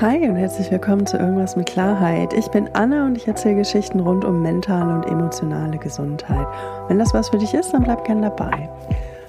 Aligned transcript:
Hi 0.00 0.28
und 0.28 0.36
herzlich 0.36 0.70
willkommen 0.70 1.06
zu 1.06 1.16
Irgendwas 1.16 1.56
mit 1.56 1.66
Klarheit. 1.66 2.32
Ich 2.32 2.46
bin 2.52 2.70
Anna 2.72 3.06
und 3.06 3.16
ich 3.16 3.26
erzähle 3.26 3.56
Geschichten 3.56 3.98
rund 3.98 4.24
um 4.24 4.42
mentale 4.42 4.94
und 4.94 5.04
emotionale 5.04 5.76
Gesundheit. 5.76 6.46
Wenn 6.86 7.00
das 7.00 7.12
was 7.14 7.30
für 7.30 7.38
dich 7.38 7.52
ist, 7.52 7.72
dann 7.72 7.82
bleib 7.82 8.04
gern 8.04 8.22
dabei. 8.22 8.68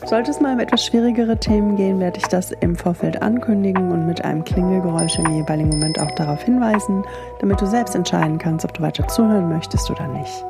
Sollte 0.05 0.29
es 0.29 0.39
mal 0.39 0.53
um 0.53 0.59
etwas 0.59 0.85
schwierigere 0.85 1.37
Themen 1.37 1.75
gehen, 1.75 1.99
werde 1.99 2.19
ich 2.19 2.27
das 2.27 2.51
im 2.51 2.75
Vorfeld 2.75 3.19
ankündigen 3.23 3.91
und 3.91 4.05
mit 4.05 4.23
einem 4.23 4.43
Klingelgeräusch 4.43 5.17
im 5.17 5.31
jeweiligen 5.31 5.69
Moment 5.69 5.99
auch 5.99 6.11
darauf 6.11 6.43
hinweisen, 6.43 7.03
damit 7.39 7.59
du 7.59 7.65
selbst 7.65 7.95
entscheiden 7.95 8.37
kannst, 8.37 8.63
ob 8.63 8.71
du 8.75 8.83
weiter 8.83 9.07
zuhören 9.07 9.49
möchtest 9.49 9.89
oder 9.89 10.07
nicht. 10.09 10.45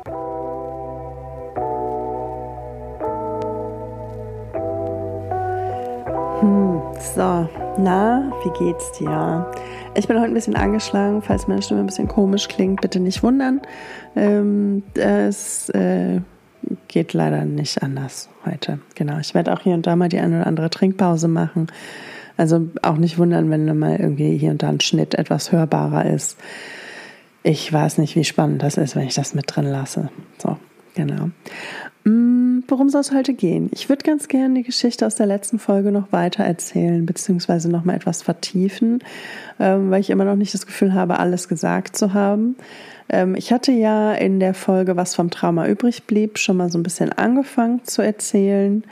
Hm, 6.40 6.82
so, 7.16 7.48
na, 7.78 8.32
wie 8.44 8.64
geht's 8.64 8.92
dir? 8.92 9.50
Ich 9.94 10.08
bin 10.08 10.16
heute 10.18 10.28
ein 10.28 10.34
bisschen 10.34 10.56
angeschlagen, 10.56 11.22
falls 11.22 11.48
meine 11.48 11.62
Stimme 11.62 11.80
ein 11.80 11.86
bisschen 11.86 12.08
komisch 12.08 12.48
klingt, 12.48 12.80
bitte 12.80 13.00
nicht 13.00 13.22
wundern. 13.22 13.60
Ähm, 14.16 14.82
es 14.94 15.68
äh, 15.70 16.20
geht 16.88 17.12
leider 17.12 17.44
nicht 17.44 17.82
anders 17.82 18.28
heute. 18.44 18.80
Genau, 18.94 19.18
ich 19.18 19.34
werde 19.34 19.52
auch 19.52 19.60
hier 19.60 19.74
und 19.74 19.86
da 19.86 19.96
mal 19.96 20.08
die 20.08 20.18
eine 20.18 20.38
oder 20.38 20.46
andere 20.46 20.70
Trinkpause 20.70 21.28
machen. 21.28 21.68
Also 22.36 22.68
auch 22.82 22.96
nicht 22.96 23.18
wundern, 23.18 23.50
wenn 23.50 23.78
mal 23.78 23.96
irgendwie 23.96 24.36
hier 24.36 24.50
und 24.50 24.62
da 24.62 24.68
ein 24.68 24.80
Schnitt 24.80 25.14
etwas 25.14 25.52
hörbarer 25.52 26.06
ist. 26.06 26.38
Ich 27.42 27.72
weiß 27.72 27.98
nicht, 27.98 28.16
wie 28.16 28.24
spannend 28.24 28.62
das 28.62 28.76
ist, 28.76 28.96
wenn 28.96 29.06
ich 29.06 29.14
das 29.14 29.34
mit 29.34 29.44
drin 29.54 29.66
lasse. 29.66 30.10
So, 30.38 30.56
genau. 30.94 31.30
Mm, 32.04 32.49
worum 32.68 32.88
soll 32.88 33.00
es 33.00 33.12
heute 33.12 33.34
gehen? 33.34 33.70
Ich 33.72 33.88
würde 33.88 34.04
ganz 34.04 34.28
gerne 34.28 34.54
die 34.54 34.62
Geschichte 34.62 35.06
aus 35.06 35.14
der 35.14 35.26
letzten 35.26 35.58
Folge 35.58 35.92
noch 35.92 36.12
weiter 36.12 36.44
erzählen, 36.44 37.04
beziehungsweise 37.06 37.70
noch 37.70 37.84
mal 37.84 37.96
etwas 37.96 38.22
vertiefen, 38.22 39.02
ähm, 39.58 39.90
weil 39.90 40.00
ich 40.00 40.10
immer 40.10 40.24
noch 40.24 40.36
nicht 40.36 40.54
das 40.54 40.66
Gefühl 40.66 40.94
habe, 40.94 41.18
alles 41.18 41.48
gesagt 41.48 41.96
zu 41.96 42.14
haben. 42.14 42.56
Ähm, 43.08 43.34
ich 43.34 43.52
hatte 43.52 43.72
ja 43.72 44.12
in 44.12 44.40
der 44.40 44.54
Folge, 44.54 44.96
was 44.96 45.14
vom 45.14 45.30
Trauma 45.30 45.66
übrig 45.66 46.04
blieb, 46.04 46.38
schon 46.38 46.56
mal 46.56 46.70
so 46.70 46.78
ein 46.78 46.82
bisschen 46.82 47.12
angefangen 47.12 47.84
zu 47.84 48.02
erzählen, 48.02 48.84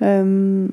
ähm, 0.00 0.70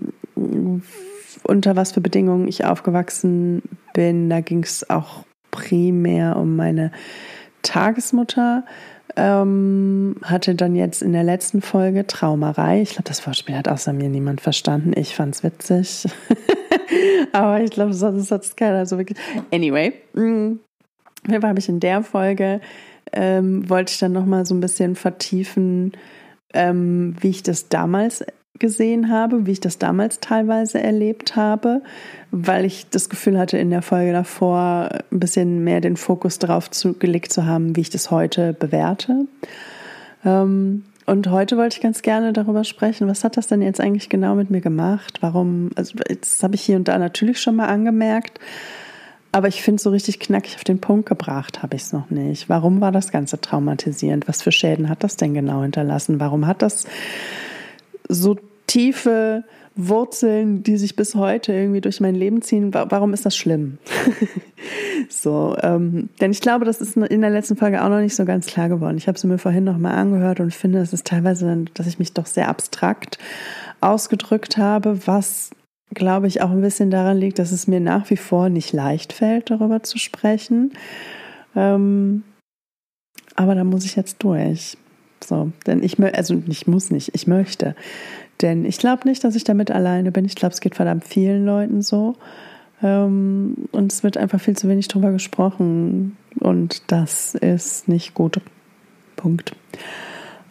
unter 1.44 1.76
was 1.76 1.92
für 1.92 2.02
Bedingungen 2.02 2.48
ich 2.48 2.66
aufgewachsen 2.66 3.64
bin. 3.94 4.30
Da 4.30 4.42
ging 4.42 4.64
es 4.64 4.90
auch 4.90 5.24
primär 5.52 6.38
um 6.38 6.56
meine 6.56 6.92
Tagesmutter 7.62 8.66
ähm, 9.16 10.16
hatte 10.24 10.56
dann 10.56 10.76
jetzt 10.76 11.02
in 11.02 11.14
der 11.14 11.24
letzten 11.24 11.62
Folge 11.62 12.08
Traumerei. 12.08 12.82
Ich 12.82 12.92
glaube, 12.92 13.08
das 13.08 13.26
Wortspiel 13.26 13.56
hat 13.56 13.68
außer 13.68 13.94
mir 13.94 14.10
niemand 14.10 14.42
verstanden. 14.42 14.94
Ich 14.96 15.16
fand 15.16 15.36
es 15.36 15.44
witzig. 15.44 16.08
Aber 17.32 17.62
ich 17.62 17.72
glaube, 17.72 17.94
sonst 17.94 18.32
hat 18.32 18.44
es 18.44 18.56
keiner 18.56 18.86
so 18.86 18.98
wirklich. 18.98 19.18
Anyway, 19.52 19.94
mh, 20.14 20.58
habe 21.32 21.60
ich 21.60 21.70
in 21.70 21.80
der 21.80 22.04
Folge, 22.04 22.62
ähm, 23.12 23.70
wollte 23.70 23.92
ich 23.92 24.00
dann 24.00 24.12
nochmal 24.12 24.46
so 24.46 24.56
ein 24.56 24.62
bisschen 24.62 24.96
vertiefen, 24.96 25.94
ähm, 26.54 27.16
wie 27.20 27.30
ich 27.30 27.44
das 27.44 27.70
damals 27.70 28.24
gesehen 28.60 29.10
habe, 29.10 29.46
wie 29.46 29.52
ich 29.52 29.60
das 29.60 29.80
damals 29.80 30.20
teilweise 30.20 30.82
erlebt 30.82 31.36
habe, 31.36 31.82
weil 32.32 32.66
ich 32.66 32.90
das 32.90 33.10
Gefühl 33.10 33.38
hatte, 33.38 33.58
in 33.58 33.72
der 33.72 33.82
Folge 33.82 34.14
davor 34.14 34.90
ein 35.12 35.20
bisschen 35.20 35.64
mehr 35.64 35.82
den 35.82 35.98
Fokus 35.98 36.40
darauf 36.40 36.70
zu, 36.70 36.94
gelegt 36.94 37.34
zu 37.34 37.46
haben, 37.46 37.76
wie 37.76 37.82
ich 37.82 37.90
das 37.90 38.12
heute 38.12 38.54
bewerte. 38.54 39.26
Ähm, 40.24 40.86
und 41.06 41.30
heute 41.30 41.58
wollte 41.58 41.78
ich 41.78 41.82
ganz 41.82 42.02
gerne 42.02 42.32
darüber 42.32 42.64
sprechen, 42.64 43.08
was 43.08 43.24
hat 43.24 43.36
das 43.36 43.48
denn 43.48 43.62
jetzt 43.62 43.82
eigentlich 43.82 44.08
genau 44.08 44.36
mit 44.36 44.50
mir 44.50 44.62
gemacht? 44.62 45.18
Warum, 45.22 45.72
also 45.76 45.96
das 46.08 46.42
habe 46.44 46.56
ich 46.56 46.62
hier 46.62 46.78
und 46.78 46.88
da 46.88 46.98
natürlich 46.98 47.42
schon 47.42 47.58
mal 47.58 47.68
angemerkt, 47.68 48.40
aber 49.34 49.48
ich 49.48 49.64
finde, 49.64 49.82
so 49.82 49.90
richtig 49.90 50.20
knackig 50.20 50.56
auf 50.56 50.64
den 50.64 50.80
Punkt 50.80 51.10
gebracht 51.10 51.64
habe 51.64 51.76
ich 51.76 51.82
es 51.82 51.92
noch 51.92 52.12
nicht. 52.12 52.50
Warum 52.50 52.82
war 52.82 52.92
das 52.92 53.12
Ganze 53.12 53.42
traumatisierend? 53.42 54.28
Was 54.28 54.44
für 54.44 54.52
Schäden 54.52 54.90
hat 54.90 55.04
das 55.04 55.18
denn 55.18 55.34
genau 55.34 55.64
hinterlassen? 55.64 56.20
Warum 56.20 56.46
hat 56.46 56.62
das 56.62 56.86
so 58.14 58.38
tiefe 58.68 59.44
Wurzeln, 59.76 60.62
die 60.62 60.78
sich 60.78 60.96
bis 60.96 61.16
heute 61.16 61.52
irgendwie 61.52 61.82
durch 61.82 62.00
mein 62.00 62.14
Leben 62.14 62.42
ziehen. 62.42 62.74
Warum 62.74 63.14
ist 63.14 63.26
das 63.26 63.36
schlimm? 63.36 63.80
so, 65.10 65.56
ähm, 65.62 66.10
denn 66.22 66.32
ich 66.32 66.42
glaube, 66.42 66.66
das 66.66 66.80
ist 66.80 66.96
in 66.96 67.22
der 67.22 67.32
letzten 67.32 67.56
Folge 67.56 67.84
auch 67.84 67.90
noch 67.90 68.00
nicht 68.00 68.16
so 68.16 68.24
ganz 68.26 68.46
klar 68.46 68.70
geworden. 68.70 68.98
Ich 68.98 69.08
habe 69.08 69.18
sie 69.18 69.28
mir 69.28 69.40
vorhin 69.40 69.64
noch 69.64 69.78
mal 69.78 69.96
angehört 69.96 70.40
und 70.40 70.54
finde, 70.54 70.80
es 70.80 70.94
ist 70.94 71.08
teilweise, 71.08 71.46
dann, 71.46 71.70
dass 71.74 71.88
ich 71.88 71.98
mich 71.98 72.14
doch 72.14 72.28
sehr 72.28 72.50
abstrakt 72.50 73.18
ausgedrückt 73.82 74.58
habe, 74.58 75.08
was 75.08 75.52
glaube 75.94 76.28
ich 76.28 76.42
auch 76.42 76.52
ein 76.52 76.62
bisschen 76.62 76.92
daran 76.92 77.18
liegt, 77.18 77.40
dass 77.40 77.52
es 77.52 77.68
mir 77.68 77.80
nach 77.80 78.10
wie 78.10 78.18
vor 78.18 78.50
nicht 78.50 78.74
leicht 78.74 79.14
fällt, 79.14 79.50
darüber 79.50 79.84
zu 79.84 79.98
sprechen. 79.98 80.74
Ähm, 81.56 82.24
aber 83.36 83.56
da 83.56 83.64
muss 83.64 83.86
ich 83.86 83.96
jetzt 83.96 84.24
durch. 84.24 84.78
So, 85.24 85.52
denn 85.66 85.84
ich 85.84 86.00
also 86.00 86.42
ich 86.48 86.68
muss 86.68 86.92
nicht, 86.92 87.12
ich 87.14 87.28
möchte. 87.28 87.76
Denn 88.42 88.66
ich 88.66 88.78
glaube 88.78 89.08
nicht, 89.08 89.24
dass 89.24 89.36
ich 89.36 89.44
damit 89.44 89.72
alleine 89.72 90.12
bin. 90.12 90.26
Ich 90.26 90.36
glaube, 90.36 90.54
es 90.54 90.62
geht 90.62 90.76
verdammt 90.76 91.06
vielen 91.06 91.46
Leuten 91.46 91.82
so. 91.82 92.16
Ähm, 92.82 93.56
und 93.72 93.92
es 93.92 94.04
wird 94.04 94.18
einfach 94.18 94.42
viel 94.42 94.58
zu 94.58 94.68
wenig 94.68 94.88
drüber 94.88 95.12
gesprochen. 95.12 96.18
Und 96.40 96.92
das 96.92 97.36
ist 97.36 97.88
nicht 97.88 98.14
gut. 98.14 98.42
Punkt. 99.16 99.56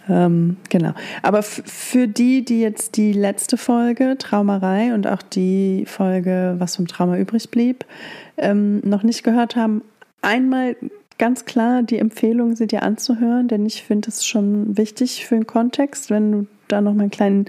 Ähm, 0.09 0.57
genau. 0.69 0.95
Aber 1.23 1.43
für 1.43 2.09
die, 2.09 2.45
die 2.45 2.61
jetzt 2.61 2.97
die 2.97 3.13
letzte 3.13 3.57
Folge 3.57 4.17
Traumerei 4.19 4.95
und 4.95 5.07
auch 5.07 5.23
die 5.23 5.85
Folge, 5.87 6.57
was 6.59 6.77
vom 6.77 6.87
Trauma 6.87 7.19
übrig 7.19 7.51
blieb, 7.51 7.85
ähm, 8.37 8.81
noch 8.81 9.03
nicht 9.03 9.23
gehört 9.23 9.55
haben, 9.55 9.83
einmal 10.23 10.77
ganz 11.23 11.45
klar 11.45 11.85
die 11.85 12.01
Empfehlung, 12.01 12.57
sie 12.57 12.67
dir 12.67 12.83
anzuhören, 12.83 13.47
denn 13.47 13.65
ich 13.65 13.85
finde 13.85 14.09
es 14.09 14.27
schon 14.27 14.77
wichtig 14.77 15.25
für 15.25 15.37
den 15.37 15.47
Kontext, 15.47 16.11
wenn 16.11 16.33
du 16.33 16.47
da 16.67 16.81
noch 16.81 16.95
mal 16.95 17.03
einen 17.03 17.13
kleinen, 17.13 17.45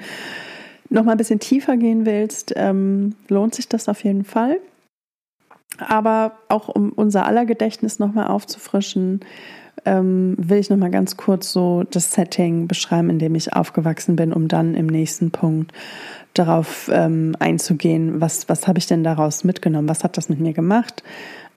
noch 0.91 1.03
mal 1.03 1.13
ein 1.13 1.17
bisschen 1.17 1.39
tiefer 1.39 1.75
gehen 1.75 2.05
willst, 2.05 2.53
ähm, 2.55 3.15
lohnt 3.29 3.55
sich 3.55 3.67
das 3.67 3.89
auf 3.89 4.03
jeden 4.03 4.25
Fall. 4.25 4.57
Aber 5.79 6.33
auch 6.49 6.69
um 6.69 6.91
unser 6.91 7.25
aller 7.25 7.47
Gedächtnis 7.47 7.97
noch 7.97 8.13
mal 8.13 8.27
aufzufrischen, 8.27 9.21
ähm, 9.85 10.35
will 10.37 10.59
ich 10.59 10.69
noch 10.69 10.77
mal 10.77 10.91
ganz 10.91 11.17
kurz 11.17 11.51
so 11.51 11.83
das 11.89 12.11
Setting 12.11 12.67
beschreiben, 12.67 13.09
in 13.09 13.17
dem 13.17 13.33
ich 13.33 13.53
aufgewachsen 13.53 14.15
bin, 14.15 14.33
um 14.33 14.49
dann 14.49 14.75
im 14.75 14.85
nächsten 14.85 15.31
Punkt 15.31 15.73
darauf 16.35 16.91
ähm, 16.93 17.35
einzugehen, 17.39 18.21
was, 18.21 18.47
was 18.49 18.67
habe 18.67 18.77
ich 18.77 18.85
denn 18.85 19.03
daraus 19.03 19.43
mitgenommen, 19.43 19.89
was 19.89 20.03
hat 20.03 20.15
das 20.17 20.29
mit 20.29 20.39
mir 20.39 20.53
gemacht, 20.53 21.01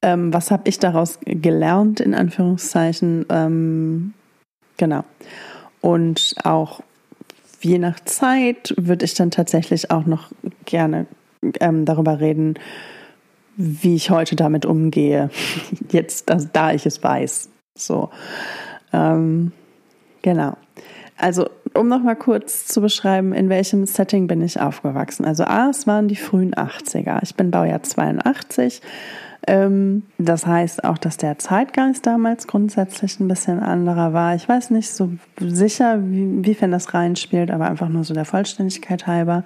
ähm, 0.06 0.32
was 0.32 0.52
habe 0.52 0.68
ich 0.68 0.78
daraus 0.78 1.18
gelernt, 1.24 1.98
in 1.98 2.14
Anführungszeichen, 2.14 3.26
ähm, 3.28 4.14
genau. 4.76 5.02
Und 5.80 6.36
auch 6.44 6.80
je 7.60 7.78
nach 7.78 7.98
Zeit 8.04 8.72
würde 8.78 9.04
ich 9.04 9.14
dann 9.14 9.32
tatsächlich 9.32 9.90
auch 9.90 10.06
noch 10.06 10.30
gerne 10.64 11.06
ähm, 11.58 11.84
darüber 11.84 12.20
reden, 12.20 12.54
wie 13.56 13.96
ich 13.96 14.10
heute 14.10 14.36
damit 14.36 14.64
umgehe. 14.64 15.28
Jetzt, 15.90 16.30
also, 16.30 16.48
da 16.52 16.72
ich 16.72 16.86
es 16.86 17.02
weiß. 17.02 17.48
So. 17.76 18.10
Ähm, 18.92 19.50
genau. 20.22 20.56
Also, 21.16 21.48
um 21.74 21.88
noch 21.88 22.02
mal 22.02 22.14
kurz 22.14 22.66
zu 22.66 22.80
beschreiben, 22.80 23.32
in 23.32 23.48
welchem 23.48 23.86
Setting 23.86 24.28
bin 24.28 24.40
ich 24.40 24.60
aufgewachsen. 24.60 25.24
Also, 25.24 25.42
A, 25.42 25.70
es 25.70 25.88
waren 25.88 26.06
die 26.06 26.14
frühen 26.14 26.54
80er. 26.54 27.18
Ich 27.24 27.34
bin 27.34 27.50
Baujahr 27.50 27.82
82 27.82 28.82
ähm, 28.82 28.86
das 29.48 30.44
heißt 30.44 30.82
auch, 30.82 30.98
dass 30.98 31.18
der 31.18 31.38
Zeitgeist 31.38 32.04
damals 32.04 32.48
grundsätzlich 32.48 33.20
ein 33.20 33.28
bisschen 33.28 33.60
anderer 33.60 34.12
war. 34.12 34.34
Ich 34.34 34.48
weiß 34.48 34.70
nicht 34.70 34.90
so 34.90 35.10
sicher, 35.38 35.98
wiefern 36.00 36.72
das 36.72 36.94
reinspielt, 36.94 37.52
aber 37.52 37.70
einfach 37.70 37.88
nur 37.88 38.02
so 38.02 38.12
der 38.12 38.24
Vollständigkeit 38.24 39.06
halber. 39.06 39.44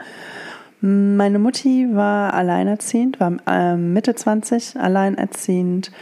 Meine 0.81 1.39
Mutti 1.39 1.89
war 1.93 2.33
alleinerziehend, 2.33 3.21
war 3.21 3.37
ähm, 3.47 3.93
Mitte 3.93 4.15
20 4.15 4.81
alleinerziehend. 4.81 5.93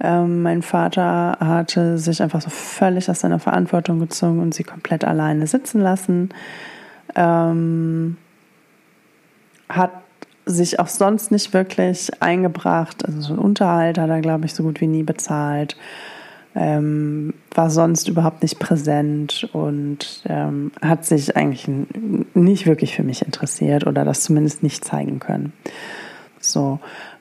Ähm, 0.00 0.42
mein 0.42 0.60
Vater 0.60 1.38
hatte 1.40 1.96
sich 1.96 2.22
einfach 2.22 2.42
so 2.42 2.50
völlig 2.50 3.08
aus 3.08 3.20
seiner 3.20 3.38
Verantwortung 3.38 3.98
gezogen 3.98 4.40
und 4.40 4.52
sie 4.52 4.64
komplett 4.64 5.04
alleine 5.04 5.46
sitzen 5.46 5.80
lassen. 5.80 6.28
Ähm, 7.14 8.18
hat 9.70 9.92
sich 10.46 10.78
auch 10.78 10.86
sonst 10.86 11.32
nicht 11.32 11.52
wirklich 11.52 12.22
eingebracht. 12.22 13.04
Also 13.04 13.20
so 13.20 13.34
Unterhalt 13.34 13.98
hat 13.98 14.08
er, 14.08 14.20
glaube 14.20 14.46
ich, 14.46 14.54
so 14.54 14.62
gut 14.62 14.80
wie 14.80 14.86
nie 14.86 15.02
bezahlt. 15.02 15.76
Ähm, 16.54 17.34
war 17.54 17.68
sonst 17.68 18.08
überhaupt 18.08 18.42
nicht 18.42 18.58
präsent 18.58 19.50
und 19.52 20.22
ähm, 20.26 20.72
hat 20.80 21.04
sich 21.04 21.36
eigentlich 21.36 21.68
nicht 22.32 22.66
wirklich 22.66 22.94
für 22.94 23.02
mich 23.02 23.26
interessiert 23.26 23.86
oder 23.86 24.06
das 24.06 24.22
zumindest 24.22 24.62
nicht 24.62 24.82
zeigen 24.82 25.18
können. 25.18 25.52
So, 26.40 26.78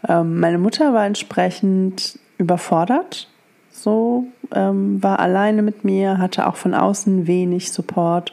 ähm, 0.07 0.39
meine 0.39 0.57
Mutter 0.57 0.93
war 0.93 1.05
entsprechend 1.05 2.17
überfordert, 2.37 3.27
so 3.71 4.25
ähm, 4.53 5.03
war 5.03 5.19
alleine 5.19 5.63
mit 5.63 5.83
mir, 5.83 6.17
hatte 6.17 6.47
auch 6.47 6.55
von 6.55 6.73
außen 6.73 7.27
wenig 7.27 7.73
Support. 7.73 8.31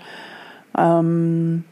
Ähm, 0.79 1.65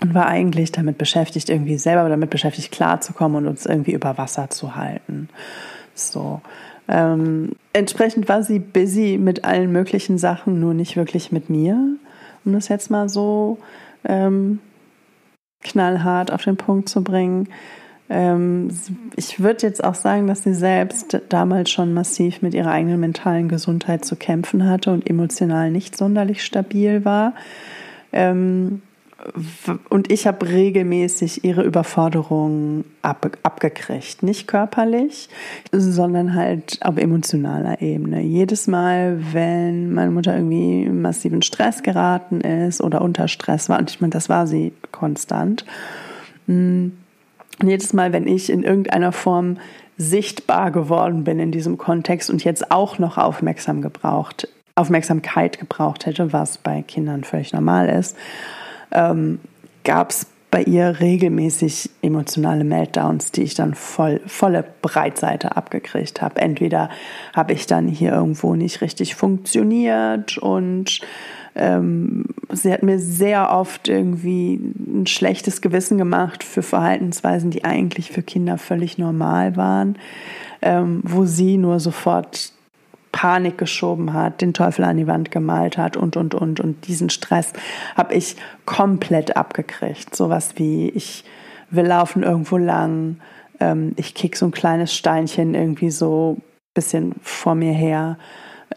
und 0.00 0.14
war 0.14 0.26
eigentlich 0.26 0.72
damit 0.72 0.98
beschäftigt, 0.98 1.48
irgendwie 1.48 1.78
selber 1.78 2.08
damit 2.08 2.30
beschäftigt, 2.30 2.72
klarzukommen 2.72 3.44
und 3.44 3.48
uns 3.48 3.66
irgendwie 3.66 3.92
über 3.92 4.18
Wasser 4.18 4.50
zu 4.50 4.76
halten. 4.76 5.28
So. 5.94 6.40
Ähm, 6.88 7.52
entsprechend 7.72 8.28
war 8.28 8.42
sie 8.42 8.60
busy 8.60 9.18
mit 9.20 9.44
allen 9.44 9.70
möglichen 9.72 10.16
Sachen, 10.16 10.60
nur 10.60 10.72
nicht 10.72 10.96
wirklich 10.96 11.32
mit 11.32 11.50
mir, 11.50 11.96
um 12.44 12.52
das 12.52 12.68
jetzt 12.68 12.90
mal 12.90 13.08
so 13.08 13.58
ähm, 14.04 14.60
knallhart 15.62 16.32
auf 16.32 16.44
den 16.44 16.56
Punkt 16.56 16.88
zu 16.88 17.02
bringen. 17.04 17.48
Ähm, 18.08 18.68
ich 19.16 19.40
würde 19.40 19.66
jetzt 19.66 19.84
auch 19.84 19.94
sagen, 19.94 20.26
dass 20.26 20.44
sie 20.44 20.54
selbst 20.54 21.20
damals 21.28 21.70
schon 21.70 21.92
massiv 21.92 22.40
mit 22.40 22.54
ihrer 22.54 22.70
eigenen 22.70 23.00
mentalen 23.00 23.48
Gesundheit 23.48 24.04
zu 24.04 24.16
kämpfen 24.16 24.66
hatte 24.66 24.90
und 24.92 25.08
emotional 25.08 25.70
nicht 25.70 25.96
sonderlich 25.96 26.42
stabil 26.42 27.04
war. 27.04 27.34
Ähm, 28.12 28.80
und 29.88 30.12
ich 30.12 30.28
habe 30.28 30.48
regelmäßig 30.48 31.42
ihre 31.42 31.62
Überforderung 31.62 32.84
ab, 33.02 33.36
abgekriegt. 33.42 34.22
Nicht 34.22 34.46
körperlich, 34.46 35.28
sondern 35.72 36.34
halt 36.34 36.78
auf 36.82 36.96
emotionaler 36.96 37.82
Ebene. 37.82 38.20
Jedes 38.20 38.68
Mal, 38.68 39.18
wenn 39.32 39.92
meine 39.92 40.12
Mutter 40.12 40.36
irgendwie 40.36 40.84
in 40.84 41.02
massiven 41.02 41.42
Stress 41.42 41.82
geraten 41.82 42.40
ist 42.40 42.80
oder 42.80 43.02
unter 43.02 43.26
Stress 43.26 43.68
war, 43.68 43.80
und 43.80 43.90
ich 43.90 44.00
meine, 44.00 44.12
das 44.12 44.28
war 44.28 44.46
sie 44.46 44.72
konstant. 44.92 45.64
Und 46.46 46.92
jedes 47.60 47.92
Mal, 47.92 48.12
wenn 48.12 48.28
ich 48.28 48.50
in 48.50 48.62
irgendeiner 48.62 49.10
Form 49.10 49.56
sichtbar 49.96 50.70
geworden 50.70 51.24
bin 51.24 51.40
in 51.40 51.50
diesem 51.50 51.76
Kontext 51.76 52.30
und 52.30 52.44
jetzt 52.44 52.70
auch 52.70 53.00
noch 53.00 53.18
aufmerksam 53.18 53.82
gebraucht, 53.82 54.46
Aufmerksamkeit 54.76 55.58
gebraucht 55.58 56.06
hätte, 56.06 56.32
was 56.32 56.58
bei 56.58 56.82
Kindern 56.82 57.24
völlig 57.24 57.52
normal 57.52 57.88
ist, 57.88 58.16
ähm, 58.92 59.40
gab 59.84 60.10
es 60.10 60.26
bei 60.50 60.62
ihr 60.62 61.00
regelmäßig 61.00 61.90
emotionale 62.00 62.64
Meltdowns, 62.64 63.32
die 63.32 63.42
ich 63.42 63.54
dann 63.54 63.74
voll, 63.74 64.20
volle 64.26 64.64
Breitseite 64.80 65.56
abgekriegt 65.56 66.22
habe. 66.22 66.40
Entweder 66.40 66.88
habe 67.34 67.52
ich 67.52 67.66
dann 67.66 67.86
hier 67.86 68.12
irgendwo 68.12 68.54
nicht 68.54 68.80
richtig 68.80 69.14
funktioniert 69.14 70.38
und 70.38 71.00
ähm, 71.54 72.24
sie 72.50 72.72
hat 72.72 72.82
mir 72.82 72.98
sehr 72.98 73.50
oft 73.50 73.88
irgendwie 73.88 74.54
ein 74.54 75.06
schlechtes 75.06 75.60
Gewissen 75.60 75.98
gemacht 75.98 76.44
für 76.44 76.62
Verhaltensweisen, 76.62 77.50
die 77.50 77.64
eigentlich 77.64 78.10
für 78.10 78.22
Kinder 78.22 78.56
völlig 78.56 78.96
normal 78.96 79.56
waren, 79.56 79.98
ähm, 80.62 81.00
wo 81.04 81.26
sie 81.26 81.58
nur 81.58 81.78
sofort 81.78 82.52
Panik 83.12 83.58
geschoben 83.58 84.12
hat, 84.12 84.40
den 84.40 84.54
Teufel 84.54 84.84
an 84.84 84.96
die 84.96 85.06
Wand 85.06 85.30
gemalt 85.30 85.78
hat 85.78 85.96
und, 85.96 86.16
und, 86.16 86.34
und. 86.34 86.60
Und 86.60 86.86
diesen 86.86 87.10
Stress 87.10 87.52
habe 87.96 88.14
ich 88.14 88.36
komplett 88.66 89.36
abgekriegt. 89.36 90.14
Sowas 90.14 90.54
wie, 90.56 90.88
ich 90.90 91.24
will 91.70 91.86
laufen 91.86 92.22
irgendwo 92.22 92.56
lang, 92.56 93.16
ähm, 93.60 93.92
ich 93.96 94.14
kick 94.14 94.36
so 94.36 94.46
ein 94.46 94.52
kleines 94.52 94.94
Steinchen 94.94 95.54
irgendwie 95.54 95.90
so 95.90 96.36
ein 96.38 96.42
bisschen 96.74 97.14
vor 97.22 97.54
mir 97.54 97.72
her 97.72 98.18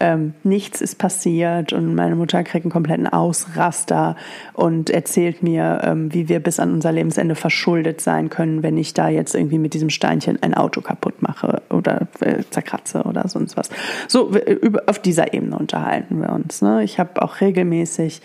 ähm, 0.00 0.34
nichts 0.42 0.80
ist 0.80 0.96
passiert 0.96 1.72
und 1.72 1.94
meine 1.94 2.16
Mutter 2.16 2.42
kriegt 2.44 2.64
einen 2.64 2.72
kompletten 2.72 3.06
Ausraster 3.06 4.16
und 4.54 4.90
erzählt 4.90 5.42
mir, 5.42 5.80
ähm, 5.84 6.12
wie 6.12 6.28
wir 6.28 6.40
bis 6.40 6.58
an 6.60 6.72
unser 6.72 6.92
Lebensende 6.92 7.34
verschuldet 7.34 8.00
sein 8.00 8.30
können, 8.30 8.62
wenn 8.62 8.76
ich 8.76 8.94
da 8.94 9.08
jetzt 9.08 9.34
irgendwie 9.34 9.58
mit 9.58 9.74
diesem 9.74 9.90
Steinchen 9.90 10.42
ein 10.42 10.54
Auto 10.54 10.80
kaputt 10.80 11.20
mache 11.22 11.62
oder 11.70 12.08
äh, 12.20 12.42
zerkratze 12.50 13.02
oder 13.02 13.28
sonst 13.28 13.56
was. 13.56 13.68
So, 14.08 14.30
über, 14.30 14.82
auf 14.86 14.98
dieser 14.98 15.34
Ebene 15.34 15.56
unterhalten 15.56 16.20
wir 16.20 16.30
uns. 16.30 16.62
Ne? 16.62 16.82
Ich 16.82 16.98
habe 16.98 17.22
auch 17.22 17.40
regelmäßig 17.40 18.22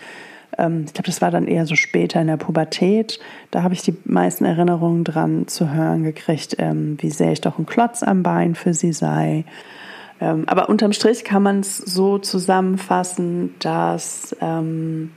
ähm, 0.56 0.84
ich 0.86 0.94
glaube, 0.94 1.06
das 1.06 1.20
war 1.20 1.30
dann 1.30 1.46
eher 1.46 1.66
so 1.66 1.74
später 1.74 2.20
in 2.20 2.26
der 2.26 2.36
Pubertät. 2.36 3.20
Da 3.50 3.62
habe 3.62 3.74
ich 3.74 3.82
die 3.82 3.96
meisten 4.04 4.44
Erinnerungen 4.44 5.04
dran 5.04 5.46
zu 5.46 5.70
hören 5.70 6.02
gekriegt, 6.02 6.56
ähm, 6.58 6.96
wie 7.00 7.10
sehr 7.10 7.32
ich 7.32 7.40
doch 7.40 7.58
ein 7.58 7.66
Klotz 7.66 8.02
am 8.02 8.22
Bein 8.22 8.54
für 8.54 8.74
sie 8.74 8.92
sei. 8.92 9.44
Ähm, 10.20 10.44
aber 10.46 10.68
unterm 10.68 10.92
Strich 10.92 11.24
kann 11.24 11.42
man 11.42 11.60
es 11.60 11.78
so 11.78 12.18
zusammenfassen, 12.18 13.54
dass 13.60 14.36
ähm, 14.40 15.12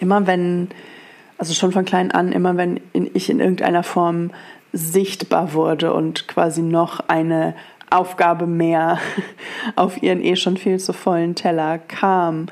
immer 0.00 0.26
wenn, 0.26 0.68
also 1.38 1.54
schon 1.54 1.72
von 1.72 1.84
klein 1.84 2.10
an, 2.10 2.32
immer 2.32 2.56
wenn 2.56 2.80
ich 2.92 3.30
in 3.30 3.40
irgendeiner 3.40 3.82
Form 3.82 4.30
sichtbar 4.72 5.52
wurde 5.52 5.92
und 5.92 6.26
quasi 6.28 6.62
noch 6.62 7.00
eine 7.08 7.54
Aufgabe 7.90 8.46
mehr 8.46 8.98
auf 9.76 10.02
ihren 10.02 10.22
eh 10.22 10.36
schon 10.36 10.56
viel 10.56 10.78
zu 10.78 10.92
vollen 10.92 11.34
Teller 11.34 11.78
kam, 11.78 12.46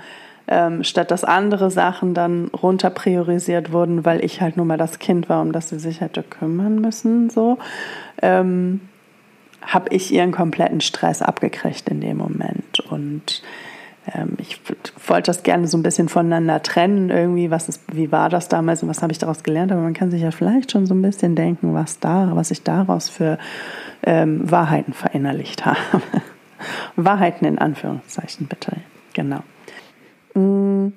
ähm, 0.46 0.84
statt 0.84 1.10
dass 1.10 1.24
andere 1.24 1.70
Sachen 1.70 2.12
dann 2.12 2.48
runter 2.48 2.90
priorisiert 2.90 3.72
wurden, 3.72 4.04
weil 4.04 4.22
ich 4.24 4.40
halt 4.40 4.56
nur 4.56 4.66
mal 4.66 4.76
das 4.76 4.98
Kind 4.98 5.28
war, 5.28 5.40
um 5.40 5.52
das 5.52 5.70
sie 5.70 5.78
sich 5.78 6.00
hätte 6.00 6.22
kümmern 6.22 6.80
müssen, 6.80 7.30
so, 7.30 7.58
ähm, 8.20 8.80
habe 9.62 9.94
ich 9.94 10.12
ihren 10.12 10.32
kompletten 10.32 10.80
Stress 10.80 11.22
abgekriegt 11.22 11.88
in 11.88 12.00
dem 12.00 12.16
Moment. 12.16 12.80
Und 12.90 13.42
ähm, 14.14 14.36
ich 14.38 14.60
wollte 15.06 15.30
das 15.30 15.42
gerne 15.42 15.66
so 15.68 15.76
ein 15.76 15.82
bisschen 15.82 16.08
voneinander 16.08 16.62
trennen, 16.62 17.10
irgendwie, 17.10 17.50
was 17.50 17.68
ist, 17.68 17.82
wie 17.92 18.10
war 18.10 18.28
das 18.28 18.48
damals 18.48 18.82
und 18.82 18.88
was 18.88 19.02
habe 19.02 19.12
ich 19.12 19.18
daraus 19.18 19.42
gelernt, 19.42 19.72
aber 19.72 19.82
man 19.82 19.94
kann 19.94 20.10
sich 20.10 20.22
ja 20.22 20.30
vielleicht 20.30 20.72
schon 20.72 20.86
so 20.86 20.94
ein 20.94 21.02
bisschen 21.02 21.34
denken, 21.34 21.74
was 21.74 22.00
da, 22.00 22.30
was 22.34 22.50
ich 22.50 22.62
daraus 22.62 23.08
für 23.08 23.38
ähm, 24.02 24.50
Wahrheiten 24.50 24.92
verinnerlicht 24.92 25.66
habe. 25.66 25.78
Wahrheiten 26.96 27.44
in 27.44 27.58
Anführungszeichen, 27.58 28.46
bitte. 28.46 28.72
Genau. 29.14 29.42
Mm, 30.34 30.92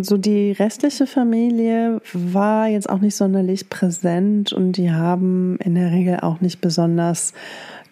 so 0.00 0.16
die 0.16 0.52
restliche 0.52 1.06
Familie 1.06 2.00
war 2.12 2.68
jetzt 2.68 2.88
auch 2.88 3.00
nicht 3.00 3.16
sonderlich 3.16 3.68
präsent 3.68 4.52
und 4.52 4.72
die 4.72 4.92
haben 4.92 5.56
in 5.58 5.74
der 5.74 5.90
Regel 5.90 6.20
auch 6.20 6.40
nicht 6.40 6.60
besonders 6.60 7.32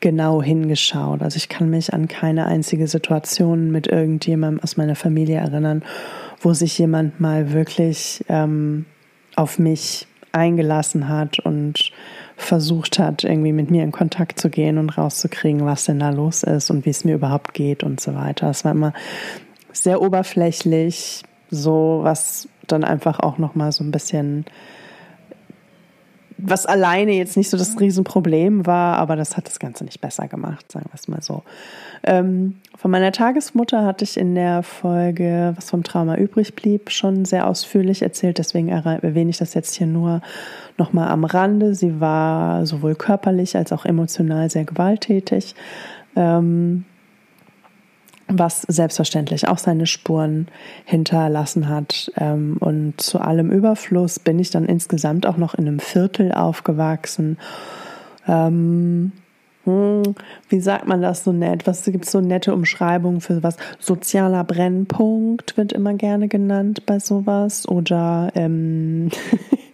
genau 0.01 0.43
hingeschaut. 0.43 1.23
Also 1.23 1.37
ich 1.37 1.49
kann 1.49 1.71
mich 1.71 1.93
an 1.93 2.09
keine 2.09 2.47
einzige 2.47 2.87
Situation 2.87 3.71
mit 3.71 3.87
irgendjemandem 3.87 4.63
aus 4.63 4.77
meiner 4.77 4.97
Familie 4.97 5.39
erinnern, 5.39 5.83
wo 6.41 6.53
sich 6.53 6.79
jemand 6.79 7.21
mal 7.21 7.53
wirklich 7.53 8.25
ähm, 8.29 8.87
auf 9.35 9.59
mich 9.59 10.07
eingelassen 10.33 11.09
hat 11.09 11.39
und 11.41 11.93
versucht 12.37 12.99
hat, 12.99 13.25
irgendwie 13.25 13.53
mit 13.53 13.71
mir 13.71 13.83
in 13.83 13.93
Kontakt 13.93 14.39
zu 14.39 14.51
gehen 14.51 14.79
und 14.79 14.91
rauszukriegen, 14.91 15.65
was 15.65 15.85
denn 15.85 15.99
da 15.99 16.11
los 16.11 16.43
ist 16.43 16.71
und 16.71 16.87
wie 16.87 16.91
es 16.91 17.05
mir 17.05 17.17
überhaupt 17.17 17.55
geht 17.55 17.83
und 17.83 18.01
so 18.01 18.15
weiter. 18.15 18.49
Es 18.51 18.65
war 18.65 18.73
immer 18.73 18.93
sehr 19.73 20.01
oberflächlich, 20.01 21.23
so 21.51 22.01
was 22.03 22.49
dann 22.67 22.85
einfach 22.85 23.21
auch 23.21 23.39
noch 23.39 23.55
mal 23.55 23.73
so 23.73 23.83
ein 23.83 23.91
bisschen 23.91 24.45
was 26.39 26.67
alleine 26.67 27.13
jetzt 27.13 27.37
nicht 27.37 27.51
so 27.51 27.57
das 27.57 27.79
Riesenproblem 27.79 28.65
war, 28.65 28.97
aber 28.97 29.17
das 29.17 29.37
hat 29.37 29.47
das 29.47 29.59
Ganze 29.59 29.85
nicht 29.85 30.01
besser 30.01 30.29
gemacht, 30.29 30.71
sagen 30.71 30.87
wir 30.89 30.95
es 30.95 31.09
mal 31.09 31.21
so. 31.21 31.43
Ähm, 32.05 32.57
von 32.77 32.91
meiner 32.91 33.11
Tagesmutter 33.11 33.85
hatte 33.85 34.05
ich 34.05 34.17
in 34.17 34.37
der 34.37 34.63
Folge, 34.63 35.53
was 35.57 35.71
vom 35.71 35.83
Trauma 35.83 36.17
übrig 36.17 36.55
blieb, 36.55 36.91
schon 36.91 37.25
sehr 37.25 37.47
ausführlich 37.49 38.03
erzählt, 38.03 38.39
deswegen 38.39 38.69
erwähne 38.69 39.31
ich 39.31 39.39
das 39.39 39.55
jetzt 39.55 39.75
hier 39.75 39.89
nur 39.89 40.23
nochmal 40.77 41.09
am 41.09 41.25
Rande. 41.25 41.75
Sie 41.75 42.01
war 42.01 42.65
sowohl 42.67 42.95
körperlich 42.95 43.57
als 43.57 43.73
auch 43.73 43.85
emotional 43.85 44.49
sehr 44.49 44.65
gewalttätig. 44.65 45.57
Ähm, 46.15 46.85
was 48.29 48.63
selbstverständlich 48.63 49.49
auch 49.49 49.59
seine 49.59 49.87
Spuren 49.87 50.49
hinterlassen 50.85 51.69
hat. 51.69 52.13
Ähm, 52.17 52.57
und 52.61 53.01
zu 53.01 53.21
allem 53.21 53.51
Überfluss 53.51 54.19
bin 54.19 54.39
ich 54.39 54.51
dann 54.51 54.67
insgesamt 54.67 55.27
auch 55.27 55.37
noch 55.37 55.55
in 55.55 55.67
einem 55.67 55.81
Viertel 55.81 56.33
aufgewachsen. 56.33 57.39
Ähm, 58.27 59.13
hm, 59.65 60.15
wie 60.49 60.61
sagt 60.61 60.87
man 60.87 61.03
das 61.03 61.25
so 61.25 61.33
nett? 61.33 61.67
Was 61.67 61.85
gibt 61.85 62.05
es 62.07 62.13
so 62.13 62.21
nette 62.21 62.55
Umschreibungen 62.55 63.21
für 63.21 63.43
was? 63.43 63.57
Sozialer 63.79 64.45
Brennpunkt 64.45 65.57
wird 65.57 65.73
immer 65.73 65.95
gerne 65.95 66.29
genannt 66.29 66.87
bei 66.87 66.99
sowas. 66.99 67.69
Oder 67.69 68.31
ähm, 68.35 69.11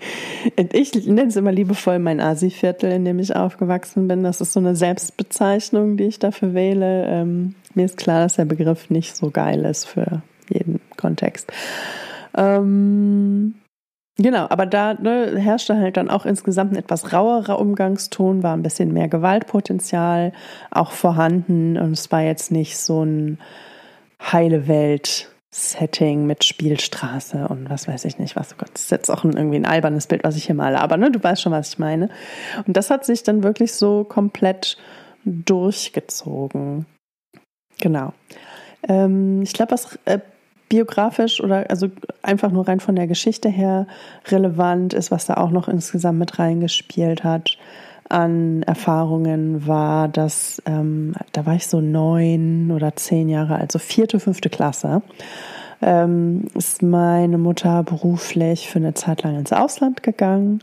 ich 0.73 0.95
nenne 1.07 1.29
es 1.29 1.37
immer 1.37 1.53
liebevoll 1.53 1.99
mein 1.99 2.21
Asi-Viertel, 2.21 2.91
in 2.91 3.05
dem 3.05 3.19
ich 3.19 3.37
aufgewachsen 3.37 4.09
bin. 4.09 4.25
Das 4.25 4.41
ist 4.41 4.53
so 4.53 4.61
eine 4.61 4.75
Selbstbezeichnung, 4.75 5.97
die 5.97 6.05
ich 6.05 6.19
dafür 6.19 6.55
wähle. 6.55 7.07
Ähm, 7.07 7.55
mir 7.77 7.85
ist 7.85 7.97
klar, 7.97 8.21
dass 8.21 8.35
der 8.35 8.45
Begriff 8.45 8.91
nicht 8.91 9.17
so 9.17 9.31
geil 9.31 9.65
ist 9.65 9.85
für 9.87 10.23
jeden 10.49 10.81
Kontext. 10.97 11.53
Ähm, 12.37 13.55
genau, 14.17 14.47
aber 14.49 14.67
da 14.67 14.95
ne, 14.95 15.35
herrschte 15.39 15.77
halt 15.77 15.97
dann 15.97 16.11
auch 16.11 16.27
insgesamt 16.27 16.73
ein 16.73 16.79
etwas 16.79 17.13
rauerer 17.13 17.59
Umgangston, 17.59 18.43
war 18.43 18.57
ein 18.57 18.63
bisschen 18.63 18.93
mehr 18.93 19.09
Gewaltpotenzial 19.09 20.33
auch 20.71 20.93
vorhanden 20.93 21.79
und 21.79 21.93
es 21.93 22.11
war 22.11 22.23
jetzt 22.23 22.51
nicht 22.51 22.79
so 22.79 23.05
ein 23.05 23.39
heile 24.21 24.69
Welt. 24.69 25.31
Setting 25.57 26.27
mit 26.27 26.43
Spielstraße 26.43 27.47
und 27.47 27.71
was 27.71 27.87
weiß 27.87 28.07
ich 28.07 28.19
nicht, 28.19 28.35
was. 28.35 28.55
Oh 28.55 28.57
Gott, 28.59 28.71
das 28.75 28.83
ist 28.83 28.91
jetzt 28.91 29.09
auch 29.09 29.23
ein, 29.23 29.37
irgendwie 29.37 29.55
ein 29.55 29.67
albernes 29.67 30.09
Bild, 30.09 30.25
was 30.25 30.35
ich 30.35 30.47
hier 30.47 30.57
male, 30.57 30.81
aber 30.81 30.97
ne, 30.97 31.13
du 31.13 31.23
weißt 31.23 31.41
schon, 31.41 31.53
was 31.53 31.69
ich 31.69 31.79
meine. 31.79 32.09
Und 32.67 32.77
das 32.77 32.91
hat 32.91 33.05
sich 33.05 33.23
dann 33.23 33.45
wirklich 33.45 33.73
so 33.73 34.03
komplett 34.03 34.77
durchgezogen. 35.25 36.87
Genau. 37.81 38.13
Ähm, 38.89 39.43
ich 39.43 39.53
glaube, 39.53 39.73
was 39.73 39.99
äh, 40.05 40.19
biografisch 40.69 41.41
oder 41.41 41.71
also 41.71 41.89
einfach 42.23 42.51
nur 42.51 42.67
rein 42.67 42.81
von 42.81 42.97
der 42.97 43.07
Geschichte 43.07 43.49
her 43.49 43.87
relevant 44.29 44.95
ist, 44.95 45.11
was 45.11 45.27
da 45.27 45.35
auch 45.35 45.51
noch 45.51 45.69
insgesamt 45.69 46.19
mit 46.19 46.39
reingespielt 46.39 47.25
hat, 47.25 47.59
an 48.09 48.63
Erfahrungen 48.63 49.67
war, 49.67 50.09
dass 50.09 50.63
ähm, 50.67 51.15
da 51.33 51.47
war 51.47 51.55
ich 51.55 51.67
so 51.67 51.81
neun 51.81 52.71
oder 52.71 52.97
zehn 52.97 53.29
Jahre 53.29 53.57
alt, 53.57 53.73
so 53.73 53.79
vierte, 53.79 54.21
fünfte 54.21 54.51
Klasse. 54.51 55.03
Ähm, 55.81 56.49
ist 56.55 56.83
meine 56.83 57.39
Mutter 57.39 57.83
beruflich 57.83 58.69
für 58.69 58.79
eine 58.79 58.95
Zeit 58.95 59.23
lang 59.23 59.37
ins 59.37 59.53
Ausland 59.53 60.03
gegangen 60.03 60.61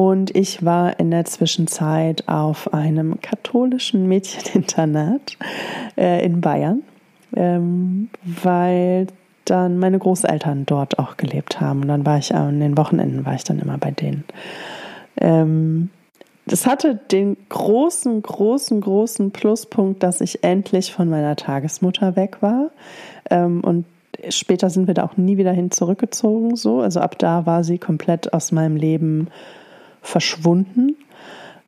und 0.00 0.34
ich 0.34 0.64
war 0.64 0.98
in 0.98 1.10
der 1.10 1.26
Zwischenzeit 1.26 2.26
auf 2.26 2.72
einem 2.72 3.20
katholischen 3.20 4.08
Mädcheninternat 4.08 5.36
äh, 5.98 6.24
in 6.24 6.40
Bayern, 6.40 6.82
ähm, 7.36 8.08
weil 8.22 9.08
dann 9.44 9.78
meine 9.78 9.98
Großeltern 9.98 10.64
dort 10.64 10.98
auch 10.98 11.18
gelebt 11.18 11.60
haben. 11.60 11.82
Und 11.82 11.88
dann 11.88 12.06
war 12.06 12.16
ich 12.16 12.34
an 12.34 12.60
den 12.60 12.78
Wochenenden 12.78 13.26
war 13.26 13.34
ich 13.34 13.44
dann 13.44 13.58
immer 13.58 13.76
bei 13.76 13.90
denen. 13.90 14.24
Ähm, 15.20 15.90
das 16.46 16.66
hatte 16.66 16.94
den 16.94 17.36
großen, 17.50 18.22
großen, 18.22 18.80
großen 18.80 19.32
Pluspunkt, 19.32 20.02
dass 20.02 20.22
ich 20.22 20.42
endlich 20.42 20.94
von 20.94 21.10
meiner 21.10 21.36
Tagesmutter 21.36 22.16
weg 22.16 22.38
war. 22.40 22.70
Ähm, 23.28 23.60
und 23.60 23.84
später 24.30 24.70
sind 24.70 24.86
wir 24.86 24.94
da 24.94 25.04
auch 25.04 25.18
nie 25.18 25.36
wieder 25.36 25.52
hin 25.52 25.70
zurückgezogen. 25.70 26.56
So, 26.56 26.80
also 26.80 27.00
ab 27.00 27.18
da 27.18 27.44
war 27.44 27.64
sie 27.64 27.76
komplett 27.76 28.32
aus 28.32 28.50
meinem 28.50 28.76
Leben 28.76 29.28
verschwunden. 30.02 30.96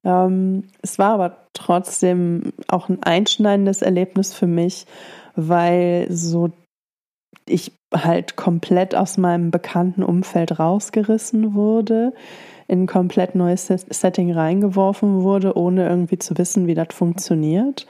Ähm, 0.05 0.65
es 0.83 0.99
war 0.99 1.15
aber 1.15 1.37
trotzdem 1.53 2.53
auch 2.69 2.89
ein 2.89 3.03
einschneidendes 3.03 3.83
Erlebnis 3.83 4.35
für 4.35 4.47
mich, 4.47 4.87
weil 5.37 6.07
so 6.11 6.51
ich 7.47 7.73
halt 7.95 8.37
komplett 8.37 8.95
aus 8.95 9.19
meinem 9.19 9.51
bekannten 9.51 10.03
Umfeld 10.03 10.59
rausgerissen 10.59 11.55
wurde, 11.55 12.13
in 12.69 12.85
ein 12.85 12.87
komplett 12.87 13.35
neues 13.35 13.67
Setting 13.67 14.33
reingeworfen 14.33 15.23
wurde, 15.23 15.57
ohne 15.57 15.89
irgendwie 15.89 16.19
zu 16.19 16.39
wissen, 16.39 16.67
wie 16.67 16.75
das 16.75 16.89
funktioniert. 16.93 17.87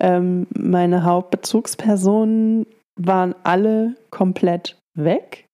Ähm, 0.00 0.46
meine 0.54 1.04
Hauptbezugspersonen 1.04 2.66
waren 2.96 3.34
alle 3.42 3.94
komplett 4.10 4.76
weg. 4.94 5.46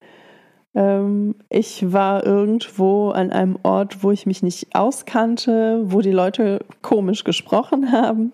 Ähm, 0.79 1.35
ich 1.49 1.93
war 1.93 2.25
irgendwo 2.25 3.11
an 3.11 3.33
einem 3.33 3.59
Ort, 3.65 4.05
wo 4.05 4.13
ich 4.13 4.27
mich 4.27 4.45
nicht 4.45 4.77
auskannte, 4.77 5.83
wo 5.87 6.03
die 6.03 6.13
Leute 6.13 6.65
komisch 6.83 7.25
gesprochen 7.25 7.91
haben. 7.93 8.33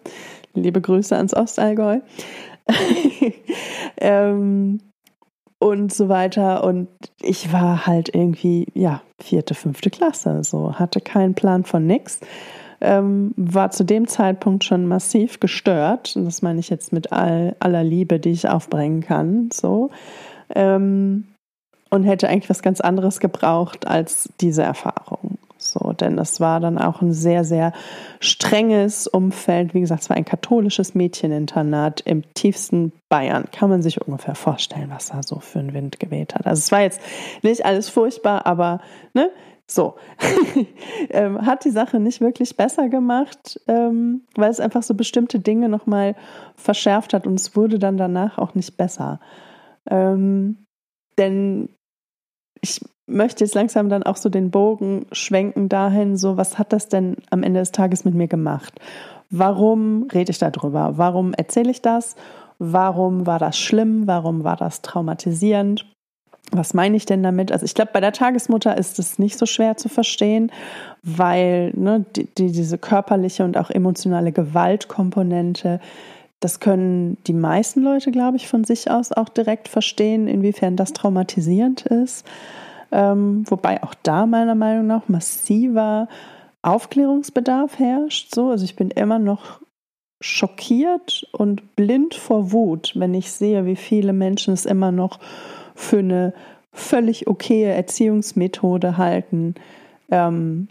Liebe 0.52 0.82
Grüße 0.82 1.16
ans 1.16 1.34
Ostallgäu. 1.34 2.00
ähm, 3.96 4.80
und 5.58 5.94
so 5.94 6.10
weiter. 6.10 6.64
Und 6.64 6.88
ich 7.22 7.50
war 7.50 7.86
halt 7.86 8.14
irgendwie, 8.14 8.66
ja, 8.74 9.00
vierte, 9.18 9.54
fünfte 9.54 9.88
Klasse, 9.88 10.44
so 10.44 10.74
hatte 10.74 11.00
keinen 11.00 11.34
Plan 11.34 11.64
von 11.64 11.86
nix. 11.86 12.20
Ähm, 12.82 13.32
war 13.36 13.70
zu 13.70 13.84
dem 13.84 14.06
Zeitpunkt 14.06 14.64
schon 14.64 14.86
massiv 14.86 15.40
gestört. 15.40 16.14
Und 16.14 16.26
das 16.26 16.42
meine 16.42 16.60
ich 16.60 16.68
jetzt 16.68 16.92
mit 16.92 17.10
all, 17.10 17.56
aller 17.58 17.82
Liebe, 17.82 18.20
die 18.20 18.32
ich 18.32 18.50
aufbringen 18.50 19.00
kann. 19.00 19.48
So. 19.50 19.90
Ähm, 20.54 21.24
und 21.94 22.02
hätte 22.04 22.28
eigentlich 22.28 22.50
was 22.50 22.62
ganz 22.62 22.80
anderes 22.80 23.20
gebraucht 23.20 23.86
als 23.86 24.28
diese 24.40 24.62
Erfahrung. 24.62 25.38
So, 25.56 25.92
denn 25.92 26.18
es 26.18 26.40
war 26.40 26.60
dann 26.60 26.76
auch 26.76 27.00
ein 27.00 27.12
sehr, 27.12 27.44
sehr 27.44 27.72
strenges 28.20 29.06
Umfeld. 29.06 29.72
Wie 29.72 29.80
gesagt, 29.80 30.02
es 30.02 30.10
war 30.10 30.16
ein 30.16 30.26
katholisches 30.26 30.94
Mädcheninternat 30.94 32.02
im 32.02 32.22
tiefsten 32.34 32.92
Bayern. 33.08 33.46
Kann 33.50 33.70
man 33.70 33.80
sich 33.80 34.02
ungefähr 34.02 34.34
vorstellen, 34.34 34.90
was 34.90 35.06
da 35.06 35.22
so 35.22 35.38
für 35.38 35.60
ein 35.60 35.72
Wind 35.72 36.00
geweht 36.00 36.34
hat. 36.34 36.46
Also 36.46 36.60
es 36.60 36.72
war 36.72 36.82
jetzt 36.82 37.00
nicht 37.42 37.64
alles 37.64 37.88
furchtbar, 37.88 38.44
aber 38.44 38.80
ne, 39.14 39.30
so. 39.66 39.94
ähm, 41.10 41.46
hat 41.46 41.64
die 41.64 41.70
Sache 41.70 41.98
nicht 41.98 42.20
wirklich 42.20 42.56
besser 42.56 42.90
gemacht, 42.90 43.58
ähm, 43.66 44.26
weil 44.34 44.50
es 44.50 44.60
einfach 44.60 44.82
so 44.82 44.94
bestimmte 44.94 45.40
Dinge 45.40 45.70
nochmal 45.70 46.14
verschärft 46.56 47.14
hat 47.14 47.26
und 47.26 47.40
es 47.40 47.56
wurde 47.56 47.78
dann 47.78 47.96
danach 47.96 48.36
auch 48.36 48.54
nicht 48.54 48.76
besser. 48.76 49.20
Ähm, 49.88 50.66
denn 51.16 51.68
ich 52.64 52.80
möchte 53.06 53.44
jetzt 53.44 53.54
langsam 53.54 53.90
dann 53.90 54.02
auch 54.02 54.16
so 54.16 54.30
den 54.30 54.50
Bogen 54.50 55.06
schwenken 55.12 55.68
dahin, 55.68 56.16
so 56.16 56.38
was 56.38 56.58
hat 56.58 56.72
das 56.72 56.88
denn 56.88 57.16
am 57.30 57.42
Ende 57.42 57.60
des 57.60 57.72
Tages 57.72 58.04
mit 58.04 58.14
mir 58.14 58.26
gemacht? 58.26 58.80
Warum 59.30 60.08
rede 60.12 60.30
ich 60.30 60.38
darüber? 60.38 60.94
Warum 60.96 61.34
erzähle 61.34 61.70
ich 61.70 61.82
das? 61.82 62.16
Warum 62.58 63.26
war 63.26 63.38
das 63.38 63.58
schlimm? 63.58 64.06
Warum 64.06 64.44
war 64.44 64.56
das 64.56 64.80
traumatisierend? 64.80 65.86
Was 66.52 66.72
meine 66.72 66.96
ich 66.96 67.04
denn 67.04 67.22
damit? 67.22 67.52
Also 67.52 67.64
ich 67.64 67.74
glaube, 67.74 67.90
bei 67.92 68.00
der 68.00 68.12
Tagesmutter 68.12 68.76
ist 68.78 68.98
es 68.98 69.18
nicht 69.18 69.38
so 69.38 69.44
schwer 69.44 69.76
zu 69.76 69.88
verstehen, 69.88 70.50
weil 71.02 71.72
ne, 71.74 72.04
die, 72.16 72.26
die, 72.26 72.52
diese 72.52 72.78
körperliche 72.78 73.44
und 73.44 73.58
auch 73.58 73.70
emotionale 73.70 74.32
Gewaltkomponente, 74.32 75.80
das 76.44 76.60
können 76.60 77.16
die 77.26 77.32
meisten 77.32 77.80
Leute, 77.80 78.10
glaube 78.10 78.36
ich, 78.36 78.48
von 78.48 78.64
sich 78.64 78.90
aus 78.90 79.12
auch 79.12 79.30
direkt 79.30 79.66
verstehen, 79.66 80.28
inwiefern 80.28 80.76
das 80.76 80.92
traumatisierend 80.92 81.86
ist. 81.86 82.26
Ähm, 82.92 83.44
wobei 83.48 83.82
auch 83.82 83.94
da 84.02 84.26
meiner 84.26 84.54
Meinung 84.54 84.86
nach 84.86 85.08
massiver 85.08 86.06
Aufklärungsbedarf 86.60 87.78
herrscht. 87.78 88.34
So, 88.34 88.50
also 88.50 88.62
ich 88.62 88.76
bin 88.76 88.90
immer 88.90 89.18
noch 89.18 89.60
schockiert 90.22 91.26
und 91.32 91.76
blind 91.76 92.14
vor 92.14 92.52
Wut, 92.52 92.92
wenn 92.94 93.14
ich 93.14 93.32
sehe, 93.32 93.64
wie 93.64 93.76
viele 93.76 94.12
Menschen 94.12 94.52
es 94.52 94.66
immer 94.66 94.92
noch 94.92 95.20
für 95.74 96.00
eine 96.00 96.34
völlig 96.74 97.26
okaye 97.26 97.72
Erziehungsmethode 97.72 98.98
halten, 98.98 99.54
ähm, 100.10 100.68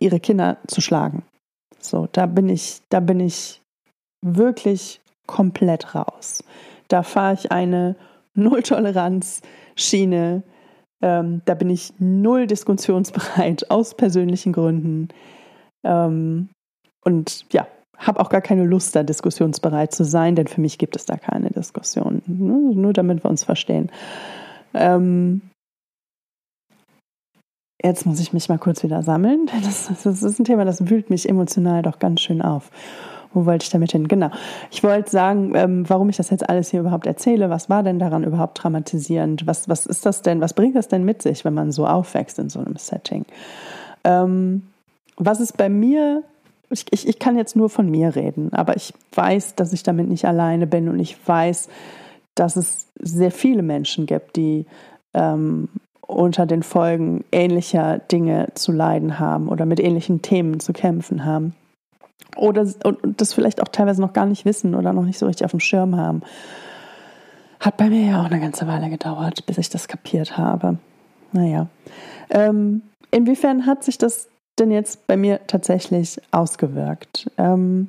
ihre 0.00 0.18
Kinder 0.18 0.56
zu 0.66 0.80
schlagen. 0.80 1.22
So, 1.78 2.08
da 2.10 2.26
bin 2.26 2.48
ich, 2.48 2.80
da 2.88 2.98
bin 2.98 3.20
ich 3.20 3.62
wirklich 4.20 5.01
komplett 5.26 5.94
raus. 5.94 6.44
Da 6.88 7.02
fahre 7.02 7.34
ich 7.34 7.52
eine 7.52 7.96
Null-Toleranz-Schiene. 8.34 10.42
Ähm, 11.00 11.42
da 11.44 11.54
bin 11.54 11.70
ich 11.70 11.92
null 11.98 12.46
diskussionsbereit 12.46 13.70
aus 13.74 13.94
persönlichen 13.94 14.52
Gründen. 14.52 15.08
Ähm, 15.84 16.48
und 17.04 17.46
ja, 17.52 17.66
habe 17.98 18.20
auch 18.20 18.28
gar 18.28 18.40
keine 18.40 18.64
Lust, 18.64 18.96
da 18.96 19.02
diskussionsbereit 19.02 19.92
zu 19.92 20.04
sein, 20.04 20.34
denn 20.34 20.46
für 20.46 20.60
mich 20.60 20.78
gibt 20.78 20.96
es 20.96 21.06
da 21.06 21.16
keine 21.16 21.50
Diskussion. 21.50 22.22
Nur 22.26 22.92
damit 22.92 23.24
wir 23.24 23.30
uns 23.30 23.44
verstehen. 23.44 23.90
Ähm, 24.74 25.42
jetzt 27.82 28.06
muss 28.06 28.20
ich 28.20 28.32
mich 28.32 28.48
mal 28.48 28.58
kurz 28.58 28.82
wieder 28.82 29.02
sammeln. 29.02 29.50
Das, 29.62 29.90
das 30.02 30.22
ist 30.22 30.38
ein 30.38 30.44
Thema, 30.44 30.64
das 30.64 30.88
wühlt 30.88 31.10
mich 31.10 31.28
emotional 31.28 31.82
doch 31.82 31.98
ganz 31.98 32.20
schön 32.20 32.42
auf. 32.42 32.70
Wo 33.34 33.46
wollte 33.46 33.64
ich 33.64 33.70
damit 33.70 33.92
hin? 33.92 34.08
Genau. 34.08 34.30
Ich 34.70 34.82
wollte 34.82 35.10
sagen, 35.10 35.52
ähm, 35.54 35.88
warum 35.88 36.08
ich 36.08 36.16
das 36.16 36.30
jetzt 36.30 36.48
alles 36.48 36.70
hier 36.70 36.80
überhaupt 36.80 37.06
erzähle. 37.06 37.50
Was 37.50 37.70
war 37.70 37.82
denn 37.82 37.98
daran 37.98 38.24
überhaupt 38.24 38.58
traumatisierend? 38.58 39.46
Was, 39.46 39.68
was 39.68 39.86
ist 39.86 40.04
das 40.06 40.22
denn? 40.22 40.40
Was 40.40 40.54
bringt 40.54 40.76
das 40.76 40.88
denn 40.88 41.04
mit 41.04 41.22
sich, 41.22 41.44
wenn 41.44 41.54
man 41.54 41.72
so 41.72 41.86
aufwächst 41.86 42.38
in 42.38 42.48
so 42.48 42.60
einem 42.60 42.76
Setting? 42.76 43.24
Ähm, 44.04 44.62
was 45.16 45.40
ist 45.40 45.56
bei 45.56 45.68
mir 45.68 46.22
ich, 46.70 46.86
ich, 46.90 47.06
ich, 47.06 47.18
kann 47.18 47.36
jetzt 47.36 47.54
nur 47.54 47.68
von 47.68 47.90
mir 47.90 48.16
reden, 48.16 48.50
aber 48.54 48.76
ich 48.76 48.94
weiß, 49.14 49.56
dass 49.56 49.74
ich 49.74 49.82
damit 49.82 50.08
nicht 50.08 50.24
alleine 50.24 50.66
bin 50.66 50.88
und 50.88 50.98
ich 51.00 51.16
weiß, 51.28 51.68
dass 52.34 52.56
es 52.56 52.88
sehr 52.98 53.30
viele 53.30 53.62
Menschen 53.62 54.06
gibt, 54.06 54.36
die 54.36 54.64
ähm, 55.12 55.68
unter 56.00 56.46
den 56.46 56.62
Folgen 56.62 57.24
ähnlicher 57.30 57.98
Dinge 57.98 58.48
zu 58.54 58.72
leiden 58.72 59.18
haben 59.18 59.48
oder 59.48 59.66
mit 59.66 59.80
ähnlichen 59.80 60.22
Themen 60.22 60.60
zu 60.60 60.72
kämpfen 60.72 61.24
haben 61.24 61.54
oder 62.36 62.66
und 62.84 63.20
das 63.20 63.34
vielleicht 63.34 63.60
auch 63.62 63.68
teilweise 63.68 64.00
noch 64.00 64.12
gar 64.12 64.26
nicht 64.26 64.44
wissen 64.44 64.74
oder 64.74 64.92
noch 64.92 65.04
nicht 65.04 65.18
so 65.18 65.26
richtig 65.26 65.44
auf 65.44 65.50
dem 65.50 65.60
Schirm 65.60 65.96
haben. 65.96 66.22
Hat 67.60 67.76
bei 67.76 67.88
mir 67.88 68.06
ja 68.06 68.20
auch 68.20 68.26
eine 68.26 68.40
ganze 68.40 68.66
Weile 68.66 68.90
gedauert, 68.90 69.46
bis 69.46 69.58
ich 69.58 69.68
das 69.68 69.86
kapiert 69.86 70.36
habe. 70.36 70.78
Naja. 71.32 71.68
Ähm, 72.30 72.82
inwiefern 73.10 73.66
hat 73.66 73.84
sich 73.84 73.98
das 73.98 74.28
denn 74.58 74.70
jetzt 74.70 75.06
bei 75.06 75.16
mir 75.16 75.40
tatsächlich 75.46 76.20
ausgewirkt? 76.30 77.30
Ähm, 77.38 77.88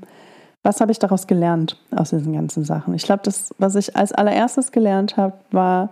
was 0.61 0.79
habe 0.79 0.91
ich 0.91 0.99
daraus 0.99 1.27
gelernt 1.27 1.77
aus 1.91 2.11
diesen 2.11 2.33
ganzen 2.33 2.63
Sachen? 2.63 2.93
Ich 2.93 3.03
glaube, 3.03 3.21
das, 3.23 3.53
was 3.57 3.75
ich 3.75 3.95
als 3.95 4.13
allererstes 4.13 4.71
gelernt 4.71 5.17
habe, 5.17 5.37
war, 5.51 5.91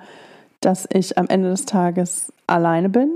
dass 0.62 0.88
ich 0.93 1.17
am 1.17 1.27
Ende 1.27 1.50
des 1.50 1.65
Tages 1.65 2.31
alleine 2.48 2.88
bin, 2.88 3.10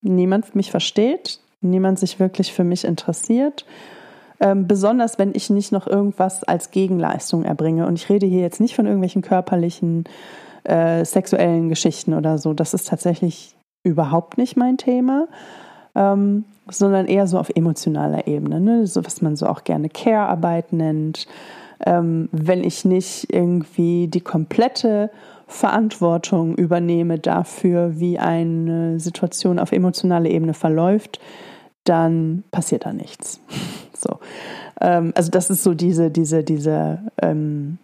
niemand 0.00 0.54
mich 0.54 0.70
versteht, 0.70 1.40
niemand 1.60 1.98
sich 1.98 2.18
wirklich 2.18 2.52
für 2.52 2.64
mich 2.64 2.84
interessiert 2.84 3.66
ähm, 4.40 4.66
besonders 4.66 5.18
wenn 5.18 5.34
ich 5.34 5.50
nicht 5.50 5.72
noch 5.72 5.86
irgendwas 5.86 6.44
als 6.44 6.70
Gegenleistung 6.70 7.44
erbringe. 7.44 7.86
Und 7.86 7.94
ich 7.94 8.08
rede 8.08 8.26
hier 8.26 8.40
jetzt 8.40 8.60
nicht 8.60 8.76
von 8.76 8.86
irgendwelchen 8.86 9.22
körperlichen, 9.22 10.04
äh, 10.64 11.04
sexuellen 11.04 11.68
Geschichten 11.68 12.14
oder 12.14 12.38
so. 12.38 12.54
Das 12.54 12.74
ist 12.74 12.88
tatsächlich 12.88 13.54
überhaupt 13.82 14.38
nicht 14.38 14.56
mein 14.56 14.76
Thema. 14.76 15.28
Ähm, 15.94 16.44
sondern 16.70 17.06
eher 17.06 17.26
so 17.26 17.38
auf 17.38 17.50
emotionaler 17.54 18.26
Ebene, 18.26 18.60
ne? 18.60 18.86
so 18.86 19.04
was 19.04 19.22
man 19.22 19.36
so 19.36 19.46
auch 19.46 19.64
gerne 19.64 19.88
Care-Arbeit 19.88 20.72
nennt. 20.72 21.26
Ähm, 21.86 22.28
wenn 22.32 22.62
ich 22.62 22.84
nicht 22.84 23.32
irgendwie 23.32 24.08
die 24.08 24.20
komplette 24.20 25.10
Verantwortung 25.46 26.56
übernehme 26.56 27.18
dafür, 27.18 27.98
wie 27.98 28.18
eine 28.18 29.00
Situation 29.00 29.58
auf 29.58 29.72
emotionaler 29.72 30.28
Ebene 30.28 30.52
verläuft, 30.52 31.20
dann 31.88 32.44
passiert 32.50 32.86
da 32.86 32.92
nichts. 32.92 33.40
So. 34.00 34.20
Ähm, 34.80 35.12
also 35.16 35.28
das 35.28 35.50
ist 35.50 35.64
so 35.64 35.74
diese, 35.74 36.12
diese, 36.12 36.44
diese 36.44 37.00
ähm, 37.20 37.78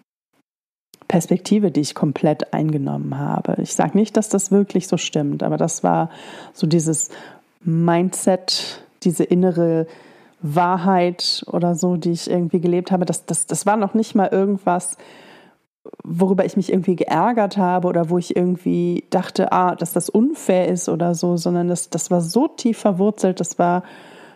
Perspektive, 1.08 1.72
die 1.72 1.80
ich 1.80 1.96
komplett 1.96 2.54
eingenommen 2.54 3.18
habe. 3.18 3.56
Ich 3.60 3.74
sage 3.74 3.98
nicht, 3.98 4.16
dass 4.16 4.28
das 4.28 4.52
wirklich 4.52 4.86
so 4.86 4.96
stimmt, 4.96 5.42
aber 5.42 5.56
das 5.56 5.82
war 5.82 6.10
so 6.52 6.68
dieses 6.68 7.10
Mindset, 7.62 8.84
diese 9.02 9.24
innere 9.24 9.88
Wahrheit 10.40 11.42
oder 11.48 11.74
so, 11.74 11.96
die 11.96 12.12
ich 12.12 12.30
irgendwie 12.30 12.60
gelebt 12.60 12.92
habe. 12.92 13.06
Das, 13.06 13.26
das, 13.26 13.46
das 13.46 13.66
war 13.66 13.76
noch 13.76 13.94
nicht 13.94 14.14
mal 14.14 14.28
irgendwas, 14.28 14.96
worüber 16.02 16.44
ich 16.44 16.56
mich 16.56 16.72
irgendwie 16.72 16.96
geärgert 16.96 17.56
habe 17.56 17.88
oder 17.88 18.10
wo 18.10 18.18
ich 18.18 18.36
irgendwie 18.36 19.04
dachte, 19.10 19.52
ah, 19.52 19.74
dass 19.74 19.92
das 19.92 20.08
unfair 20.08 20.68
ist 20.68 20.88
oder 20.88 21.14
so, 21.14 21.36
sondern 21.36 21.68
das, 21.68 21.90
das 21.90 22.10
war 22.10 22.20
so 22.20 22.48
tief 22.48 22.78
verwurzelt, 22.78 23.40
das 23.40 23.58
war, 23.58 23.82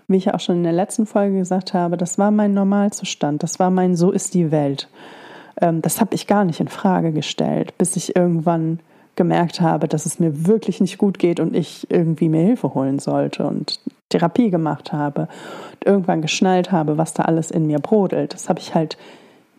wie 0.09 0.17
ich 0.17 0.33
auch 0.33 0.41
schon 0.41 0.57
in 0.57 0.63
der 0.65 0.73
letzten 0.73 1.07
Folge 1.07 1.39
gesagt 1.39 1.75
habe, 1.75 1.97
das 1.97 2.19
war 2.19 2.31
mein 2.31 2.55
Normalzustand, 2.55 3.43
das 3.43 3.59
war 3.59 3.71
mein 3.71 3.97
So 3.97 4.11
ist 4.11 4.35
die 4.35 4.51
Welt. 4.51 4.89
Ähm, 5.61 5.83
das 5.83 6.01
habe 6.01 6.15
ich 6.15 6.27
gar 6.27 6.45
nicht 6.45 6.61
in 6.61 6.69
Frage 6.69 7.13
gestellt, 7.13 7.77
bis 7.79 7.97
ich 7.97 8.17
irgendwann 8.17 8.81
gemerkt 9.17 9.61
habe, 9.61 9.89
dass 9.89 10.07
es 10.07 10.21
mir 10.21 10.47
wirklich 10.47 10.81
nicht 10.81 10.97
gut 10.97 11.19
geht 11.19 11.41
und 11.41 11.55
ich 11.55 11.91
irgendwie 11.91 12.29
mir 12.29 12.43
Hilfe 12.43 12.73
holen 12.75 12.99
sollte 12.99 13.47
und 13.47 13.81
Therapie 14.11 14.51
gemacht 14.51 14.93
habe 14.93 15.23
und 15.73 15.87
irgendwann 15.87 16.23
geschnallt 16.23 16.73
habe, 16.73 16.99
was 16.99 17.15
da 17.15 17.25
alles 17.25 17.51
in 17.51 17.67
mir 17.67 17.81
brodelt. 17.81 18.33
Das 18.33 18.49
habe 18.49 18.61
ich 18.61 18.75
halt 18.75 18.97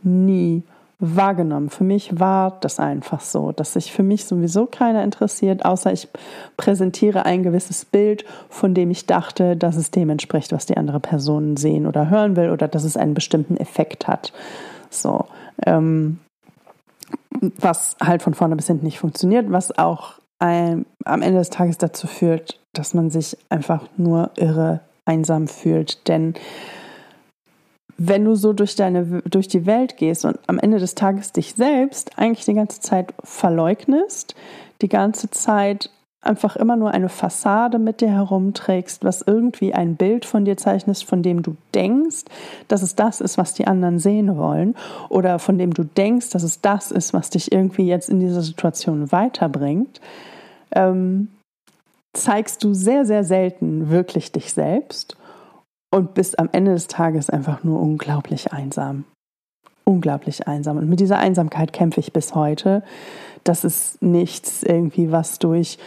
nie 0.02 0.64
wahrgenommen. 1.00 1.70
Für 1.70 1.86
mich 1.86 2.20
war 2.20 2.58
das 2.60 2.80
einfach 2.80 3.22
so, 3.22 3.54
dass 3.54 3.74
sich 3.74 3.94
für 3.94 4.04
mich 4.04 4.26
sowieso 4.26 4.66
keiner 4.66 5.04
interessiert, 5.04 5.64
außer 5.64 5.94
ich 5.94 6.10
präsentiere 6.58 7.26
ein 7.26 7.42
gewisses 7.44 7.86
Bild, 7.86 8.26
von 8.50 8.74
dem 8.74 8.92
ich 8.92 9.06
dachte, 9.06 9.56
dass 9.56 9.78
es 9.78 9.92
dem 9.92 10.10
entspricht, 10.10 10.52
was 10.52 10.66
die 10.66 10.76
andere 10.76 11.00
Person 11.00 11.56
sehen 11.56 11.88
oder 11.88 12.10
hören 12.10 12.36
will 12.36 12.52
oder 12.52 12.68
dass 12.68 12.84
es 12.84 12.98
einen 12.98 13.14
bestimmten 13.14 13.56
Effekt 13.56 14.08
hat. 14.08 14.34
So, 14.90 15.26
ähm, 15.66 16.20
was 17.40 17.96
halt 18.02 18.22
von 18.22 18.34
vorne 18.34 18.58
bis 18.58 18.68
hinten 18.68 18.86
nicht 18.86 19.00
funktioniert, 19.00 19.50
was 19.50 19.78
auch 19.78 20.16
ein, 20.40 20.86
am 21.06 21.22
Ende 21.22 21.40
des 21.40 21.50
Tages 21.50 21.78
dazu 21.78 22.08
führt, 22.08 22.60
dass 22.74 22.94
man 22.94 23.10
sich 23.10 23.38
einfach 23.50 23.86
nur 23.98 24.32
irre 24.36 24.82
einsam 25.06 25.48
fühlt, 25.48 26.08
denn 26.08 26.34
wenn 28.00 28.24
du 28.24 28.36
so 28.36 28.54
durch 28.54 28.76
deine 28.76 29.22
durch 29.30 29.50
die 29.50 29.66
Welt 29.66 29.98
gehst 29.98 30.24
und 30.24 30.40
am 30.48 30.58
Ende 30.58 30.80
des 30.80 30.96
Tages 30.96 31.34
dich 31.34 31.54
selbst 31.56 32.18
eigentlich 32.18 32.46
die 32.46 32.54
ganze 32.54 32.80
Zeit 32.80 33.14
verleugnest, 33.24 34.36
die 34.82 34.88
ganze 34.88 35.30
Zeit 35.30 35.92
einfach 36.22 36.56
immer 36.56 36.76
nur 36.76 36.92
eine 36.92 37.10
Fassade 37.10 37.78
mit 37.78 38.02
dir 38.02 38.10
herumträgst, 38.10 39.04
was 39.04 39.22
irgendwie 39.22 39.74
ein 39.74 39.96
Bild 39.96 40.26
von 40.26 40.46
dir 40.46 40.58
zeichnest, 40.58 41.06
von 41.06 41.24
dem 41.24 41.44
du 41.44 41.56
denkst, 41.74 42.26
dass 42.68 42.82
es 42.82 42.96
das 42.96 43.22
ist, 43.22 43.38
was 43.38 43.54
die 43.54 43.68
anderen 43.68 44.00
sehen 44.00 44.38
wollen, 44.38 44.76
oder 45.10 45.40
von 45.40 45.58
dem 45.58 45.74
du 45.74 45.84
denkst, 45.84 46.30
dass 46.32 46.44
es 46.44 46.62
das 46.62 46.92
ist, 46.92 47.14
was 47.14 47.30
dich 47.30 47.52
irgendwie 47.52 47.88
jetzt 47.88 48.10
in 48.10 48.20
dieser 48.20 48.42
Situation 48.42 49.12
weiterbringt, 49.12 50.02
ähm, 50.72 51.30
zeigst 52.14 52.64
du 52.64 52.74
sehr, 52.74 53.06
sehr 53.06 53.24
selten 53.24 53.90
wirklich 53.90 54.32
dich 54.32 54.54
selbst 54.54 55.16
und 55.92 56.14
bist 56.14 56.40
am 56.40 56.50
Ende 56.52 56.74
des 56.74 56.88
Tages 56.88 57.30
einfach 57.30 57.64
nur 57.64 57.80
unglaublich 57.80 58.54
einsam. 58.54 59.06
Unglaublich 59.86 60.48
einsam. 60.48 60.78
Und 60.78 60.90
mit 60.90 61.00
dieser 61.00 61.18
Einsamkeit 61.18 61.74
kämpfe 61.74 62.00
ich 62.00 62.14
bis 62.14 62.36
heute. 62.36 62.84
Das 63.44 63.64
ist 63.64 64.02
nichts 64.02 64.62
irgendwie, 64.64 65.12
was 65.12 65.40
durch 65.40 65.80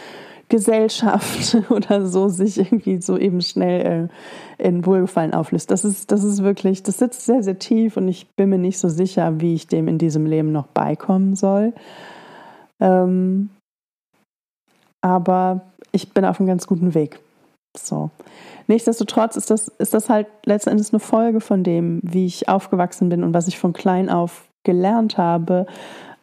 Gesellschaft 0.49 1.57
oder 1.69 2.05
so 2.05 2.27
sich 2.27 2.59
irgendwie 2.59 3.01
so 3.01 3.17
eben 3.17 3.41
schnell 3.41 4.09
äh, 4.59 4.63
in 4.63 4.85
Wohlgefallen 4.85 5.33
auflöst. 5.33 5.71
Das 5.71 5.85
ist, 5.85 6.11
das 6.11 6.23
ist 6.23 6.43
wirklich, 6.43 6.83
das 6.83 6.97
sitzt 6.97 7.25
sehr, 7.25 7.41
sehr 7.41 7.57
tief 7.59 7.97
und 7.97 8.07
ich 8.07 8.27
bin 8.35 8.49
mir 8.49 8.57
nicht 8.57 8.77
so 8.77 8.89
sicher, 8.89 9.39
wie 9.39 9.55
ich 9.55 9.67
dem 9.67 9.87
in 9.87 9.97
diesem 9.97 10.25
Leben 10.25 10.51
noch 10.51 10.67
beikommen 10.67 11.35
soll. 11.35 11.73
Ähm, 12.79 13.49
aber 15.01 15.61
ich 15.91 16.13
bin 16.13 16.25
auf 16.25 16.39
einem 16.39 16.47
ganz 16.47 16.67
guten 16.67 16.93
Weg. 16.93 17.19
So. 17.75 18.11
Nichtsdestotrotz 18.67 19.35
ist 19.35 19.49
das, 19.49 19.67
ist 19.67 19.93
das 19.93 20.09
halt 20.09 20.27
letztendlich 20.45 20.91
eine 20.91 20.99
Folge 20.99 21.41
von 21.41 21.63
dem, 21.63 21.99
wie 22.03 22.25
ich 22.25 22.47
aufgewachsen 22.47 23.09
bin 23.09 23.23
und 23.23 23.33
was 23.33 23.47
ich 23.47 23.57
von 23.57 23.73
klein 23.73 24.09
auf 24.09 24.45
gelernt 24.63 25.17
habe 25.17 25.65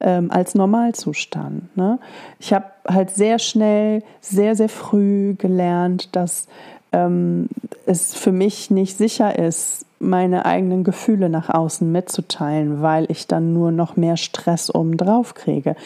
ähm, 0.00 0.30
als 0.30 0.54
Normalzustand. 0.54 1.76
Ne? 1.76 1.98
Ich 2.38 2.52
habe 2.52 2.66
halt 2.88 3.10
sehr 3.10 3.38
schnell, 3.38 4.02
sehr, 4.20 4.56
sehr 4.56 4.68
früh 4.68 5.34
gelernt, 5.34 6.14
dass 6.16 6.48
ähm, 6.92 7.48
es 7.86 8.14
für 8.14 8.32
mich 8.32 8.70
nicht 8.70 8.96
sicher 8.96 9.38
ist, 9.38 9.84
meine 10.00 10.46
eigenen 10.46 10.82
Gefühle 10.82 11.28
nach 11.28 11.50
außen 11.50 11.90
mitzuteilen, 11.92 12.80
weil 12.80 13.04
ich 13.10 13.26
dann 13.26 13.52
nur 13.52 13.70
noch 13.70 13.96
mehr 13.96 14.16
Stress 14.16 14.74
obendrauf 14.74 15.34
kriege. 15.34 15.76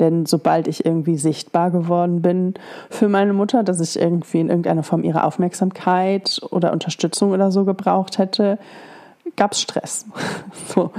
Denn 0.00 0.24
sobald 0.24 0.66
ich 0.68 0.86
irgendwie 0.86 1.18
sichtbar 1.18 1.70
geworden 1.70 2.22
bin 2.22 2.54
für 2.88 3.08
meine 3.08 3.34
Mutter, 3.34 3.62
dass 3.62 3.80
ich 3.80 4.00
irgendwie 4.00 4.40
in 4.40 4.48
irgendeiner 4.48 4.82
Form 4.82 5.04
ihre 5.04 5.22
Aufmerksamkeit 5.22 6.40
oder 6.50 6.72
Unterstützung 6.72 7.32
oder 7.32 7.52
so 7.52 7.66
gebraucht 7.66 8.16
hätte, 8.16 8.58
gab 9.36 9.52
es 9.52 9.60
Stress. 9.60 10.06
so. 10.74 10.90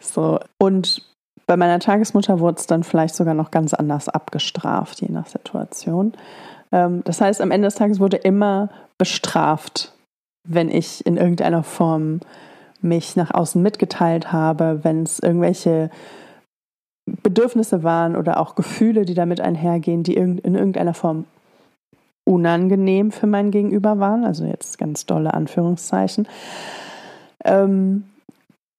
so. 0.00 0.40
Und 0.58 1.02
bei 1.46 1.56
meiner 1.56 1.78
Tagesmutter 1.78 2.40
wurde 2.40 2.58
es 2.58 2.66
dann 2.66 2.82
vielleicht 2.82 3.14
sogar 3.14 3.34
noch 3.34 3.52
ganz 3.52 3.74
anders 3.74 4.08
abgestraft, 4.08 5.00
je 5.00 5.08
nach 5.08 5.26
Situation. 5.26 6.14
Ähm, 6.72 7.02
das 7.04 7.20
heißt, 7.20 7.40
am 7.40 7.52
Ende 7.52 7.68
des 7.68 7.76
Tages 7.76 8.00
wurde 8.00 8.16
immer 8.16 8.70
bestraft, 8.98 9.92
wenn 10.48 10.70
ich 10.70 11.04
in 11.06 11.16
irgendeiner 11.16 11.62
Form 11.62 12.20
mich 12.80 13.16
nach 13.16 13.32
außen 13.32 13.60
mitgeteilt 13.60 14.32
habe, 14.32 14.80
wenn 14.82 15.02
es 15.02 15.18
irgendwelche 15.18 15.90
Bedürfnisse 17.22 17.82
waren 17.82 18.16
oder 18.16 18.38
auch 18.38 18.54
Gefühle, 18.54 19.04
die 19.04 19.14
damit 19.14 19.40
einhergehen, 19.40 20.02
die 20.02 20.14
in 20.14 20.38
irgendeiner 20.38 20.94
Form 20.94 21.26
unangenehm 22.24 23.10
für 23.10 23.26
mein 23.26 23.50
Gegenüber 23.50 23.98
waren, 23.98 24.24
also 24.24 24.44
jetzt 24.44 24.78
ganz 24.78 25.06
dolle 25.06 25.34
Anführungszeichen, 25.34 26.28
ähm, 27.44 28.04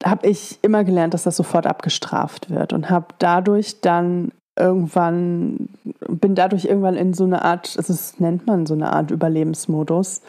habe 0.04 0.28
ich 0.28 0.60
immer 0.62 0.84
gelernt, 0.84 1.13
dass 1.13 1.24
das 1.24 1.36
sofort 1.36 1.67
abgestraft 1.67 2.50
wird 2.50 2.74
und 2.74 2.89
habe 2.89 3.08
dadurch 3.19 3.82
dann 3.82 4.32
irgendwann, 4.58 5.69
bin 6.08 6.36
dadurch 6.36 6.65
irgendwann 6.65 6.95
in 6.95 7.13
so 7.13 7.24
eine 7.24 7.43
Art, 7.43 7.76
also 7.78 7.93
das 7.93 8.19
nennt 8.19 8.47
man 8.47 8.65
so 8.65 8.74
eine 8.74 8.93
Art 8.93 9.12
Überlebensmodus, 9.12 10.21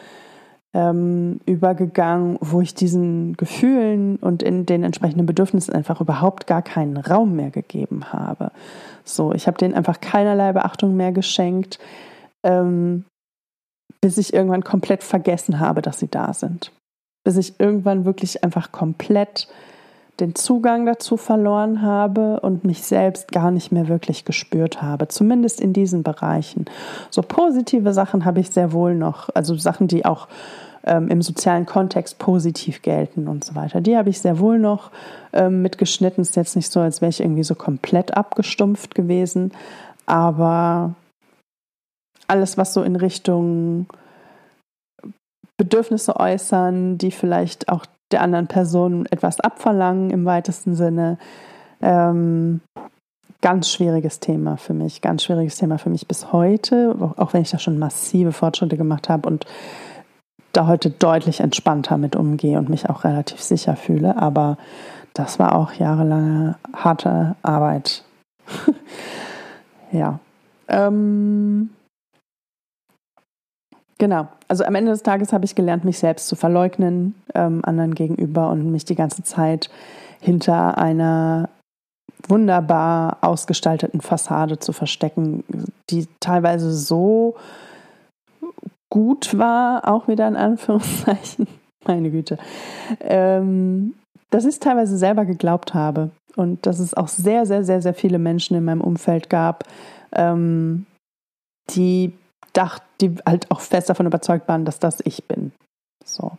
ähm, 0.73 1.39
übergegangen, 1.45 2.37
wo 2.41 2.61
ich 2.61 2.73
diesen 2.73 3.37
Gefühlen 3.37 4.15
und 4.17 4.41
in 4.41 4.65
den 4.65 4.83
entsprechenden 4.83 5.25
Bedürfnissen 5.25 5.73
einfach 5.73 6.01
überhaupt 6.01 6.47
gar 6.47 6.63
keinen 6.63 6.97
Raum 6.97 7.35
mehr 7.35 7.51
gegeben 7.51 8.11
habe. 8.11 8.51
So, 9.03 9.33
ich 9.33 9.45
habe 9.47 9.57
denen 9.57 9.75
einfach 9.75 10.01
keinerlei 10.01 10.51
Beachtung 10.51 10.95
mehr 10.95 11.11
geschenkt, 11.11 11.79
ähm, 12.43 13.05
bis 14.01 14.17
ich 14.17 14.33
irgendwann 14.33 14.63
komplett 14.63 15.03
vergessen 15.03 15.59
habe, 15.59 15.81
dass 15.81 15.99
sie 15.99 16.09
da 16.09 16.33
sind. 16.33 16.71
Bis 17.23 17.37
ich 17.37 17.59
irgendwann 17.59 18.05
wirklich 18.05 18.43
einfach 18.43 18.71
komplett 18.71 19.47
den 20.19 20.35
Zugang 20.35 20.85
dazu 20.85 21.17
verloren 21.17 21.81
habe 21.81 22.39
und 22.41 22.65
mich 22.65 22.83
selbst 22.83 23.31
gar 23.31 23.51
nicht 23.51 23.71
mehr 23.71 23.87
wirklich 23.87 24.25
gespürt 24.25 24.81
habe, 24.81 25.07
zumindest 25.07 25.59
in 25.59 25.73
diesen 25.73 26.03
Bereichen. 26.03 26.65
So 27.09 27.21
positive 27.21 27.93
Sachen 27.93 28.25
habe 28.25 28.39
ich 28.39 28.51
sehr 28.51 28.71
wohl 28.73 28.95
noch, 28.95 29.29
also 29.33 29.55
Sachen, 29.55 29.87
die 29.87 30.05
auch 30.05 30.27
ähm, 30.85 31.07
im 31.09 31.21
sozialen 31.21 31.65
Kontext 31.65 32.19
positiv 32.19 32.81
gelten 32.81 33.27
und 33.27 33.43
so 33.43 33.55
weiter. 33.55 33.81
Die 33.81 33.97
habe 33.97 34.09
ich 34.09 34.19
sehr 34.19 34.39
wohl 34.39 34.59
noch 34.59 34.91
ähm, 35.31 35.61
mitgeschnitten. 35.61 36.21
Ist 36.21 36.35
jetzt 36.35 36.55
nicht 36.55 36.71
so, 36.71 36.79
als 36.79 37.01
wäre 37.01 37.09
ich 37.09 37.21
irgendwie 37.21 37.43
so 37.43 37.55
komplett 37.55 38.15
abgestumpft 38.15 38.93
gewesen, 38.93 39.51
aber 40.05 40.93
alles, 42.27 42.57
was 42.57 42.73
so 42.73 42.83
in 42.83 42.95
Richtung 42.95 43.87
Bedürfnisse 45.57 46.19
äußern, 46.19 46.97
die 46.97 47.11
vielleicht 47.11 47.69
auch 47.69 47.85
der 48.13 48.21
anderen 48.21 48.47
Person 48.47 49.05
etwas 49.07 49.39
abverlangen 49.39 50.09
im 50.09 50.25
weitesten 50.25 50.75
Sinne. 50.75 51.17
Ähm, 51.81 52.61
ganz 53.41 53.69
schwieriges 53.69 54.21
Thema 54.21 54.55
für 54.55 54.73
mich, 54.73 55.01
ganz 55.01 55.23
schwieriges 55.23 55.57
Thema 55.57 55.77
für 55.77 55.89
mich 55.89 56.07
bis 56.07 56.31
heute, 56.31 56.95
auch 57.17 57.33
wenn 57.33 57.41
ich 57.41 57.51
da 57.51 57.59
schon 57.59 57.77
massive 57.77 58.31
Fortschritte 58.31 58.77
gemacht 58.77 59.09
habe 59.09 59.27
und 59.27 59.45
da 60.53 60.67
heute 60.67 60.91
deutlich 60.91 61.41
entspannter 61.41 61.97
mit 61.97 62.15
umgehe 62.15 62.57
und 62.57 62.69
mich 62.69 62.89
auch 62.89 63.03
relativ 63.03 63.41
sicher 63.41 63.75
fühle. 63.75 64.15
Aber 64.17 64.57
das 65.13 65.39
war 65.39 65.55
auch 65.55 65.73
jahrelange 65.73 66.55
harte 66.73 67.35
Arbeit. 67.41 68.05
ja. 69.91 70.19
Ähm, 70.69 71.71
Genau. 74.03 74.27
Also 74.49 74.65
am 74.65 74.75
Ende 74.75 74.91
des 74.91 75.01
Tages 75.01 75.31
habe 75.31 75.45
ich 75.45 75.55
gelernt, 75.55 75.85
mich 75.85 75.97
selbst 75.97 76.27
zu 76.27 76.35
verleugnen, 76.35 77.15
ähm, 77.33 77.61
anderen 77.63 77.95
gegenüber 77.95 78.49
und 78.49 78.69
mich 78.69 78.83
die 78.83 78.95
ganze 78.95 79.23
Zeit 79.23 79.69
hinter 80.19 80.77
einer 80.77 81.47
wunderbar 82.27 83.19
ausgestalteten 83.21 84.01
Fassade 84.01 84.59
zu 84.59 84.73
verstecken, 84.73 85.45
die 85.89 86.09
teilweise 86.19 86.73
so 86.73 87.35
gut 88.89 89.37
war, 89.37 89.87
auch 89.87 90.09
wieder 90.09 90.27
in 90.27 90.35
Anführungszeichen, 90.35 91.47
meine 91.87 92.11
Güte, 92.11 92.37
ähm, 92.99 93.93
dass 94.31 94.43
ich 94.43 94.55
es 94.55 94.59
teilweise 94.59 94.97
selber 94.97 95.23
geglaubt 95.23 95.73
habe 95.73 96.09
und 96.35 96.65
dass 96.65 96.79
es 96.79 96.93
auch 96.93 97.07
sehr, 97.07 97.45
sehr, 97.45 97.63
sehr, 97.63 97.81
sehr 97.81 97.93
viele 97.93 98.19
Menschen 98.19 98.57
in 98.57 98.65
meinem 98.65 98.81
Umfeld 98.81 99.29
gab, 99.29 99.63
ähm, 100.11 100.87
die 101.69 102.11
dachten, 102.53 102.85
die 103.01 103.15
halt 103.25 103.51
auch 103.51 103.59
fest 103.59 103.89
davon 103.89 104.05
überzeugt 104.05 104.47
waren, 104.47 104.65
dass 104.65 104.79
das 104.79 104.99
ich 105.03 105.25
bin. 105.25 105.51
So. 106.05 106.31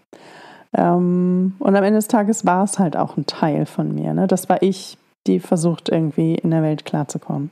Ähm, 0.76 1.54
und 1.58 1.76
am 1.76 1.84
Ende 1.84 1.98
des 1.98 2.08
Tages 2.08 2.44
war 2.44 2.64
es 2.64 2.78
halt 2.78 2.96
auch 2.96 3.16
ein 3.16 3.26
Teil 3.26 3.66
von 3.66 3.94
mir. 3.94 4.14
Ne? 4.14 4.26
Das 4.26 4.48
war 4.48 4.62
ich, 4.62 4.98
die 5.26 5.40
versucht 5.40 5.88
irgendwie 5.88 6.34
in 6.34 6.50
der 6.50 6.62
Welt 6.62 6.84
klarzukommen. 6.84 7.50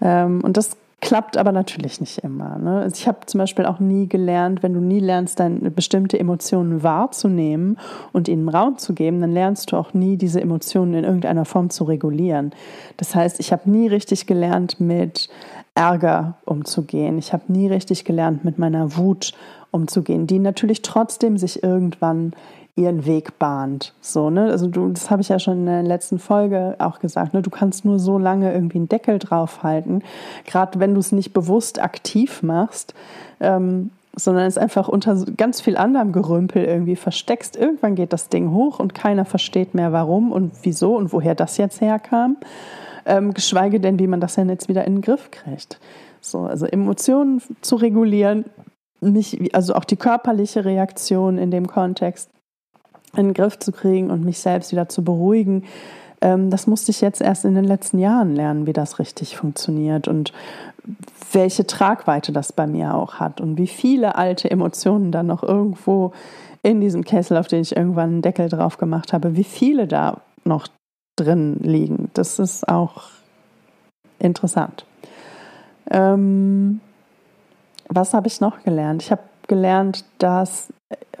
Ähm, 0.00 0.40
und 0.42 0.56
das 0.56 0.76
klappt 1.04 1.36
aber 1.36 1.52
natürlich 1.52 2.00
nicht 2.00 2.18
immer. 2.20 2.58
Ne? 2.58 2.80
Also 2.80 2.96
ich 2.96 3.06
habe 3.06 3.26
zum 3.26 3.38
Beispiel 3.38 3.66
auch 3.66 3.78
nie 3.78 4.08
gelernt, 4.08 4.62
wenn 4.62 4.72
du 4.72 4.80
nie 4.80 5.00
lernst, 5.00 5.38
deine 5.38 5.70
bestimmte 5.70 6.18
Emotionen 6.18 6.82
wahrzunehmen 6.82 7.78
und 8.12 8.26
ihnen 8.26 8.48
Raum 8.48 8.78
zu 8.78 8.94
geben, 8.94 9.20
dann 9.20 9.32
lernst 9.32 9.70
du 9.70 9.76
auch 9.76 9.92
nie, 9.92 10.16
diese 10.16 10.40
Emotionen 10.40 10.94
in 10.94 11.04
irgendeiner 11.04 11.44
Form 11.44 11.68
zu 11.68 11.84
regulieren. 11.84 12.52
Das 12.96 13.14
heißt, 13.14 13.38
ich 13.38 13.52
habe 13.52 13.70
nie 13.70 13.86
richtig 13.86 14.26
gelernt, 14.26 14.80
mit 14.80 15.28
Ärger 15.74 16.34
umzugehen. 16.44 17.18
Ich 17.18 17.32
habe 17.32 17.44
nie 17.48 17.66
richtig 17.66 18.04
gelernt, 18.04 18.44
mit 18.44 18.58
meiner 18.58 18.96
Wut 18.96 19.32
umzugehen, 19.70 20.26
die 20.26 20.38
natürlich 20.38 20.82
trotzdem 20.82 21.36
sich 21.36 21.62
irgendwann 21.62 22.32
ihren 22.76 23.06
Weg 23.06 23.38
bahnt. 23.38 23.94
So, 24.00 24.30
ne? 24.30 24.50
Also 24.50 24.66
du, 24.66 24.88
das 24.88 25.10
habe 25.10 25.22
ich 25.22 25.28
ja 25.28 25.38
schon 25.38 25.58
in 25.58 25.66
der 25.66 25.82
letzten 25.82 26.18
Folge 26.18 26.76
auch 26.78 26.98
gesagt, 26.98 27.34
ne? 27.34 27.42
Du 27.42 27.50
kannst 27.50 27.84
nur 27.84 27.98
so 27.98 28.18
lange 28.18 28.52
irgendwie 28.52 28.78
einen 28.78 28.88
Deckel 28.88 29.18
draufhalten, 29.18 30.02
gerade 30.44 30.80
wenn 30.80 30.94
du 30.94 31.00
es 31.00 31.12
nicht 31.12 31.32
bewusst 31.32 31.80
aktiv 31.80 32.42
machst, 32.42 32.94
ähm, 33.40 33.90
sondern 34.16 34.46
es 34.46 34.58
einfach 34.58 34.88
unter 34.88 35.24
ganz 35.36 35.60
viel 35.60 35.76
anderem 35.76 36.12
Gerümpel 36.12 36.64
irgendwie 36.64 36.96
versteckst. 36.96 37.56
Irgendwann 37.56 37.94
geht 37.94 38.12
das 38.12 38.28
Ding 38.28 38.50
hoch 38.50 38.80
und 38.80 38.94
keiner 38.94 39.24
versteht 39.24 39.74
mehr, 39.74 39.92
warum 39.92 40.32
und 40.32 40.52
wieso 40.62 40.96
und 40.96 41.12
woher 41.12 41.34
das 41.34 41.56
jetzt 41.56 41.80
herkam. 41.80 42.36
Ähm, 43.06 43.34
geschweige 43.34 43.80
denn, 43.80 43.98
wie 43.98 44.06
man 44.06 44.20
das 44.20 44.34
denn 44.34 44.48
jetzt 44.48 44.68
wieder 44.68 44.84
in 44.86 44.96
den 44.96 45.02
Griff 45.02 45.30
kriegt. 45.30 45.78
So, 46.20 46.40
also 46.40 46.66
Emotionen 46.66 47.42
zu 47.60 47.76
regulieren, 47.76 48.46
mich, 49.00 49.54
also 49.54 49.74
auch 49.74 49.84
die 49.84 49.96
körperliche 49.96 50.64
Reaktion 50.64 51.36
in 51.38 51.50
dem 51.50 51.66
Kontext 51.66 52.30
in 53.16 53.28
den 53.28 53.34
Griff 53.34 53.58
zu 53.58 53.72
kriegen 53.72 54.10
und 54.10 54.24
mich 54.24 54.38
selbst 54.38 54.72
wieder 54.72 54.88
zu 54.88 55.04
beruhigen. 55.04 55.64
Ähm, 56.20 56.50
das 56.50 56.66
musste 56.66 56.90
ich 56.90 57.00
jetzt 57.00 57.20
erst 57.20 57.44
in 57.44 57.54
den 57.54 57.64
letzten 57.64 57.98
Jahren 57.98 58.34
lernen, 58.34 58.66
wie 58.66 58.72
das 58.72 58.98
richtig 58.98 59.36
funktioniert 59.36 60.08
und 60.08 60.32
welche 61.32 61.66
Tragweite 61.66 62.32
das 62.32 62.52
bei 62.52 62.66
mir 62.66 62.94
auch 62.94 63.14
hat 63.14 63.40
und 63.40 63.58
wie 63.58 63.66
viele 63.66 64.16
alte 64.16 64.50
Emotionen 64.50 65.12
dann 65.12 65.26
noch 65.26 65.42
irgendwo 65.42 66.12
in 66.62 66.80
diesem 66.80 67.04
Kessel, 67.04 67.36
auf 67.36 67.46
den 67.46 67.62
ich 67.62 67.76
irgendwann 67.76 68.10
einen 68.10 68.22
Deckel 68.22 68.48
drauf 68.48 68.78
gemacht 68.78 69.12
habe, 69.12 69.36
wie 69.36 69.44
viele 69.44 69.86
da 69.86 70.22
noch 70.44 70.68
drin 71.16 71.58
liegen. 71.60 72.10
Das 72.14 72.38
ist 72.38 72.68
auch 72.68 73.04
interessant. 74.18 74.84
Ähm, 75.90 76.80
was 77.88 78.14
habe 78.14 78.26
ich 78.26 78.40
noch 78.40 78.62
gelernt? 78.62 79.02
Ich 79.02 79.10
habe 79.10 79.22
gelernt, 79.46 80.04
dass, 80.18 80.72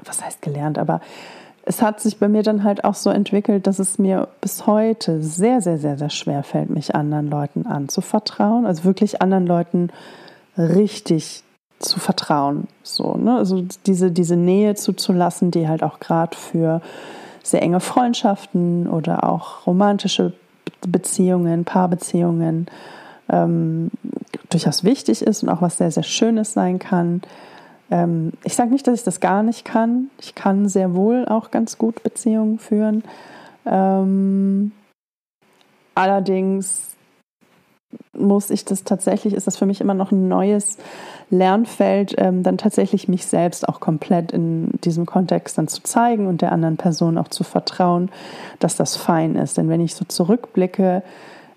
was 0.02 0.24
heißt 0.24 0.42
gelernt, 0.42 0.78
aber 0.78 1.00
es 1.66 1.80
hat 1.80 2.00
sich 2.00 2.18
bei 2.18 2.28
mir 2.28 2.42
dann 2.42 2.64
halt 2.64 2.84
auch 2.84 2.94
so 2.94 3.10
entwickelt, 3.10 3.66
dass 3.66 3.78
es 3.78 3.98
mir 3.98 4.28
bis 4.40 4.66
heute 4.66 5.22
sehr, 5.22 5.60
sehr, 5.60 5.78
sehr, 5.78 5.96
sehr 5.96 6.10
schwer 6.10 6.42
fällt, 6.42 6.70
mich 6.70 6.94
anderen 6.94 7.30
Leuten 7.30 7.66
anzuvertrauen. 7.66 8.66
Also 8.66 8.84
wirklich 8.84 9.22
anderen 9.22 9.46
Leuten 9.46 9.88
richtig 10.58 11.42
zu 11.78 12.00
vertrauen. 12.00 12.68
So, 12.82 13.14
ne? 13.16 13.36
Also 13.36 13.64
diese, 13.86 14.10
diese 14.10 14.36
Nähe 14.36 14.74
zuzulassen, 14.74 15.50
die 15.50 15.68
halt 15.68 15.82
auch 15.82 16.00
gerade 16.00 16.36
für 16.36 16.82
sehr 17.44 17.62
enge 17.62 17.80
Freundschaften 17.80 18.88
oder 18.88 19.24
auch 19.24 19.66
romantische 19.66 20.32
Beziehungen, 20.86 21.64
Paarbeziehungen 21.64 22.66
ähm, 23.28 23.90
durchaus 24.50 24.84
wichtig 24.84 25.22
ist 25.22 25.42
und 25.42 25.48
auch 25.48 25.62
was 25.62 25.78
sehr, 25.78 25.90
sehr 25.90 26.02
Schönes 26.02 26.52
sein 26.52 26.78
kann. 26.78 27.22
Ähm, 27.90 28.32
ich 28.44 28.54
sage 28.54 28.70
nicht, 28.70 28.86
dass 28.86 28.98
ich 28.98 29.04
das 29.04 29.20
gar 29.20 29.42
nicht 29.42 29.64
kann. 29.64 30.10
Ich 30.20 30.34
kann 30.34 30.68
sehr 30.68 30.94
wohl 30.94 31.26
auch 31.26 31.50
ganz 31.50 31.78
gut 31.78 32.02
Beziehungen 32.02 32.58
führen. 32.58 33.04
Ähm, 33.66 34.72
allerdings 35.94 36.93
muss 38.12 38.50
ich 38.50 38.64
das 38.64 38.84
tatsächlich, 38.84 39.34
ist 39.34 39.46
das 39.46 39.56
für 39.56 39.66
mich 39.66 39.80
immer 39.80 39.94
noch 39.94 40.12
ein 40.12 40.28
neues 40.28 40.78
Lernfeld, 41.30 42.14
ähm, 42.18 42.42
dann 42.42 42.58
tatsächlich 42.58 43.08
mich 43.08 43.26
selbst 43.26 43.68
auch 43.68 43.80
komplett 43.80 44.32
in 44.32 44.70
diesem 44.84 45.06
Kontext 45.06 45.58
dann 45.58 45.68
zu 45.68 45.82
zeigen 45.82 46.26
und 46.26 46.42
der 46.42 46.52
anderen 46.52 46.76
Person 46.76 47.18
auch 47.18 47.28
zu 47.28 47.44
vertrauen, 47.44 48.10
dass 48.58 48.76
das 48.76 48.96
fein 48.96 49.34
ist. 49.34 49.56
Denn 49.56 49.68
wenn 49.68 49.80
ich 49.80 49.94
so 49.94 50.04
zurückblicke, 50.04 51.02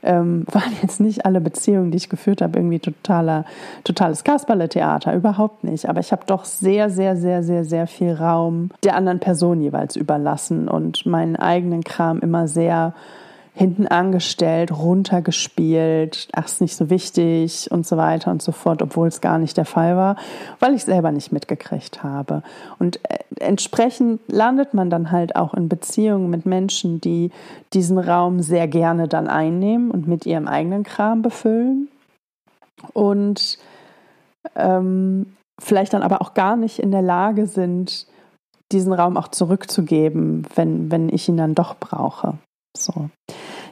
ähm, 0.03 0.45
waren 0.51 0.71
jetzt 0.81 0.99
nicht 0.99 1.25
alle 1.25 1.41
Beziehungen, 1.41 1.91
die 1.91 1.97
ich 1.97 2.09
geführt 2.09 2.41
habe, 2.41 2.57
irgendwie 2.57 2.79
totaler, 2.79 3.45
totales 3.83 4.23
Kasperle-Theater, 4.23 5.13
überhaupt 5.13 5.63
nicht. 5.63 5.89
Aber 5.89 5.99
ich 5.99 6.11
habe 6.11 6.23
doch 6.25 6.45
sehr, 6.45 6.89
sehr, 6.89 7.15
sehr, 7.15 7.43
sehr, 7.43 7.65
sehr 7.65 7.87
viel 7.87 8.13
Raum 8.13 8.71
der 8.83 8.95
anderen 8.95 9.19
Person 9.19 9.61
jeweils 9.61 9.95
überlassen 9.95 10.67
und 10.67 11.05
meinen 11.05 11.35
eigenen 11.35 11.83
Kram 11.83 12.19
immer 12.19 12.47
sehr 12.47 12.93
hinten 13.57 13.87
angestellt, 13.87 14.71
runtergespielt, 14.71 16.27
ach, 16.31 16.45
ist 16.45 16.61
nicht 16.61 16.75
so 16.75 16.91
wichtig 16.91 17.71
und 17.71 17.87
so 17.87 17.97
weiter 17.97 18.29
und 18.29 18.43
so 18.43 18.51
fort, 18.51 18.83
obwohl 18.83 19.07
es 19.07 19.19
gar 19.19 19.39
nicht 19.39 19.57
der 19.57 19.65
Fall 19.65 19.97
war, 19.97 20.15
weil 20.59 20.75
ich 20.75 20.85
selber 20.85 21.11
nicht 21.11 21.31
mitgekriegt 21.31 22.03
habe. 22.03 22.43
Und 22.77 22.99
äh, 23.09 23.17
entsprechend 23.39 24.21
landet 24.27 24.75
man 24.75 24.91
dann 24.91 25.09
halt 25.09 25.35
auch 25.35 25.55
in 25.55 25.69
Beziehungen 25.69 26.29
mit 26.29 26.45
Menschen, 26.45 27.01
die 27.01 27.31
diesen 27.73 27.97
Raum 27.97 28.41
sehr 28.43 28.67
gerne 28.67 29.07
dann 29.07 29.27
einnehmen 29.27 29.89
und 29.89 30.07
mit 30.07 30.27
ihrem 30.27 30.47
eigenen 30.47 30.83
Kram 30.83 31.23
befüllen. 31.23 31.87
Und 32.93 33.57
ähm, 34.55 35.35
vielleicht 35.59 35.93
dann 35.93 36.03
aber 36.03 36.21
auch 36.21 36.35
gar 36.35 36.57
nicht 36.57 36.77
in 36.77 36.91
der 36.91 37.01
Lage 37.01 37.47
sind, 37.47 38.05
diesen 38.71 38.93
Raum 38.93 39.17
auch 39.17 39.29
zurückzugeben, 39.29 40.45
wenn, 40.53 40.91
wenn 40.91 41.09
ich 41.09 41.27
ihn 41.27 41.37
dann 41.37 41.55
doch 41.55 41.75
brauche. 41.79 42.37
So. 42.77 43.09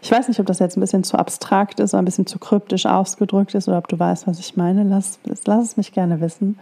Ich 0.05 0.11
weiß 0.11 0.27
nicht, 0.27 0.39
ob 0.39 0.45
das 0.45 0.59
jetzt 0.59 0.77
ein 0.77 0.81
bisschen 0.81 1.03
zu 1.03 1.17
abstrakt 1.17 1.79
ist 1.79 1.95
oder 1.95 2.03
ein 2.03 2.05
bisschen 2.05 2.27
zu 2.27 2.37
kryptisch 2.37 2.85
ausgedrückt 2.85 3.55
ist 3.55 3.67
oder 3.67 3.79
ob 3.79 3.87
du 3.87 3.97
weißt, 3.97 4.27
was 4.27 4.37
ich 4.37 4.55
meine. 4.55 4.83
Lass, 4.83 5.17
lass 5.47 5.63
es 5.63 5.77
mich 5.77 5.93
gerne 5.93 6.21
wissen. 6.21 6.59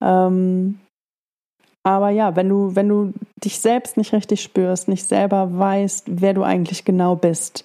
Ähm, 0.00 0.78
aber 1.82 2.10
ja, 2.10 2.36
wenn 2.36 2.48
du, 2.48 2.76
wenn 2.76 2.88
du 2.88 3.14
dich 3.42 3.58
selbst 3.58 3.96
nicht 3.96 4.12
richtig 4.12 4.42
spürst, 4.42 4.86
nicht 4.86 5.04
selber 5.04 5.58
weißt, 5.58 6.04
wer 6.08 6.34
du 6.34 6.44
eigentlich 6.44 6.84
genau 6.84 7.16
bist, 7.16 7.64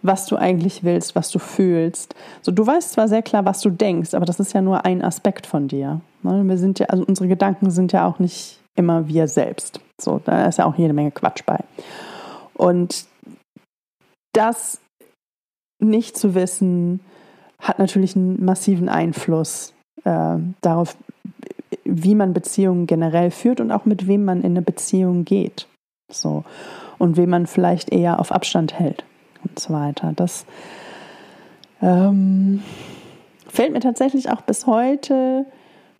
was 0.00 0.24
du 0.24 0.36
eigentlich 0.36 0.82
willst, 0.82 1.14
was 1.14 1.30
du 1.30 1.38
fühlst. 1.38 2.14
So, 2.40 2.50
du 2.50 2.66
weißt 2.66 2.92
zwar 2.92 3.06
sehr 3.06 3.20
klar, 3.20 3.44
was 3.44 3.60
du 3.60 3.68
denkst, 3.68 4.14
aber 4.14 4.24
das 4.24 4.40
ist 4.40 4.54
ja 4.54 4.62
nur 4.62 4.86
ein 4.86 5.04
Aspekt 5.04 5.46
von 5.46 5.68
dir. 5.68 6.00
Ne? 6.22 6.42
Wir 6.46 6.56
sind 6.56 6.78
ja, 6.78 6.86
also 6.86 7.04
unsere 7.04 7.28
Gedanken 7.28 7.70
sind 7.70 7.92
ja 7.92 8.06
auch 8.06 8.18
nicht 8.18 8.60
immer 8.76 9.08
wir 9.08 9.28
selbst. 9.28 9.80
So, 10.00 10.22
da 10.24 10.46
ist 10.46 10.56
ja 10.56 10.64
auch 10.64 10.78
jede 10.78 10.94
Menge 10.94 11.10
Quatsch 11.10 11.42
bei. 11.44 11.58
Und 12.54 13.04
das 14.32 14.80
nicht 15.78 16.16
zu 16.16 16.34
wissen, 16.34 17.00
hat 17.60 17.78
natürlich 17.78 18.16
einen 18.16 18.44
massiven 18.44 18.88
Einfluss 18.88 19.74
äh, 20.04 20.36
darauf, 20.60 20.96
wie 21.84 22.14
man 22.14 22.32
Beziehungen 22.32 22.86
generell 22.86 23.30
führt 23.30 23.60
und 23.60 23.72
auch 23.72 23.84
mit 23.84 24.06
wem 24.06 24.24
man 24.24 24.38
in 24.38 24.52
eine 24.52 24.62
Beziehung 24.62 25.24
geht. 25.24 25.66
So. 26.10 26.44
Und 26.98 27.16
wem 27.16 27.30
man 27.30 27.46
vielleicht 27.46 27.90
eher 27.90 28.20
auf 28.20 28.32
Abstand 28.32 28.78
hält 28.78 29.04
und 29.44 29.58
so 29.58 29.72
weiter. 29.72 30.12
Das 30.16 30.46
ähm, 31.80 32.62
fällt 33.46 33.72
mir 33.72 33.80
tatsächlich 33.80 34.30
auch 34.30 34.40
bis 34.42 34.66
heute 34.66 35.46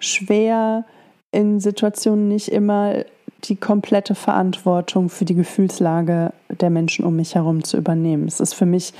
schwer, 0.00 0.84
in 1.30 1.60
Situationen 1.60 2.28
nicht 2.28 2.48
immer 2.48 3.04
die 3.44 3.56
komplette 3.56 4.14
Verantwortung 4.14 5.08
für 5.08 5.24
die 5.24 5.34
Gefühlslage 5.34 6.32
der 6.48 6.70
Menschen 6.70 7.04
um 7.04 7.16
mich 7.16 7.34
herum 7.34 7.64
zu 7.64 7.76
übernehmen. 7.76 8.26
Es 8.26 8.40
ist 8.40 8.54
für 8.54 8.66
mich 8.66 8.92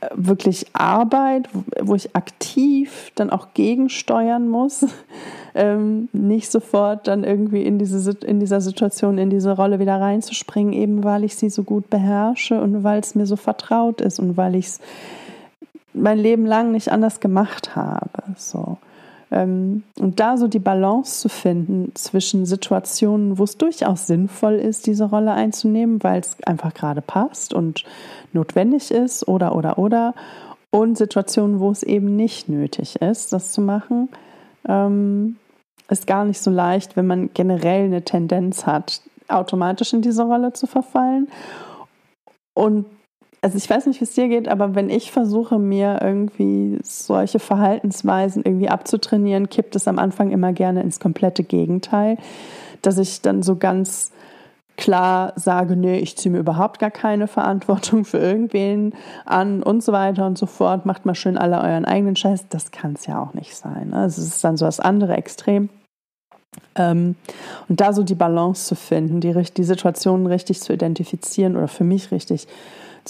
äh, 0.00 0.08
wirklich 0.14 0.66
Arbeit, 0.74 1.48
wo 1.80 1.94
ich 1.94 2.14
aktiv 2.14 3.10
dann 3.14 3.30
auch 3.30 3.48
gegensteuern 3.54 4.48
muss, 4.48 4.86
ähm, 5.54 6.08
nicht 6.12 6.50
sofort 6.50 7.08
dann 7.08 7.24
irgendwie 7.24 7.64
in, 7.64 7.78
diese, 7.78 8.10
in 8.24 8.38
dieser 8.38 8.60
Situation, 8.60 9.18
in 9.18 9.30
diese 9.30 9.52
Rolle 9.52 9.78
wieder 9.78 9.98
reinzuspringen, 10.00 10.72
eben 10.72 11.04
weil 11.04 11.24
ich 11.24 11.36
sie 11.36 11.48
so 11.48 11.62
gut 11.62 11.88
beherrsche 11.88 12.60
und 12.60 12.84
weil 12.84 13.00
es 13.00 13.14
mir 13.14 13.26
so 13.26 13.36
vertraut 13.36 14.00
ist 14.00 14.20
und 14.20 14.36
weil 14.36 14.54
ich 14.54 14.66
es 14.66 14.80
mein 15.94 16.18
Leben 16.18 16.46
lang 16.46 16.70
nicht 16.72 16.92
anders 16.92 17.20
gemacht 17.20 17.74
habe. 17.74 18.22
So. 18.36 18.78
Ähm, 19.30 19.82
und 19.98 20.20
da 20.20 20.36
so 20.36 20.48
die 20.48 20.58
Balance 20.58 21.20
zu 21.20 21.28
finden 21.28 21.92
zwischen 21.94 22.46
Situationen, 22.46 23.38
wo 23.38 23.44
es 23.44 23.58
durchaus 23.58 24.06
sinnvoll 24.06 24.54
ist, 24.54 24.86
diese 24.86 25.04
Rolle 25.04 25.32
einzunehmen, 25.32 26.02
weil 26.02 26.20
es 26.20 26.36
einfach 26.44 26.72
gerade 26.72 27.02
passt 27.02 27.52
und 27.52 27.84
notwendig 28.32 28.90
ist 28.90 29.28
oder 29.28 29.54
oder 29.54 29.78
oder 29.78 30.14
und 30.70 30.98
Situationen, 30.98 31.60
wo 31.60 31.70
es 31.70 31.82
eben 31.82 32.16
nicht 32.16 32.48
nötig 32.48 32.96
ist, 32.96 33.32
das 33.32 33.52
zu 33.52 33.60
machen. 33.60 34.08
Ähm, 34.66 35.36
ist 35.88 36.06
gar 36.06 36.24
nicht 36.24 36.40
so 36.40 36.50
leicht, 36.50 36.96
wenn 36.96 37.06
man 37.06 37.30
generell 37.32 37.84
eine 37.84 38.02
Tendenz 38.02 38.66
hat, 38.66 39.00
automatisch 39.28 39.92
in 39.92 40.02
diese 40.02 40.24
Rolle 40.24 40.52
zu 40.52 40.66
verfallen. 40.66 41.28
Und 42.54 42.86
also 43.40 43.56
ich 43.56 43.70
weiß 43.70 43.86
nicht, 43.86 44.00
wie 44.00 44.04
es 44.04 44.14
dir 44.14 44.28
geht, 44.28 44.48
aber 44.48 44.74
wenn 44.74 44.90
ich 44.90 45.12
versuche, 45.12 45.58
mir 45.58 46.00
irgendwie 46.02 46.78
solche 46.82 47.38
Verhaltensweisen 47.38 48.42
irgendwie 48.44 48.68
abzutrainieren, 48.68 49.48
kippt 49.48 49.76
es 49.76 49.86
am 49.86 49.98
Anfang 49.98 50.30
immer 50.32 50.52
gerne 50.52 50.82
ins 50.82 50.98
komplette 50.98 51.44
Gegenteil, 51.44 52.18
dass 52.82 52.98
ich 52.98 53.22
dann 53.22 53.42
so 53.42 53.56
ganz 53.56 54.12
klar 54.76 55.32
sage, 55.36 55.76
nee, 55.76 55.98
ich 55.98 56.16
ziehe 56.16 56.32
mir 56.32 56.38
überhaupt 56.38 56.78
gar 56.78 56.90
keine 56.90 57.26
Verantwortung 57.26 58.04
für 58.04 58.18
irgendwen 58.18 58.92
an 59.24 59.62
und 59.62 59.82
so 59.82 59.92
weiter 59.92 60.26
und 60.26 60.38
so 60.38 60.46
fort, 60.46 60.86
macht 60.86 61.06
mal 61.06 61.14
schön 61.14 61.38
alle 61.38 61.60
euren 61.60 61.84
eigenen 61.84 62.16
Scheiß. 62.16 62.46
Das 62.48 62.70
kann 62.70 62.94
es 62.94 63.06
ja 63.06 63.20
auch 63.20 63.34
nicht 63.34 63.56
sein. 63.56 63.90
Ne? 63.90 63.96
Also 63.96 64.22
es 64.22 64.28
ist 64.28 64.44
dann 64.44 64.56
so 64.56 64.64
das 64.64 64.80
andere 64.80 65.16
Extrem. 65.16 65.68
Ähm, 66.76 67.16
und 67.68 67.80
da 67.80 67.92
so 67.92 68.04
die 68.04 68.14
Balance 68.14 68.66
zu 68.66 68.74
finden, 68.76 69.20
die, 69.20 69.32
die 69.32 69.64
Situationen 69.64 70.26
richtig 70.26 70.60
zu 70.60 70.72
identifizieren 70.72 71.56
oder 71.56 71.68
für 71.68 71.84
mich 71.84 72.10
richtig 72.12 72.46
zu 72.46 72.52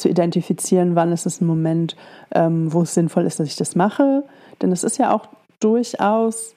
identifizieren, 0.07 0.95
wann 0.95 1.11
ist 1.11 1.27
es 1.27 1.41
ein 1.41 1.47
Moment, 1.47 1.97
ähm, 2.33 2.73
wo 2.73 2.83
es 2.83 2.95
sinnvoll 2.95 3.25
ist, 3.27 3.41
dass 3.41 3.49
ich 3.49 3.57
das 3.57 3.75
mache. 3.75 4.23
Denn 4.63 4.71
es 4.71 4.85
ist 4.85 4.99
ja 4.99 5.13
auch 5.13 5.27
durchaus, 5.59 6.55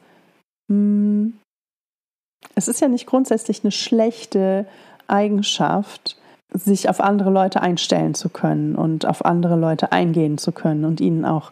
mh, 0.67 0.75
hm, 0.75 1.34
es 2.56 2.67
ist 2.67 2.82
ja 2.82 2.88
nicht 2.88 3.08
grundsätzlich 3.08 3.63
eine 3.63 3.71
schlechte 3.71 4.65
Eigenschaft, 5.08 6.17
sich 6.54 6.89
auf 6.89 6.99
andere 6.99 7.30
Leute 7.30 7.62
einstellen 7.62 8.13
zu 8.13 8.30
können 8.30 8.75
und 8.75 9.06
auf 9.06 9.25
andere 9.25 9.56
Leute 9.56 9.91
eingehen 9.91 10.38
zu 10.38 10.51
können 10.51 10.84
und 10.86 10.99
ihnen 10.99 11.23
auch 11.23 11.51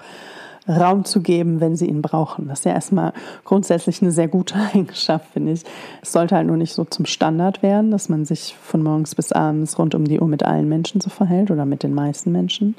Raum 0.69 1.03
zu 1.03 1.21
geben, 1.21 1.59
wenn 1.59 1.75
sie 1.75 1.87
ihn 1.87 2.01
brauchen. 2.01 2.47
Das 2.47 2.59
ist 2.59 2.65
ja 2.65 2.73
erstmal 2.73 3.13
grundsätzlich 3.43 4.01
eine 4.01 4.11
sehr 4.11 4.27
gute 4.27 4.55
Eigenschaft, 4.73 5.25
finde 5.33 5.53
ich. 5.53 5.63
Es 6.01 6.11
sollte 6.11 6.35
halt 6.35 6.47
nur 6.47 6.57
nicht 6.57 6.73
so 6.73 6.85
zum 6.85 7.05
Standard 7.05 7.63
werden, 7.63 7.91
dass 7.91 8.07
man 8.07 8.25
sich 8.25 8.55
von 8.61 8.83
morgens 8.83 9.15
bis 9.15 9.31
abends 9.31 9.77
rund 9.79 9.95
um 9.95 10.05
die 10.05 10.19
Uhr 10.19 10.27
mit 10.27 10.43
allen 10.43 10.69
Menschen 10.69 11.01
so 11.01 11.09
verhält 11.09 11.49
oder 11.51 11.65
mit 11.65 11.83
den 11.83 11.93
meisten 11.93 12.31
Menschen. 12.31 12.75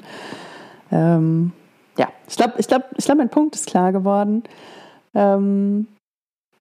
Ähm, 0.91 1.51
ja, 1.97 2.07
ich 2.27 2.37
glaube, 2.37 2.53
ich 2.57 2.67
glaube, 2.67 2.85
ich 2.97 3.05
glaube, 3.05 3.19
mein 3.19 3.29
Punkt 3.29 3.55
ist 3.55 3.67
klar 3.67 3.91
geworden. 3.91 4.43
Ähm, 5.13 5.87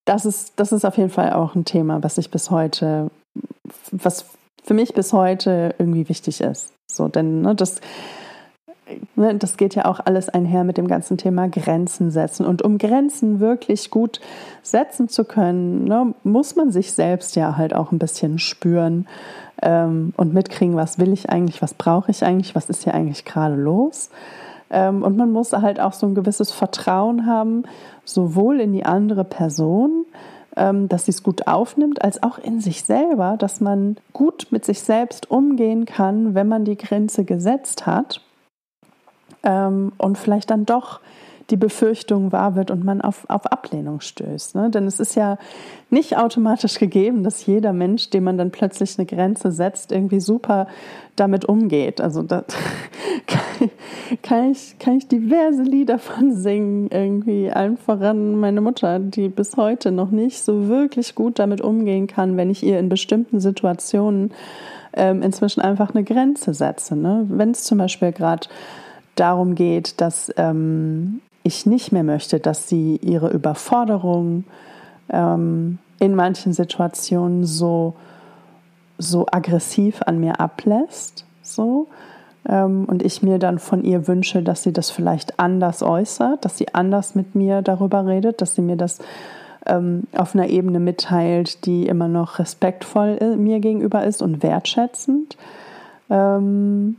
das 0.04 0.24
ist, 0.24 0.54
das 0.56 0.72
ist 0.72 0.84
auf 0.84 0.96
jeden 0.96 1.10
Fall 1.10 1.32
auch 1.32 1.54
ein 1.54 1.64
Thema, 1.64 2.02
was 2.02 2.18
ich 2.18 2.30
bis 2.30 2.50
heute, 2.50 3.10
was 3.92 4.26
für 4.64 4.74
mich 4.74 4.94
bis 4.94 5.12
heute 5.12 5.74
irgendwie 5.78 6.08
wichtig 6.08 6.40
ist. 6.40 6.72
So, 6.90 7.06
denn 7.08 7.42
ne, 7.42 7.54
das 7.54 7.80
ne, 9.16 9.34
das 9.34 9.56
geht 9.56 9.74
ja 9.74 9.84
auch 9.84 10.00
alles 10.04 10.28
einher 10.28 10.64
mit 10.64 10.78
dem 10.78 10.88
ganzen 10.88 11.16
Thema 11.16 11.48
Grenzen 11.48 12.10
setzen. 12.10 12.46
Und 12.46 12.62
um 12.62 12.78
Grenzen 12.78 13.40
wirklich 13.40 13.90
gut 13.90 14.20
setzen 14.62 15.08
zu 15.08 15.24
können, 15.24 15.84
ne, 15.84 16.14
muss 16.24 16.56
man 16.56 16.70
sich 16.70 16.92
selbst 16.92 17.36
ja 17.36 17.56
halt 17.56 17.74
auch 17.74 17.92
ein 17.92 17.98
bisschen 17.98 18.38
spüren 18.38 19.06
ähm, 19.62 20.12
und 20.16 20.34
mitkriegen, 20.34 20.76
was 20.76 20.98
will 20.98 21.12
ich 21.12 21.30
eigentlich, 21.30 21.62
was 21.62 21.74
brauche 21.74 22.10
ich 22.10 22.24
eigentlich, 22.24 22.54
was 22.54 22.68
ist 22.70 22.84
hier 22.84 22.94
eigentlich 22.94 23.24
gerade 23.24 23.54
los. 23.54 24.10
Ähm, 24.70 25.02
und 25.02 25.16
man 25.16 25.32
muss 25.32 25.52
halt 25.52 25.80
auch 25.80 25.92
so 25.92 26.06
ein 26.06 26.14
gewisses 26.14 26.52
Vertrauen 26.52 27.26
haben, 27.26 27.64
sowohl 28.04 28.60
in 28.60 28.72
die 28.72 28.84
andere 28.84 29.24
Person, 29.24 30.04
ähm, 30.56 30.88
dass 30.88 31.04
sie 31.04 31.10
es 31.10 31.22
gut 31.22 31.46
aufnimmt, 31.46 32.02
als 32.02 32.22
auch 32.22 32.38
in 32.38 32.60
sich 32.60 32.84
selber, 32.84 33.36
dass 33.38 33.60
man 33.60 33.96
gut 34.12 34.48
mit 34.50 34.64
sich 34.64 34.80
selbst 34.80 35.30
umgehen 35.30 35.86
kann, 35.86 36.34
wenn 36.34 36.48
man 36.48 36.64
die 36.64 36.76
Grenze 36.76 37.24
gesetzt 37.24 37.86
hat 37.86 38.20
ähm, 39.42 39.92
und 39.98 40.18
vielleicht 40.18 40.50
dann 40.50 40.66
doch 40.66 41.00
die 41.50 41.56
Befürchtung 41.56 42.32
wahr 42.32 42.54
wird 42.54 42.70
und 42.70 42.84
man 42.84 43.00
auf, 43.00 43.24
auf 43.28 43.46
Ablehnung 43.46 44.00
stößt. 44.00 44.54
Ne? 44.54 44.70
Denn 44.70 44.86
es 44.86 45.00
ist 45.00 45.16
ja 45.16 45.36
nicht 45.90 46.16
automatisch 46.16 46.78
gegeben, 46.78 47.24
dass 47.24 47.44
jeder 47.44 47.72
Mensch, 47.72 48.10
dem 48.10 48.24
man 48.24 48.38
dann 48.38 48.50
plötzlich 48.50 48.98
eine 48.98 49.06
Grenze 49.06 49.50
setzt, 49.50 49.90
irgendwie 49.90 50.20
super 50.20 50.68
damit 51.16 51.44
umgeht. 51.44 52.00
Also 52.00 52.22
da 52.22 52.44
kann 54.22 54.52
ich, 54.52 54.78
kann 54.78 54.96
ich 54.96 55.08
diverse 55.08 55.62
Lieder 55.62 55.98
von 55.98 56.34
singen, 56.34 56.88
irgendwie 56.90 57.50
allen 57.50 57.76
voran 57.76 58.36
meine 58.36 58.60
Mutter, 58.60 58.98
die 59.00 59.28
bis 59.28 59.56
heute 59.56 59.90
noch 59.90 60.10
nicht 60.10 60.42
so 60.42 60.68
wirklich 60.68 61.14
gut 61.14 61.38
damit 61.38 61.60
umgehen 61.60 62.06
kann, 62.06 62.36
wenn 62.36 62.50
ich 62.50 62.62
ihr 62.62 62.78
in 62.78 62.88
bestimmten 62.88 63.40
Situationen 63.40 64.32
ähm, 64.92 65.22
inzwischen 65.22 65.60
einfach 65.60 65.94
eine 65.94 66.04
Grenze 66.04 66.54
setze. 66.54 66.96
Ne? 66.96 67.26
Wenn 67.28 67.50
es 67.50 67.64
zum 67.64 67.78
Beispiel 67.78 68.12
gerade 68.12 68.48
darum 69.14 69.54
geht, 69.54 70.00
dass 70.00 70.32
ähm, 70.36 71.20
ich 71.42 71.66
nicht 71.66 71.92
mehr 71.92 72.04
möchte, 72.04 72.40
dass 72.40 72.68
sie 72.68 72.96
ihre 72.96 73.30
Überforderung 73.30 74.44
ähm, 75.10 75.78
in 75.98 76.14
manchen 76.14 76.52
Situationen 76.52 77.44
so, 77.44 77.94
so 78.98 79.26
aggressiv 79.30 80.02
an 80.06 80.20
mir 80.20 80.40
ablässt. 80.40 81.24
So. 81.42 81.88
Ähm, 82.48 82.84
und 82.86 83.02
ich 83.02 83.22
mir 83.22 83.38
dann 83.38 83.58
von 83.58 83.84
ihr 83.84 84.08
wünsche, 84.08 84.42
dass 84.42 84.62
sie 84.62 84.72
das 84.72 84.90
vielleicht 84.90 85.38
anders 85.38 85.82
äußert, 85.82 86.44
dass 86.44 86.56
sie 86.56 86.74
anders 86.74 87.14
mit 87.14 87.34
mir 87.34 87.62
darüber 87.62 88.06
redet, 88.06 88.40
dass 88.40 88.54
sie 88.54 88.62
mir 88.62 88.76
das 88.76 88.98
ähm, 89.66 90.04
auf 90.16 90.34
einer 90.34 90.48
Ebene 90.48 90.80
mitteilt, 90.80 91.66
die 91.66 91.86
immer 91.86 92.08
noch 92.08 92.38
respektvoll 92.38 93.36
mir 93.36 93.60
gegenüber 93.60 94.04
ist 94.04 94.22
und 94.22 94.42
wertschätzend. 94.42 95.36
Ähm, 96.08 96.96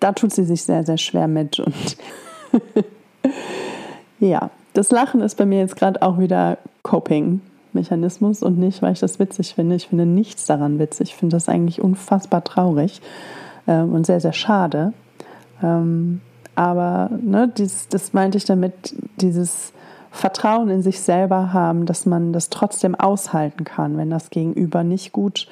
da 0.00 0.12
tut 0.12 0.32
sie 0.32 0.44
sich 0.44 0.62
sehr, 0.62 0.84
sehr 0.84 0.98
schwer 0.98 1.28
mit. 1.28 1.60
Und 1.60 1.96
ja, 4.20 4.50
das 4.72 4.90
Lachen 4.90 5.20
ist 5.20 5.36
bei 5.36 5.46
mir 5.46 5.60
jetzt 5.60 5.76
gerade 5.76 6.02
auch 6.02 6.18
wieder 6.18 6.58
Coping-Mechanismus 6.82 8.42
und 8.42 8.58
nicht, 8.58 8.82
weil 8.82 8.92
ich 8.92 9.00
das 9.00 9.18
witzig 9.18 9.54
finde. 9.54 9.76
Ich 9.76 9.88
finde 9.88 10.06
nichts 10.06 10.46
daran 10.46 10.78
witzig. 10.78 11.10
Ich 11.10 11.16
finde 11.16 11.36
das 11.36 11.48
eigentlich 11.48 11.80
unfassbar 11.80 12.42
traurig 12.42 13.00
ähm, 13.68 13.92
und 13.92 14.06
sehr, 14.06 14.20
sehr 14.20 14.32
schade. 14.32 14.92
Ähm, 15.62 16.20
aber 16.54 17.10
ne, 17.22 17.48
dies, 17.48 17.88
das 17.88 18.12
meinte 18.12 18.38
ich 18.38 18.44
damit, 18.44 18.94
dieses 19.20 19.72
Vertrauen 20.10 20.68
in 20.68 20.82
sich 20.82 21.00
selber 21.00 21.52
haben, 21.52 21.86
dass 21.86 22.06
man 22.06 22.32
das 22.32 22.50
trotzdem 22.50 22.94
aushalten 22.94 23.64
kann, 23.64 23.96
wenn 23.96 24.10
das 24.10 24.30
Gegenüber 24.30 24.82
nicht 24.82 25.12
gut 25.12 25.46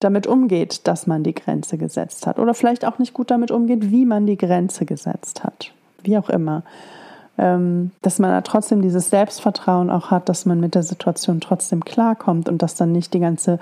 damit 0.00 0.26
umgeht, 0.26 0.86
dass 0.86 1.06
man 1.06 1.22
die 1.22 1.34
Grenze 1.34 1.78
gesetzt 1.78 2.26
hat. 2.26 2.38
Oder 2.38 2.54
vielleicht 2.54 2.84
auch 2.84 2.98
nicht 2.98 3.14
gut 3.14 3.30
damit 3.30 3.50
umgeht, 3.50 3.90
wie 3.90 4.04
man 4.04 4.26
die 4.26 4.36
Grenze 4.36 4.84
gesetzt 4.84 5.42
hat. 5.42 5.72
Wie 6.02 6.18
auch 6.18 6.28
immer. 6.28 6.62
Ähm, 7.38 7.90
dass 8.02 8.18
man 8.18 8.30
da 8.30 8.40
trotzdem 8.42 8.82
dieses 8.82 9.10
Selbstvertrauen 9.10 9.90
auch 9.90 10.10
hat, 10.10 10.28
dass 10.28 10.46
man 10.46 10.60
mit 10.60 10.74
der 10.74 10.82
Situation 10.82 11.40
trotzdem 11.40 11.84
klarkommt 11.84 12.48
und 12.48 12.62
dass 12.62 12.76
dann 12.76 12.92
nicht 12.92 13.12
die 13.14 13.20
ganze 13.20 13.58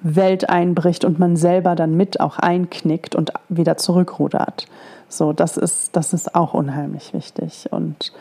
Welt 0.00 0.48
einbricht 0.50 1.04
und 1.04 1.18
man 1.18 1.36
selber 1.36 1.74
dann 1.74 1.96
mit 1.96 2.20
auch 2.20 2.38
einknickt 2.38 3.14
und 3.14 3.32
wieder 3.48 3.76
zurückrudert. 3.76 4.66
So, 5.08 5.32
das 5.32 5.56
ist, 5.56 5.96
das 5.96 6.12
ist 6.12 6.34
auch 6.34 6.54
unheimlich 6.54 7.14
wichtig. 7.14 7.68
Und 7.70 8.12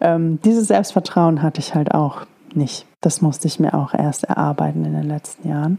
ähm, 0.00 0.40
dieses 0.44 0.68
Selbstvertrauen 0.68 1.42
hatte 1.42 1.60
ich 1.60 1.74
halt 1.74 1.92
auch 1.92 2.22
nicht. 2.54 2.86
Das 3.00 3.20
musste 3.20 3.48
ich 3.48 3.60
mir 3.60 3.74
auch 3.74 3.94
erst 3.94 4.24
erarbeiten 4.24 4.84
in 4.84 4.94
den 4.94 5.08
letzten 5.08 5.48
Jahren. 5.48 5.78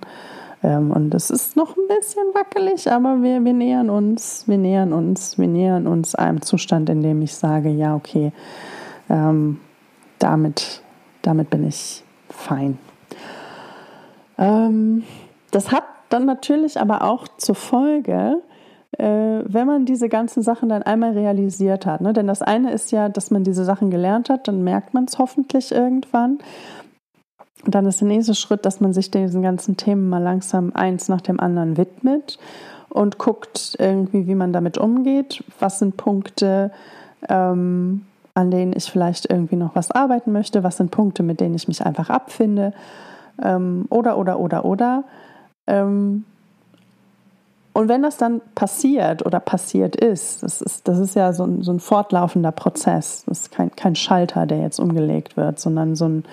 Ähm, 0.64 0.92
und 0.92 1.14
es 1.14 1.30
ist 1.30 1.56
noch 1.56 1.78
ein 1.78 1.88
bisschen 1.88 2.24
wackelig, 2.34 2.92
aber 2.92 3.22
wir, 3.22 3.44
wir 3.44 3.54
nähern 3.54 3.90
uns, 3.90 4.48
wir 4.48 4.58
nähern 4.58 4.94
uns, 4.94 5.38
wir 5.38 5.48
nähern 5.48 5.88
uns 5.88 6.16
einem 6.16 6.42
Zustand, 6.42 6.90
in 6.90 7.02
dem 7.02 7.22
ich 7.22 7.36
sage, 7.36 7.70
ja, 7.70 7.96
okay, 7.96 8.32
ähm, 9.10 9.60
damit, 10.20 10.82
damit 11.22 11.50
bin 11.50 11.68
ich 11.68 12.04
fein. 12.30 12.78
Ähm, 14.38 15.04
das 15.52 15.72
hat 15.72 15.84
dann 16.10 16.26
natürlich 16.26 16.80
aber 16.80 17.04
auch 17.04 17.28
zur 17.38 17.56
Folge, 17.56 18.42
äh, 18.98 19.04
wenn 19.04 19.68
man 19.68 19.86
diese 19.86 20.10
ganzen 20.10 20.42
Sachen 20.42 20.70
dann 20.70 20.84
einmal 20.84 21.12
realisiert 21.12 21.86
hat. 21.86 22.02
Ne? 22.02 22.14
Denn 22.14 22.28
das 22.28 22.42
eine 22.42 22.72
ist 22.72 22.92
ja, 22.92 23.10
dass 23.10 23.32
man 23.32 23.44
diese 23.44 23.66
Sachen 23.66 23.92
gelernt 23.92 24.30
hat, 24.30 24.48
dann 24.48 24.64
merkt 24.64 24.94
man 24.94 25.06
es 25.06 25.20
hoffentlich 25.20 25.72
irgendwann. 25.72 26.40
Und 27.66 27.76
dann 27.76 27.86
ist 27.86 28.02
der 28.02 28.08
nächste 28.08 28.36
Schritt, 28.36 28.66
dass 28.66 28.80
man 28.80 28.94
sich 28.94 29.12
diesen 29.12 29.42
ganzen 29.42 29.78
Themen 29.78 30.10
mal 30.10 30.22
langsam 30.22 30.72
eins 30.74 31.10
nach 31.10 31.22
dem 31.22 31.40
anderen 31.40 31.78
widmet 31.78 32.38
und 32.90 33.18
guckt 33.18 33.76
irgendwie, 33.80 34.28
wie 34.28 34.36
man 34.36 34.54
damit 34.54 34.78
umgeht. 34.78 35.44
Was 35.60 35.80
sind 35.80 35.98
Punkte, 35.98 36.72
ähm, 37.28 38.06
an 38.34 38.52
denen 38.52 38.74
ich 38.76 38.90
vielleicht 38.90 39.30
irgendwie 39.30 39.56
noch 39.56 39.76
was 39.76 39.92
arbeiten 39.92 40.32
möchte? 40.32 40.64
Was 40.64 40.78
sind 40.78 40.92
Punkte, 40.92 41.24
mit 41.24 41.40
denen 41.40 41.56
ich 41.56 41.68
mich 41.68 41.86
einfach 41.86 42.10
abfinde? 42.10 42.74
Ähm, 43.42 43.86
oder, 43.90 44.18
oder, 44.18 44.40
oder, 44.40 44.64
oder. 44.64 45.04
Ähm, 45.66 46.24
und 47.74 47.90
wenn 47.90 48.02
das 48.02 48.18
dann 48.18 48.42
passiert 48.56 49.24
oder 49.24 49.40
passiert 49.40 49.96
ist, 49.96 50.42
das 50.42 50.62
ist, 50.62 50.88
das 50.88 50.98
ist 50.98 51.16
ja 51.16 51.32
so 51.32 51.44
ein, 51.44 51.62
so 51.62 51.72
ein 51.72 51.80
fortlaufender 51.80 52.52
Prozess. 52.52 53.24
Das 53.28 53.42
ist 53.42 53.52
kein, 53.52 53.76
kein 53.76 53.96
Schalter, 53.96 54.48
der 54.48 54.62
jetzt 54.62 54.80
umgelegt 54.80 55.38
wird, 55.38 55.60
sondern 55.60 55.96
so 55.96 56.06
ein, 56.06 56.26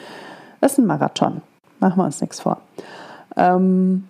das 0.65 0.73
ist 0.73 0.79
ein 0.79 0.87
Marathon. 0.87 1.43
Machen 1.79 1.99
wir 1.99 2.05
uns 2.07 2.23
nichts 2.23 2.41
vor. 2.41 2.57
Ähm, 3.37 4.09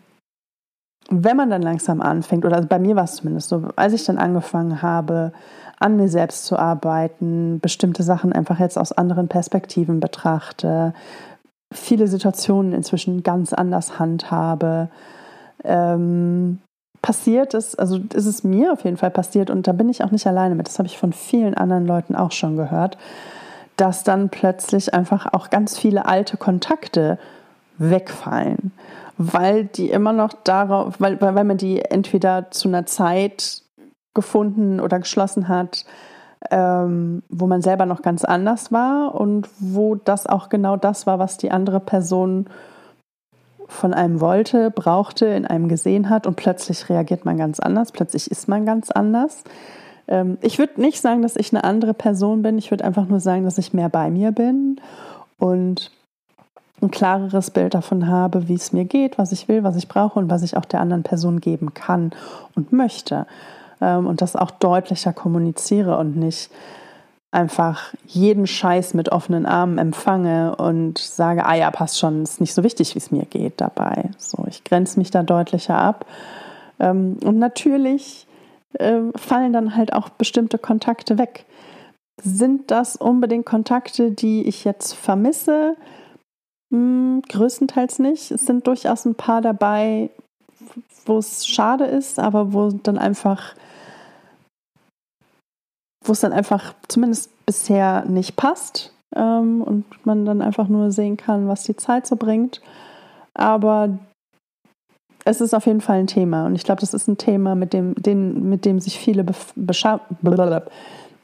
wenn 1.11 1.37
man 1.37 1.51
dann 1.51 1.63
langsam 1.63 2.01
anfängt, 2.01 2.45
oder 2.45 2.63
bei 2.63 2.79
mir 2.79 2.95
war 2.95 3.03
es 3.03 3.17
zumindest 3.17 3.49
so, 3.49 3.71
als 3.75 3.93
ich 3.93 4.05
dann 4.05 4.19
angefangen 4.19 4.81
habe, 4.81 5.33
an 5.81 5.97
mir 5.97 6.09
selbst 6.09 6.47
zu 6.47 6.57
arbeiten, 6.57 7.59
bestimmte 7.59 8.05
Sachen 8.05 8.33
einfach 8.33 8.61
jetzt 8.61 8.79
aus 8.79 8.93
anderen 8.93 9.27
Perspektiven 9.27 9.99
betrachte, 9.99 10.95
viele 11.73 12.07
Situationen 12.07 12.73
inzwischen 12.73 13.25
ganz 13.25 13.53
anders 13.53 13.99
handhabe. 13.99 14.91
Ähm, 15.65 16.61
passiert 17.03 17.55
ist, 17.55 17.81
also 17.81 17.99
ist 18.15 18.27
es 18.27 18.45
mir 18.45 18.73
auf 18.73 18.85
jeden 18.85 18.97
Fall 18.97 19.11
passiert 19.11 19.51
und 19.51 19.67
da 19.67 19.73
bin 19.73 19.89
ich 19.89 20.05
auch 20.05 20.13
nicht 20.13 20.29
alleine 20.29 20.55
mit. 20.55 20.69
Das 20.69 20.79
habe 20.79 20.87
ich 20.87 20.99
von 20.99 21.13
vielen 21.13 21.55
anderen 21.55 21.85
Leuten 21.85 22.15
auch 22.15 22.31
schon 22.31 22.57
gehört, 22.57 22.97
dass 23.77 24.05
dann 24.05 24.29
plötzlich 24.29 24.95
einfach 24.95 25.33
auch 25.33 25.51
ganz 25.51 25.79
viele 25.79 26.07
alte 26.07 26.37
Kontakte 26.37 27.19
wegfallen, 27.79 28.73
weil 29.19 29.65
die 29.65 29.91
immer 29.91 30.13
noch 30.13 30.33
darauf, 30.33 30.95
weil, 31.01 31.21
weil 31.21 31.45
man 31.45 31.57
die 31.57 31.83
entweder 31.83 32.51
zu 32.51 32.69
einer 32.69 32.87
Zeit 32.87 33.63
gefunden 34.15 34.81
oder 34.81 35.01
geschlossen 35.01 35.49
hat, 35.49 35.85
ähm, 36.51 37.23
wo 37.29 37.47
man 37.47 37.63
selber 37.63 37.87
noch 37.87 38.03
ganz 38.03 38.25
anders 38.25 38.71
war 38.71 39.15
und 39.15 39.49
wo 39.59 39.95
das 39.97 40.27
auch 40.27 40.49
genau 40.49 40.77
das 40.77 41.07
war, 41.07 41.19
was 41.19 41.37
die 41.37 41.51
andere 41.51 41.81
Person 41.81 42.47
von 43.67 43.95
einem 43.95 44.21
wollte, 44.21 44.71
brauchte, 44.71 45.27
in 45.27 45.47
einem 45.47 45.69
gesehen 45.69 46.11
hat 46.11 46.27
und 46.27 46.37
plötzlich 46.37 46.89
reagiert 46.89 47.25
man 47.25 47.39
ganz 47.39 47.61
anders, 47.61 47.93
plötzlich 47.93 48.31
ist 48.31 48.47
man 48.47 48.67
ganz 48.67 48.91
anders. 48.91 49.43
Ähm, 50.09 50.39
ich 50.41 50.59
würde 50.59 50.81
nicht 50.81 51.01
sagen, 51.01 51.23
dass 51.23 51.37
ich 51.37 51.53
eine 51.53 51.65
andere 51.65 51.95
Person 51.95 52.43
bin, 52.43 52.59
ich 52.59 52.71
würde 52.71 52.85
einfach 52.85 53.07
nur 53.07 53.21
sagen, 53.21 53.45
dass 53.45 53.59
ich 53.59 53.73
mehr 53.73 53.89
bei 53.89 54.11
mir 54.11 54.33
bin 54.33 54.81
und 55.39 55.91
ein 56.83 56.91
klareres 56.91 57.51
Bild 57.51 57.75
davon 57.75 58.09
habe, 58.09 58.49
wie 58.49 58.55
es 58.55 58.73
mir 58.73 58.85
geht, 58.85 59.19
was 59.19 59.33
ich 59.33 59.49
will, 59.49 59.65
was 59.65 59.77
ich 59.77 59.89
brauche 59.89 60.19
und 60.19 60.31
was 60.31 60.43
ich 60.43 60.57
auch 60.57 60.65
der 60.65 60.81
anderen 60.81 61.03
Person 61.03 61.41
geben 61.41 61.75
kann 61.75 62.13
und 62.55 62.73
möchte 62.73 63.27
ähm, 63.81 64.07
und 64.07 64.23
das 64.23 64.37
auch 64.37 64.51
deutlicher 64.51 65.13
kommuniziere 65.13 65.99
und 65.99 66.17
nicht 66.17 66.51
einfach 67.31 67.93
jeden 68.07 68.47
Scheiß 68.47 68.95
mit 68.95 69.11
offenen 69.11 69.45
Armen 69.45 69.79
empfange 69.79 70.55
und 70.55 70.99
sage, 70.99 71.45
ah 71.45 71.55
ja, 71.55 71.71
passt 71.73 71.99
schon, 71.99 72.23
ist 72.23 72.41
nicht 72.41 72.55
so 72.55 72.63
wichtig, 72.63 72.95
wie 72.95 73.01
es 73.01 73.11
mir 73.11 73.25
geht 73.25 73.61
dabei. 73.61 74.11
So, 74.19 74.45
ich 74.49 74.63
grenze 74.63 75.01
mich 75.01 75.11
da 75.11 75.25
deutlicher 75.25 75.77
ab. 75.77 76.07
Ähm, 76.79 77.19
und 77.25 77.39
natürlich 77.39 78.29
äh, 78.79 79.01
fallen 79.17 79.53
dann 79.53 79.77
halt 79.77 79.93
auch 79.93 80.09
bestimmte 80.09 80.59
Kontakte 80.59 81.19
weg. 81.19 81.45
Sind 82.23 82.71
das 82.71 82.97
unbedingt 82.97 83.47
Kontakte, 83.47 84.11
die 84.11 84.47
ich 84.47 84.65
jetzt 84.65 84.95
vermisse? 84.95 85.77
Hm, 86.73 87.23
größtenteils 87.29 87.99
nicht. 87.99 88.31
Es 88.31 88.47
sind 88.47 88.67
durchaus 88.67 89.05
ein 89.05 89.15
paar 89.15 89.41
dabei, 89.41 90.11
wo 91.07 91.19
es 91.19 91.47
schade 91.47 91.85
ist, 91.85 92.19
aber 92.19 92.53
wo 92.53 92.71
dann 92.71 92.99
einfach 92.99 93.55
wo 96.05 96.13
es 96.13 96.21
dann 96.21 96.33
einfach 96.33 96.75
zumindest 96.89 97.31
bisher 97.47 98.05
nicht 98.05 98.37
passt 98.37 98.93
ähm, 99.17 99.63
und 99.63 99.85
man 100.07 100.25
dann 100.25 100.43
einfach 100.43 100.69
nur 100.69 100.93
sehen 100.93 101.17
kann, 101.17 101.49
was 101.49 101.65
die 101.65 101.77
Zeit 101.77 102.07
so 102.07 102.17
bringt. 102.17 102.61
Aber 103.33 103.99
es 105.25 105.41
ist 105.41 105.55
auf 105.55 105.67
jeden 105.67 105.81
Fall 105.81 105.99
ein 105.99 106.07
Thema 106.07 106.47
und 106.47 106.55
ich 106.55 106.65
glaube, 106.65 106.81
das 106.81 106.95
ist 106.95 107.09
ein 107.09 107.19
Thema, 107.19 107.55
mit 107.55 107.73
dem, 107.73 107.95
den, 107.95 108.49
mit 108.49 108.65
dem 108.65 108.81
sich 108.81 108.99
viele 108.99 109.25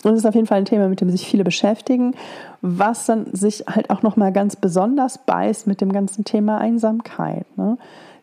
und 0.03 0.13
es 0.13 0.21
ist 0.21 0.27
auf 0.27 0.35
jeden 0.35 0.47
Fall 0.47 0.59
ein 0.59 0.65
Thema, 0.65 0.89
mit 0.89 1.01
dem 1.01 1.11
sich 1.11 1.27
viele 1.27 1.45
beschäftigen, 1.45 2.15
was 2.63 3.07
dann 3.07 3.27
sich 3.35 3.65
halt 3.67 3.91
auch 3.91 4.03
nochmal 4.03 4.33
ganz 4.33 4.57
besonders 4.57 5.19
beißt 5.19 5.67
mit 5.67 5.81
dem 5.81 5.93
ganzen 5.93 6.25
Thema 6.25 6.59
Einsamkeit. 6.59 7.45
Ne? 7.59 7.77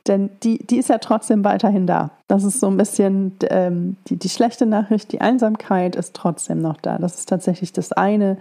Denn 0.08 0.30
die, 0.44 0.66
die 0.66 0.78
ist 0.78 0.90
ja 0.90 0.98
trotzdem 0.98 1.44
weiterhin 1.44 1.86
da. 1.86 2.12
Das 2.28 2.44
ist 2.44 2.60
so 2.60 2.68
ein 2.68 2.78
bisschen 2.78 3.34
ähm, 3.50 3.98
die, 4.08 4.16
die 4.16 4.30
schlechte 4.30 4.66
Nachricht. 4.66 5.12
Die 5.12 5.22
Einsamkeit 5.22 5.96
ist 5.96 6.16
trotzdem 6.16 6.62
noch 6.62 6.78
da. 6.78 6.98
Das 6.98 7.20
ist 7.20 7.30
tatsächlich 7.30 7.74
das 7.74 7.92
eine 7.92 8.38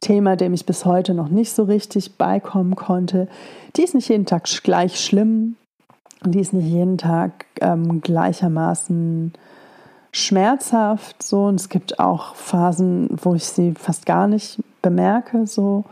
Thema, 0.00 0.36
dem 0.36 0.52
ich 0.52 0.66
bis 0.66 0.84
heute 0.84 1.14
noch 1.14 1.28
nicht 1.28 1.52
so 1.52 1.64
richtig 1.64 2.16
beikommen 2.16 2.74
konnte. 2.74 3.28
Die 3.76 3.82
ist 3.82 3.94
nicht 3.94 4.08
jeden 4.08 4.26
Tag 4.26 4.48
gleich 4.62 5.00
schlimm. 5.00 5.56
Die 6.24 6.40
ist 6.40 6.52
nicht 6.52 6.66
jeden 6.66 6.98
Tag 6.98 7.46
ähm, 7.60 8.00
gleichermaßen 8.00 9.32
schmerzhaft. 10.12 11.22
So. 11.22 11.44
Und 11.44 11.56
es 11.56 11.68
gibt 11.68 11.98
auch 12.00 12.34
Phasen, 12.34 13.08
wo 13.22 13.34
ich 13.34 13.44
sie 13.44 13.74
fast 13.74 14.06
gar 14.06 14.26
nicht 14.26 14.62
bemerke. 14.82 15.46
So. 15.46 15.84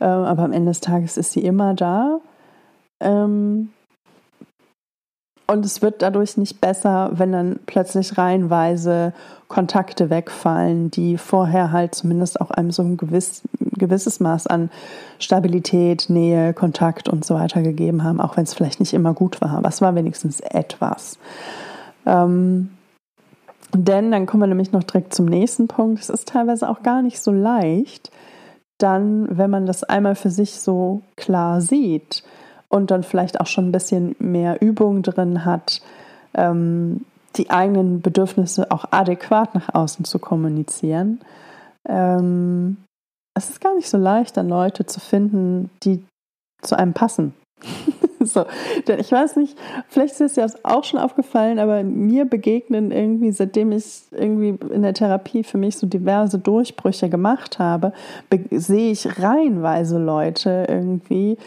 Ähm, 0.00 0.08
aber 0.08 0.44
am 0.44 0.52
Ende 0.52 0.70
des 0.70 0.80
Tages 0.80 1.16
ist 1.16 1.32
sie 1.32 1.40
immer 1.40 1.74
da. 1.74 2.20
Ähm, 3.00 3.70
und 5.46 5.64
es 5.64 5.80
wird 5.80 6.02
dadurch 6.02 6.36
nicht 6.36 6.60
besser, 6.60 7.10
wenn 7.12 7.32
dann 7.32 7.60
plötzlich 7.66 8.18
reihenweise 8.18 9.12
Kontakte 9.48 10.10
wegfallen, 10.10 10.90
die 10.90 11.18
vorher 11.18 11.70
halt 11.70 11.94
zumindest 11.94 12.40
auch 12.40 12.50
einem 12.50 12.72
so 12.72 12.82
ein 12.82 12.96
gewiss, 12.96 13.42
gewisses 13.60 14.18
Maß 14.18 14.48
an 14.48 14.70
Stabilität, 15.20 16.06
Nähe, 16.08 16.52
Kontakt 16.52 17.08
und 17.08 17.24
so 17.24 17.36
weiter 17.36 17.62
gegeben 17.62 18.02
haben, 18.02 18.20
auch 18.20 18.36
wenn 18.36 18.42
es 18.44 18.54
vielleicht 18.54 18.80
nicht 18.80 18.92
immer 18.92 19.14
gut 19.14 19.40
war. 19.40 19.50
Aber 19.50 19.68
es 19.68 19.80
war 19.80 19.94
wenigstens 19.94 20.40
etwas. 20.40 21.18
Ähm, 22.06 22.70
denn 23.72 24.10
dann 24.10 24.26
kommen 24.26 24.42
wir 24.42 24.48
nämlich 24.48 24.72
noch 24.72 24.82
direkt 24.82 25.14
zum 25.14 25.26
nächsten 25.26 25.68
Punkt. 25.68 26.00
Es 26.00 26.08
ist 26.08 26.28
teilweise 26.28 26.68
auch 26.68 26.82
gar 26.82 27.02
nicht 27.02 27.20
so 27.20 27.30
leicht, 27.30 28.10
dann, 28.78 29.28
wenn 29.36 29.50
man 29.50 29.66
das 29.66 29.84
einmal 29.84 30.16
für 30.16 30.30
sich 30.30 30.58
so 30.58 31.02
klar 31.16 31.60
sieht, 31.60 32.24
und 32.68 32.90
dann 32.90 33.02
vielleicht 33.02 33.40
auch 33.40 33.46
schon 33.46 33.68
ein 33.68 33.72
bisschen 33.72 34.16
mehr 34.18 34.60
Übung 34.60 35.02
drin 35.02 35.44
hat, 35.44 35.80
ähm, 36.34 37.04
die 37.36 37.50
eigenen 37.50 38.00
Bedürfnisse 38.00 38.70
auch 38.70 38.86
adäquat 38.90 39.54
nach 39.54 39.74
außen 39.74 40.04
zu 40.04 40.18
kommunizieren. 40.18 41.20
Ähm, 41.88 42.78
es 43.34 43.50
ist 43.50 43.60
gar 43.60 43.74
nicht 43.74 43.88
so 43.88 43.98
leicht, 43.98 44.36
dann 44.36 44.48
Leute 44.48 44.86
zu 44.86 45.00
finden, 45.00 45.70
die 45.82 46.04
zu 46.62 46.76
einem 46.78 46.94
passen. 46.94 47.34
so, 48.20 48.44
denn 48.86 48.98
ich 48.98 49.12
weiß 49.12 49.36
nicht, 49.36 49.56
vielleicht 49.88 50.14
ist 50.14 50.20
es 50.20 50.36
ja 50.36 50.46
auch 50.62 50.84
schon 50.84 51.00
aufgefallen, 51.00 51.58
aber 51.58 51.82
mir 51.82 52.24
begegnen 52.24 52.90
irgendwie, 52.90 53.32
seitdem 53.32 53.72
ich 53.72 54.02
irgendwie 54.10 54.58
in 54.72 54.82
der 54.82 54.94
Therapie 54.94 55.42
für 55.42 55.58
mich 55.58 55.76
so 55.76 55.86
diverse 55.86 56.38
Durchbrüche 56.38 57.08
gemacht 57.08 57.58
habe, 57.58 57.92
sehe 58.50 58.90
ich 58.90 59.18
reihenweise 59.20 59.98
Leute 59.98 60.66
irgendwie, 60.68 61.38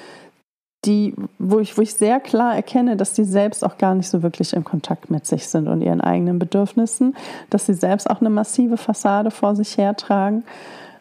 die, 0.85 1.13
wo 1.37 1.59
ich, 1.59 1.77
wo 1.77 1.81
ich 1.81 1.93
sehr 1.93 2.19
klar 2.19 2.55
erkenne, 2.55 2.95
dass 2.95 3.13
die 3.13 3.25
selbst 3.25 3.65
auch 3.65 3.77
gar 3.77 3.95
nicht 3.95 4.09
so 4.09 4.23
wirklich 4.23 4.53
in 4.53 4.63
Kontakt 4.63 5.09
mit 5.11 5.25
sich 5.25 5.47
sind 5.47 5.67
und 5.67 5.81
ihren 5.81 6.01
eigenen 6.01 6.39
Bedürfnissen, 6.39 7.15
dass 7.49 7.65
sie 7.65 7.73
selbst 7.73 8.09
auch 8.09 8.21
eine 8.21 8.29
massive 8.29 8.77
Fassade 8.77 9.29
vor 9.29 9.55
sich 9.55 9.77
hertragen 9.77 10.43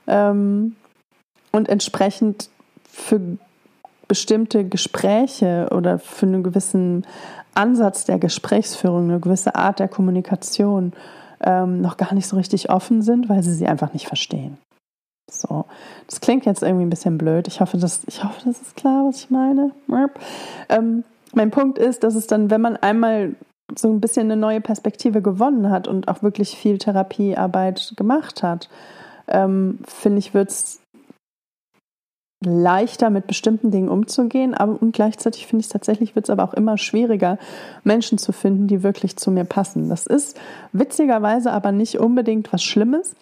ähm, 0.09 0.75
und 1.53 1.69
entsprechend 1.69 2.51
für 2.91 3.21
bestimmte 4.09 4.65
Gespräche 4.65 5.69
oder 5.71 5.99
für 5.99 6.27
einen 6.27 6.43
gewissen 6.43 7.07
Ansatz 7.55 8.05
der 8.05 8.19
Gesprächsführung, 8.19 9.11
eine 9.11 9.21
gewisse 9.21 9.55
Art 9.55 9.79
der 9.79 9.89
Kommunikation 9.89 10.93
ähm, 11.41 11.81
noch 11.81 11.97
gar 11.97 12.15
nicht 12.15 12.27
so 12.27 12.37
richtig 12.37 12.71
offen 12.71 13.03
sind, 13.03 13.29
weil 13.29 13.43
sie 13.43 13.55
sie 13.55 13.67
einfach 13.67 13.93
nicht 13.93 14.09
verstehen. 14.09 14.59
So, 15.31 15.67
das 16.07 16.21
klingt 16.21 16.47
jetzt 16.47 16.63
irgendwie 16.63 16.87
ein 16.87 16.91
bisschen 16.91 17.19
blöd. 17.19 17.49
Ich 17.49 17.61
hoffe, 17.61 17.77
das, 17.77 18.03
ich 18.07 18.25
hoffe, 18.25 18.41
das 18.45 18.61
ist 18.61 18.77
klar, 18.77 19.07
was 19.07 19.25
ich 19.25 19.31
meine. 19.31 19.73
Ähm, 20.69 21.05
mein 21.35 21.51
Punkt 21.51 21.79
ist, 21.79 22.03
dass 22.03 22.15
es 22.15 22.27
dann, 22.27 22.51
wenn 22.51 22.61
man 22.61 22.77
einmal 22.77 23.35
so 23.77 23.91
ein 23.91 24.01
bisschen 24.01 24.27
eine 24.27 24.41
neue 24.41 24.61
Perspektive 24.61 25.21
gewonnen 25.21 25.71
hat 25.71 25.87
und 25.87 26.09
auch 26.09 26.23
wirklich 26.23 26.57
viel 26.57 26.79
Therapiearbeit 26.79 27.93
gemacht 27.97 28.43
hat, 28.43 28.71
ähm, 29.27 29.81
finde 29.87 30.19
ich, 30.21 30.33
wird 30.33 30.51
es 30.51 30.81
leichter 32.45 33.11
mit 33.11 33.27
bestimmten 33.27 33.71
Dingen 33.71 33.89
umzugehen, 33.89 34.55
aber 34.55 34.81
und 34.81 34.93
gleichzeitig 34.93 35.47
finde 35.47 35.65
ich 35.65 35.69
tatsächlich 35.69 36.15
wird 36.15 36.27
es 36.27 36.31
aber 36.31 36.45
auch 36.45 36.55
immer 36.55 36.79
schwieriger, 36.79 37.37
Menschen 37.83 38.17
zu 38.17 38.33
finden, 38.33 38.69
die 38.69 38.83
wirklich 38.83 39.17
zu 39.17 39.31
mir 39.31 39.45
passen. 39.45 39.89
Das 39.89 40.07
ist 40.07 40.39
witzigerweise 40.73 41.51
aber 41.53 41.73
nicht 41.73 41.99
unbedingt 41.99 42.53
was 42.53 42.63
Schlimmes, 42.63 43.15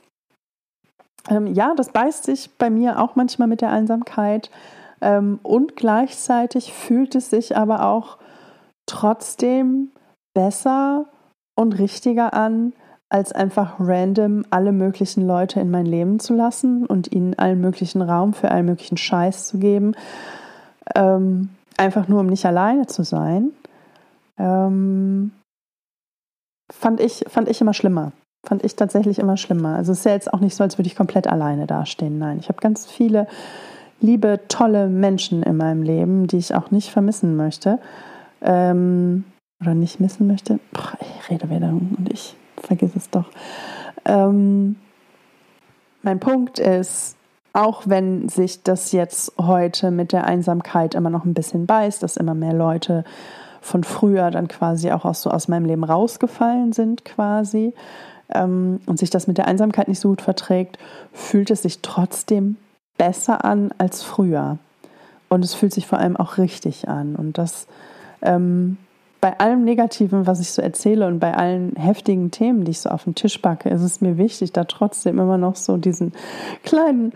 ähm, 1.28 1.46
ja, 1.46 1.74
das 1.74 1.90
beißt 1.90 2.24
sich 2.24 2.50
bei 2.56 2.70
mir 2.70 3.00
auch 3.00 3.16
manchmal 3.16 3.48
mit 3.48 3.60
der 3.60 3.70
Einsamkeit. 3.70 4.50
Ähm, 5.00 5.38
und 5.42 5.76
gleichzeitig 5.76 6.72
fühlt 6.72 7.14
es 7.14 7.30
sich 7.30 7.56
aber 7.56 7.86
auch 7.86 8.18
trotzdem 8.86 9.90
besser 10.34 11.06
und 11.54 11.78
richtiger 11.78 12.34
an, 12.34 12.72
als 13.08 13.32
einfach 13.32 13.76
random 13.78 14.44
alle 14.50 14.72
möglichen 14.72 15.26
Leute 15.26 15.60
in 15.60 15.70
mein 15.70 15.86
Leben 15.86 16.18
zu 16.18 16.34
lassen 16.34 16.86
und 16.86 17.12
ihnen 17.12 17.34
allen 17.38 17.60
möglichen 17.60 18.02
Raum 18.02 18.32
für 18.34 18.50
allen 18.50 18.66
möglichen 18.66 18.96
Scheiß 18.96 19.46
zu 19.46 19.58
geben. 19.58 19.94
Ähm, 20.94 21.50
einfach 21.76 22.08
nur, 22.08 22.20
um 22.20 22.26
nicht 22.26 22.46
alleine 22.46 22.86
zu 22.86 23.04
sein. 23.04 23.52
Ähm, 24.38 25.32
fand, 26.72 27.00
ich, 27.00 27.24
fand 27.28 27.48
ich 27.48 27.60
immer 27.60 27.74
schlimmer 27.74 28.12
fand 28.46 28.64
ich 28.64 28.76
tatsächlich 28.76 29.18
immer 29.18 29.36
schlimmer. 29.36 29.76
Also 29.76 29.92
es 29.92 29.98
ist 29.98 30.04
ja 30.04 30.12
jetzt 30.12 30.32
auch 30.32 30.40
nicht 30.40 30.54
so, 30.54 30.64
als 30.64 30.78
würde 30.78 30.86
ich 30.86 30.96
komplett 30.96 31.26
alleine 31.26 31.66
dastehen. 31.66 32.18
Nein, 32.18 32.38
ich 32.38 32.48
habe 32.48 32.60
ganz 32.60 32.86
viele 32.86 33.26
liebe, 34.00 34.40
tolle 34.48 34.88
Menschen 34.88 35.42
in 35.42 35.56
meinem 35.56 35.82
Leben, 35.82 36.26
die 36.26 36.38
ich 36.38 36.54
auch 36.54 36.70
nicht 36.70 36.90
vermissen 36.90 37.36
möchte. 37.36 37.78
Ähm, 38.42 39.24
oder 39.60 39.74
nicht 39.74 40.00
missen 40.00 40.26
möchte. 40.26 40.60
Boah, 40.72 40.92
ich 41.00 41.30
rede 41.30 41.48
wieder 41.50 41.68
und 41.68 42.08
ich 42.12 42.36
vergiss 42.58 42.94
es 42.94 43.10
doch. 43.10 43.24
Ähm, 44.04 44.76
mein 46.02 46.20
Punkt 46.20 46.58
ist, 46.58 47.16
auch 47.52 47.82
wenn 47.86 48.28
sich 48.28 48.62
das 48.62 48.92
jetzt 48.92 49.32
heute 49.40 49.90
mit 49.90 50.12
der 50.12 50.24
Einsamkeit 50.24 50.94
immer 50.94 51.10
noch 51.10 51.24
ein 51.24 51.34
bisschen 51.34 51.66
beißt, 51.66 52.02
dass 52.02 52.18
immer 52.18 52.34
mehr 52.34 52.52
Leute 52.52 53.04
von 53.62 53.82
früher 53.82 54.30
dann 54.30 54.46
quasi 54.46 54.92
auch 54.92 55.04
aus, 55.04 55.22
so 55.22 55.30
aus 55.30 55.48
meinem 55.48 55.64
Leben 55.64 55.82
rausgefallen 55.82 56.72
sind 56.72 57.04
quasi 57.04 57.74
ähm, 58.32 58.80
und 58.86 58.98
sich 58.98 59.10
das 59.10 59.26
mit 59.26 59.38
der 59.38 59.46
Einsamkeit 59.46 59.88
nicht 59.88 60.00
so 60.00 60.08
gut 60.08 60.22
verträgt, 60.22 60.78
fühlt 61.12 61.50
es 61.50 61.62
sich 61.62 61.80
trotzdem 61.80 62.56
besser 62.98 63.44
an 63.44 63.70
als 63.78 64.02
früher. 64.02 64.58
Und 65.28 65.44
es 65.44 65.54
fühlt 65.54 65.72
sich 65.72 65.86
vor 65.86 65.98
allem 65.98 66.16
auch 66.16 66.38
richtig 66.38 66.88
an. 66.88 67.16
Und 67.16 67.36
das 67.38 67.66
ähm, 68.22 68.76
bei 69.20 69.38
allem 69.40 69.64
Negativen, 69.64 70.26
was 70.26 70.40
ich 70.40 70.52
so 70.52 70.62
erzähle 70.62 71.06
und 71.06 71.18
bei 71.18 71.34
allen 71.34 71.74
heftigen 71.74 72.30
Themen, 72.30 72.64
die 72.64 72.70
ich 72.72 72.80
so 72.80 72.90
auf 72.90 73.04
den 73.04 73.14
Tisch 73.14 73.38
packe, 73.38 73.68
ist 73.70 73.82
es 73.82 74.00
mir 74.00 74.18
wichtig, 74.18 74.52
da 74.52 74.64
trotzdem 74.64 75.18
immer 75.18 75.38
noch 75.38 75.56
so 75.56 75.76
diesen 75.76 76.12
kleinen, 76.62 77.12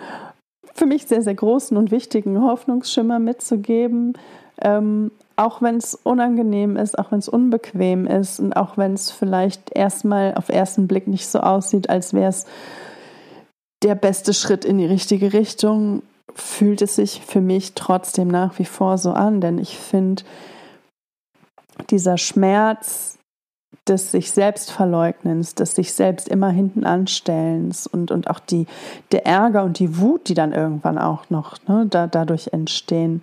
für 0.74 0.86
mich 0.86 1.06
sehr, 1.06 1.22
sehr 1.22 1.34
großen 1.34 1.76
und 1.76 1.90
wichtigen 1.90 2.42
Hoffnungsschimmer 2.42 3.18
mitzugeben. 3.18 4.14
Ähm, 4.62 5.10
auch 5.36 5.62
wenn 5.62 5.76
es 5.76 5.94
unangenehm 5.94 6.76
ist, 6.76 6.98
auch 6.98 7.12
wenn 7.12 7.18
es 7.18 7.28
unbequem 7.28 8.06
ist 8.06 8.40
und 8.40 8.52
auch 8.52 8.76
wenn 8.76 8.92
es 8.92 9.10
vielleicht 9.10 9.74
erstmal 9.74 10.34
auf 10.34 10.50
ersten 10.50 10.86
Blick 10.86 11.06
nicht 11.08 11.28
so 11.28 11.40
aussieht, 11.40 11.88
als 11.88 12.12
wäre 12.12 12.28
es 12.28 12.44
der 13.82 13.94
beste 13.94 14.34
Schritt 14.34 14.66
in 14.66 14.76
die 14.76 14.86
richtige 14.86 15.32
Richtung, 15.32 16.02
fühlt 16.34 16.82
es 16.82 16.96
sich 16.96 17.22
für 17.24 17.40
mich 17.40 17.72
trotzdem 17.74 18.28
nach 18.28 18.58
wie 18.58 18.66
vor 18.66 18.98
so 18.98 19.12
an, 19.12 19.40
denn 19.40 19.58
ich 19.58 19.78
finde, 19.78 20.22
dieser 21.88 22.18
Schmerz 22.18 23.18
des 23.88 24.10
sich 24.10 24.30
selbst 24.32 24.70
verleugnens, 24.70 25.54
des 25.54 25.74
sich 25.74 25.94
selbst 25.94 26.28
immer 26.28 26.50
hinten 26.50 26.84
anstellens 26.84 27.86
und, 27.86 28.10
und 28.10 28.28
auch 28.28 28.40
die, 28.40 28.66
der 29.10 29.26
Ärger 29.26 29.64
und 29.64 29.78
die 29.78 29.98
Wut, 29.98 30.28
die 30.28 30.34
dann 30.34 30.52
irgendwann 30.52 30.98
auch 30.98 31.30
noch 31.30 31.56
ne, 31.66 31.86
da, 31.88 32.06
dadurch 32.06 32.48
entstehen, 32.52 33.22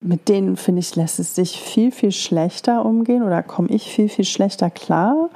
mit 0.00 0.28
denen, 0.28 0.56
finde 0.56 0.80
ich, 0.80 0.94
lässt 0.96 1.18
es 1.18 1.34
sich 1.34 1.60
viel, 1.60 1.90
viel 1.90 2.12
schlechter 2.12 2.84
umgehen 2.84 3.22
oder 3.22 3.42
komme 3.42 3.68
ich 3.70 3.90
viel, 3.90 4.08
viel 4.08 4.24
schlechter 4.24 4.70
klar 4.70 5.30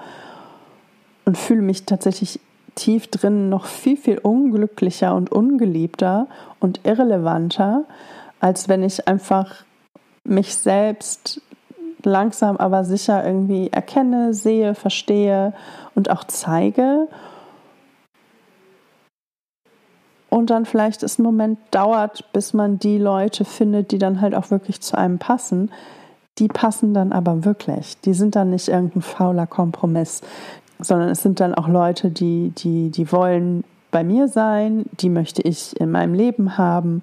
und 1.24 1.38
fühle 1.38 1.62
mich 1.62 1.84
tatsächlich 1.86 2.40
tief 2.74 3.08
drin 3.08 3.48
noch 3.48 3.66
viel, 3.66 3.96
viel 3.96 4.18
unglücklicher 4.18 5.14
und 5.14 5.32
ungeliebter 5.32 6.28
und 6.60 6.80
irrelevanter, 6.84 7.84
als 8.38 8.68
wenn 8.68 8.82
ich 8.82 9.08
einfach 9.08 9.64
mich 10.24 10.54
selbst 10.54 11.40
langsam 12.04 12.56
aber 12.56 12.84
sicher 12.84 13.24
irgendwie 13.24 13.68
erkenne, 13.70 14.32
sehe, 14.34 14.74
verstehe 14.74 15.52
und 15.94 16.10
auch 16.10 16.24
zeige. 16.24 17.08
Und 20.40 20.48
dann 20.48 20.64
vielleicht 20.64 21.02
es 21.02 21.18
einen 21.18 21.26
Moment 21.26 21.58
dauert, 21.70 22.32
bis 22.32 22.54
man 22.54 22.78
die 22.78 22.96
Leute 22.96 23.44
findet, 23.44 23.90
die 23.90 23.98
dann 23.98 24.22
halt 24.22 24.34
auch 24.34 24.50
wirklich 24.50 24.80
zu 24.80 24.96
einem 24.96 25.18
passen. 25.18 25.70
Die 26.38 26.48
passen 26.48 26.94
dann 26.94 27.12
aber 27.12 27.44
wirklich. 27.44 28.00
Die 28.00 28.14
sind 28.14 28.36
dann 28.36 28.48
nicht 28.48 28.68
irgendein 28.68 29.02
fauler 29.02 29.46
Kompromiss, 29.46 30.22
sondern 30.78 31.10
es 31.10 31.22
sind 31.22 31.40
dann 31.40 31.54
auch 31.54 31.68
Leute, 31.68 32.08
die, 32.08 32.54
die, 32.56 32.88
die 32.88 33.12
wollen 33.12 33.64
bei 33.90 34.02
mir 34.02 34.28
sein, 34.28 34.86
die 34.98 35.10
möchte 35.10 35.42
ich 35.42 35.78
in 35.78 35.90
meinem 35.90 36.14
Leben 36.14 36.56
haben 36.56 37.02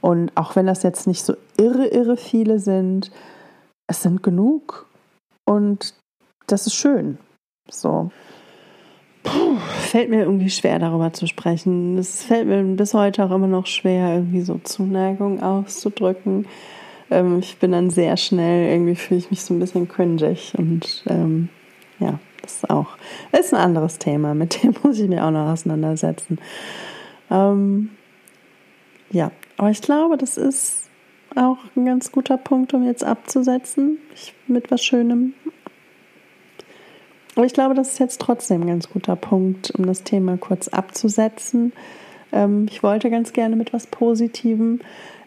und 0.00 0.34
auch 0.34 0.56
wenn 0.56 0.66
das 0.66 0.82
jetzt 0.82 1.06
nicht 1.06 1.22
so 1.22 1.34
irre, 1.58 1.86
irre 1.86 2.16
viele 2.16 2.60
sind, 2.60 3.10
es 3.88 4.00
sind 4.00 4.22
genug. 4.22 4.86
Und 5.44 5.92
das 6.46 6.66
ist 6.66 6.76
schön. 6.76 7.18
So. 7.68 8.10
Puh, 9.30 9.58
fällt 9.58 10.10
mir 10.10 10.22
irgendwie 10.22 10.50
schwer, 10.50 10.80
darüber 10.80 11.12
zu 11.12 11.26
sprechen. 11.28 11.96
Es 11.98 12.24
fällt 12.24 12.48
mir 12.48 12.62
bis 12.62 12.94
heute 12.94 13.24
auch 13.24 13.30
immer 13.30 13.46
noch 13.46 13.66
schwer, 13.66 14.14
irgendwie 14.14 14.40
so 14.40 14.58
Zuneigung 14.64 15.40
auszudrücken. 15.40 16.46
Ähm, 17.10 17.38
ich 17.38 17.58
bin 17.58 17.70
dann 17.70 17.90
sehr 17.90 18.16
schnell, 18.16 18.72
irgendwie 18.72 18.96
fühle 18.96 19.20
ich 19.20 19.30
mich 19.30 19.42
so 19.42 19.54
ein 19.54 19.60
bisschen 19.60 19.88
cringig. 19.88 20.54
Und 20.58 21.04
ähm, 21.08 21.48
ja, 22.00 22.18
das 22.42 22.56
ist 22.56 22.70
auch 22.70 22.88
das 23.30 23.46
ist 23.46 23.54
ein 23.54 23.60
anderes 23.60 23.98
Thema, 23.98 24.34
mit 24.34 24.62
dem 24.62 24.74
muss 24.82 24.98
ich 24.98 25.08
mir 25.08 25.24
auch 25.24 25.30
noch 25.30 25.52
auseinandersetzen. 25.52 26.38
Ähm, 27.30 27.90
ja, 29.12 29.30
aber 29.56 29.70
ich 29.70 29.80
glaube, 29.80 30.16
das 30.16 30.38
ist 30.38 30.88
auch 31.36 31.58
ein 31.76 31.84
ganz 31.84 32.10
guter 32.10 32.36
Punkt, 32.36 32.74
um 32.74 32.84
jetzt 32.84 33.04
abzusetzen. 33.04 33.98
Ich, 34.14 34.34
mit 34.48 34.72
was 34.72 34.82
Schönem. 34.82 35.34
Aber 37.40 37.46
ich 37.46 37.54
glaube, 37.54 37.72
das 37.72 37.92
ist 37.92 37.98
jetzt 37.98 38.20
trotzdem 38.20 38.60
ein 38.60 38.66
ganz 38.66 38.90
guter 38.90 39.16
Punkt, 39.16 39.70
um 39.70 39.86
das 39.86 40.02
Thema 40.02 40.36
kurz 40.36 40.68
abzusetzen. 40.68 41.72
Ähm, 42.32 42.66
ich 42.68 42.82
wollte 42.82 43.08
ganz 43.08 43.32
gerne 43.32 43.56
mit 43.56 43.72
was 43.72 43.86
Positivem 43.86 44.80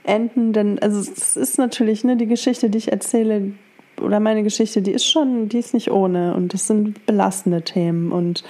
enden, 0.04 0.54
denn 0.54 0.78
also 0.78 1.00
es 1.00 1.36
ist 1.36 1.58
natürlich 1.58 2.04
ne, 2.04 2.16
die 2.16 2.28
Geschichte, 2.28 2.70
die 2.70 2.78
ich 2.78 2.92
erzähle, 2.92 3.54
oder 4.00 4.20
meine 4.20 4.44
Geschichte, 4.44 4.84
die 4.84 4.92
ist 4.92 5.08
schon, 5.08 5.50
die 5.50 5.58
ist 5.58 5.74
nicht 5.74 5.90
ohne 5.90 6.36
und 6.36 6.54
das 6.54 6.68
sind 6.68 7.04
belastende 7.08 7.64
Themen 7.64 8.12
und 8.12 8.44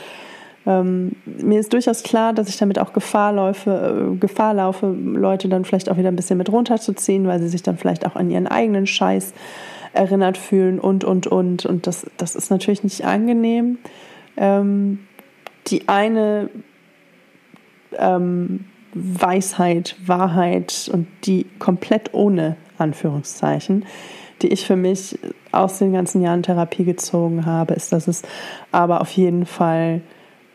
ähm, 0.65 1.13
mir 1.25 1.61
ist 1.61 1.71
durchaus 1.71 2.03
klar, 2.03 2.33
dass 2.33 2.49
ich 2.49 2.57
damit 2.57 2.79
auch 2.79 2.91
Gefahr 2.91 3.31
laufe, 3.31 4.11
äh, 4.11 4.17
Gefahr 4.17 4.55
laufe, 4.55 4.87
Leute 4.87 5.47
dann 5.47 5.63
vielleicht 5.63 5.89
auch 5.89 5.95
wieder 5.95 6.09
ein 6.09 6.17
bisschen 6.17 6.37
mit 6.37 6.51
runterzuziehen, 6.51 7.27
weil 7.27 7.39
sie 7.39 7.47
sich 7.47 7.63
dann 7.63 7.77
vielleicht 7.77 8.05
auch 8.05 8.17
an 8.17 8.29
ihren 8.29 8.47
eigenen 8.47 8.87
Scheiß 8.87 9.33
erinnert 9.93 10.37
fühlen 10.37 10.79
und, 10.79 11.03
und, 11.03 11.27
und. 11.27 11.65
Und 11.65 11.87
das, 11.87 12.05
das 12.17 12.35
ist 12.35 12.49
natürlich 12.49 12.83
nicht 12.83 13.05
angenehm. 13.05 13.77
Ähm, 14.35 14.99
die 15.67 15.87
eine 15.87 16.49
ähm, 17.97 18.65
Weisheit, 18.93 19.95
Wahrheit 20.05 20.89
und 20.91 21.07
die 21.25 21.45
komplett 21.59 22.13
ohne 22.13 22.57
Anführungszeichen, 22.77 23.85
die 24.41 24.47
ich 24.47 24.65
für 24.65 24.75
mich 24.75 25.17
aus 25.51 25.79
den 25.79 25.93
ganzen 25.93 26.21
Jahren 26.21 26.43
Therapie 26.43 26.83
gezogen 26.83 27.45
habe, 27.45 27.75
ist, 27.75 27.93
dass 27.93 28.07
es 28.07 28.23
aber 28.71 29.01
auf 29.01 29.11
jeden 29.11 29.45
Fall 29.45 30.01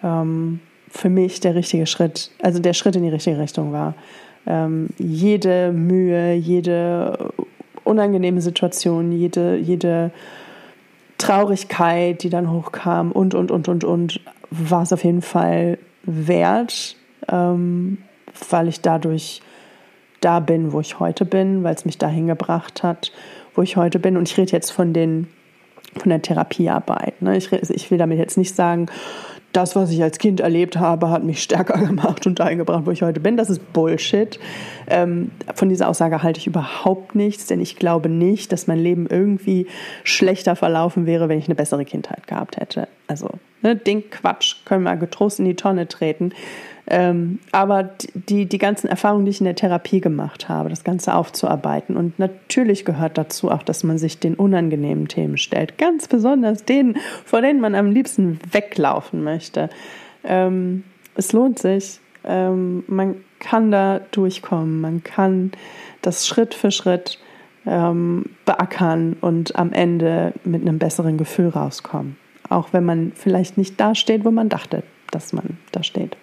ähm, 0.03 0.61
für 0.91 1.09
mich 1.09 1.41
der 1.41 1.55
richtige 1.55 1.87
Schritt, 1.87 2.31
also 2.43 2.59
der 2.59 2.75
Schritt 2.75 2.97
in 2.97 3.03
die 3.03 3.09
richtige 3.09 3.39
Richtung 3.39 3.73
war. 3.73 3.95
Ähm, 4.47 4.89
jede 4.99 5.73
Mühe, 5.73 6.35
jede 6.35 7.33
unangenehme 7.85 8.41
Situation, 8.41 9.13
jede, 9.13 9.57
jede 9.57 10.11
Traurigkeit, 11.19 12.23
die 12.23 12.31
dann 12.31 12.51
hochkam 12.51 13.13
und, 13.13 13.35
und, 13.35 13.51
und, 13.51 13.69
und, 13.69 13.85
und, 13.85 14.21
war 14.51 14.83
es 14.83 14.93
auf 14.93 15.05
jeden 15.05 15.21
Fall 15.21 15.79
wert, 16.05 16.97
ähm, 17.31 17.99
weil 18.49 18.69
ich 18.69 18.81
dadurch 18.81 19.43
da 20.21 20.41
bin, 20.41 20.73
wo 20.73 20.81
ich 20.81 20.99
heute 20.99 21.25
bin, 21.25 21.65
weil 21.65 21.75
es 21.75 21.85
mich 21.85 21.99
dahin 21.99 22.27
gebracht 22.29 22.83
hat, 22.83 23.13
wo 23.55 23.63
ich 23.63 23.77
heute 23.77 23.99
bin. 23.99 24.17
Und 24.17 24.29
ich 24.29 24.39
rede 24.39 24.53
jetzt 24.53 24.71
von 24.71 24.93
den 24.93 25.29
von 25.97 26.11
der 26.11 26.23
Therapiearbeit. 26.23 27.21
Ne? 27.23 27.37
Ich 27.37 27.91
will 27.91 27.99
damit 27.99 28.19
jetzt 28.19 28.37
nicht 28.37 28.55
sagen, 28.55 28.87
das, 29.53 29.75
was 29.75 29.91
ich 29.91 30.03
als 30.03 30.19
Kind 30.19 30.41
erlebt 30.41 30.79
habe, 30.79 31.11
hat 31.11 31.25
mich 31.25 31.43
stärker 31.43 31.79
gemacht 31.87 32.27
und 32.27 32.39
dahin 32.39 32.59
gebracht, 32.59 32.85
wo 32.87 32.91
ich 32.91 33.03
heute 33.03 33.21
bin. 33.21 33.37
Das 33.37 33.51
ist 33.51 33.73
Bullshit. 33.73 34.39
Ähm, 34.89 35.31
von 35.55 35.69
dieser 35.69 35.89
Aussage 35.89 36.23
halte 36.23 36.39
ich 36.39 36.47
überhaupt 36.47 37.15
nichts, 37.15 37.47
denn 37.47 37.61
ich 37.61 37.77
glaube 37.77 38.09
nicht, 38.09 38.53
dass 38.53 38.67
mein 38.67 38.79
Leben 38.79 39.07
irgendwie 39.09 39.67
schlechter 40.05 40.57
verlaufen 40.57 41.07
wäre, 41.07 41.29
wenn 41.29 41.39
ich 41.39 41.47
eine 41.47 41.55
bessere 41.55 41.85
Kindheit 41.85 42.27
gehabt 42.27 42.57
hätte. 42.57 42.89
Also, 43.07 43.31
ne, 43.63 43.75
den 43.75 44.09
Quatsch 44.11 44.57
können 44.65 44.85
wir 44.85 44.97
getrost 44.97 45.39
in 45.39 45.45
die 45.45 45.57
Tonne 45.57 45.89
treten. 45.89 46.33
Ähm, 46.91 47.39
aber 47.53 47.91
die, 48.15 48.47
die 48.47 48.59
ganzen 48.59 48.89
Erfahrungen, 48.89 49.27
die 49.27 49.31
ich 49.31 49.41
in 49.41 49.45
der 49.45 49.55
Therapie 49.55 50.01
gemacht 50.01 50.49
habe, 50.49 50.71
das 50.71 50.85
Ganze 50.85 51.15
aufzuarbeiten. 51.15 51.97
Und 51.97 52.19
natürlich 52.19 52.87
gehört 52.87 53.19
dazu 53.19 53.51
auch, 53.51 53.63
dass 53.63 53.85
man 53.85 53.99
sich 53.99 54.19
den 54.19 54.35
unangenehmen 54.35 55.07
Themen 55.07 55.37
stellt. 55.37 55.77
Ganz 55.77 56.09
besonders 56.09 56.65
denen, 56.65 56.97
vor 57.27 57.43
denen 57.43 57.61
man 57.61 57.75
am 57.75 57.91
liebsten 57.91 58.41
weglaufen 58.51 59.23
möchte. 59.23 59.69
Ähm, 60.25 60.85
es 61.15 61.33
lohnt 61.33 61.59
sich. 61.59 62.01
Ähm, 62.25 62.85
man 62.87 63.17
kann 63.39 63.71
da 63.71 64.01
durchkommen. 64.11 64.81
Man 64.81 65.05
kann 65.05 65.53
das 66.01 66.27
Schritt 66.27 66.55
für 66.55 66.71
Schritt 66.71 67.19
ähm, 67.67 68.31
beackern 68.47 69.17
und 69.21 69.57
am 69.57 69.73
Ende 69.73 70.33
mit 70.45 70.63
einem 70.63 70.79
besseren 70.79 71.19
Gefühl 71.19 71.49
rauskommen. 71.49 72.17
Auch 72.49 72.73
wenn 72.73 72.85
man 72.85 73.13
vielleicht 73.15 73.59
nicht 73.59 73.79
da 73.79 73.95
steht, 73.95 74.25
wo 74.25 74.31
man 74.31 74.49
dachte, 74.49 74.85
dass 75.11 75.35
man 75.35 75.59
da 75.73 75.83
steht. 75.83 76.17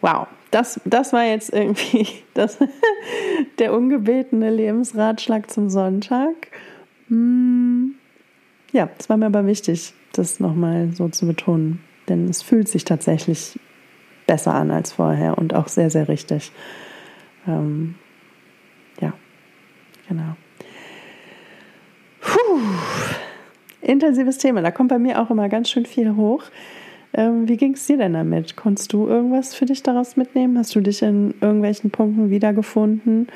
Wow, 0.00 0.28
das, 0.50 0.80
das 0.84 1.12
war 1.12 1.24
jetzt 1.24 1.52
irgendwie 1.52 2.06
das, 2.34 2.58
der 3.58 3.74
ungebetene 3.74 4.50
Lebensratschlag 4.50 5.50
zum 5.50 5.68
Sonntag. 5.68 6.34
Hm, 7.08 7.94
ja, 8.72 8.88
es 8.98 9.08
war 9.08 9.16
mir 9.16 9.26
aber 9.26 9.46
wichtig, 9.46 9.92
das 10.12 10.40
nochmal 10.40 10.90
so 10.92 11.08
zu 11.08 11.26
betonen, 11.26 11.80
denn 12.08 12.28
es 12.28 12.42
fühlt 12.42 12.68
sich 12.68 12.84
tatsächlich 12.84 13.58
besser 14.26 14.54
an 14.54 14.70
als 14.70 14.92
vorher 14.92 15.38
und 15.38 15.54
auch 15.54 15.68
sehr, 15.68 15.90
sehr 15.90 16.08
richtig. 16.08 16.52
Ähm, 17.46 17.96
ja, 19.00 19.12
genau. 20.08 20.36
Puh, 22.20 22.60
intensives 23.80 24.38
Thema, 24.38 24.62
da 24.62 24.70
kommt 24.70 24.90
bei 24.90 24.98
mir 24.98 25.20
auch 25.20 25.30
immer 25.30 25.48
ganz 25.48 25.68
schön 25.68 25.86
viel 25.86 26.14
hoch. 26.14 26.44
Ähm, 27.12 27.48
wie 27.48 27.56
ging 27.56 27.74
es 27.74 27.86
dir 27.86 27.96
denn 27.96 28.12
damit? 28.12 28.56
Konntest 28.56 28.92
du 28.92 29.06
irgendwas 29.08 29.54
für 29.54 29.66
dich 29.66 29.82
daraus 29.82 30.16
mitnehmen? 30.16 30.56
Hast 30.58 30.74
du 30.74 30.80
dich 30.80 31.02
in 31.02 31.34
irgendwelchen 31.40 31.90
Punkten 31.90 32.30
wiedergefunden 32.30 33.28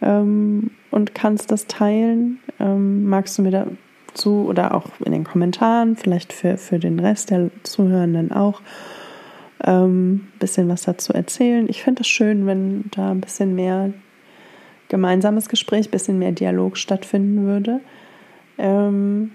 ähm, 0.00 0.70
und 0.90 1.14
kannst 1.14 1.50
das 1.50 1.66
teilen? 1.66 2.38
Ähm, 2.60 3.04
magst 3.04 3.38
du 3.38 3.42
mir 3.42 3.66
dazu 4.12 4.46
oder 4.48 4.74
auch 4.74 4.86
in 5.04 5.12
den 5.12 5.24
Kommentaren, 5.24 5.96
vielleicht 5.96 6.32
für, 6.32 6.56
für 6.56 6.78
den 6.78 7.00
Rest 7.00 7.30
der 7.30 7.50
Zuhörenden 7.64 8.30
auch, 8.30 8.60
ein 9.58 9.84
ähm, 9.84 10.28
bisschen 10.38 10.68
was 10.68 10.82
dazu 10.82 11.12
erzählen? 11.12 11.68
Ich 11.68 11.82
finde 11.82 12.02
es 12.02 12.08
schön, 12.08 12.46
wenn 12.46 12.84
da 12.92 13.10
ein 13.10 13.20
bisschen 13.20 13.54
mehr 13.54 13.92
gemeinsames 14.88 15.48
Gespräch, 15.48 15.88
ein 15.88 15.90
bisschen 15.90 16.18
mehr 16.18 16.32
Dialog 16.32 16.76
stattfinden 16.76 17.46
würde. 17.46 17.80
Ähm, 18.58 19.32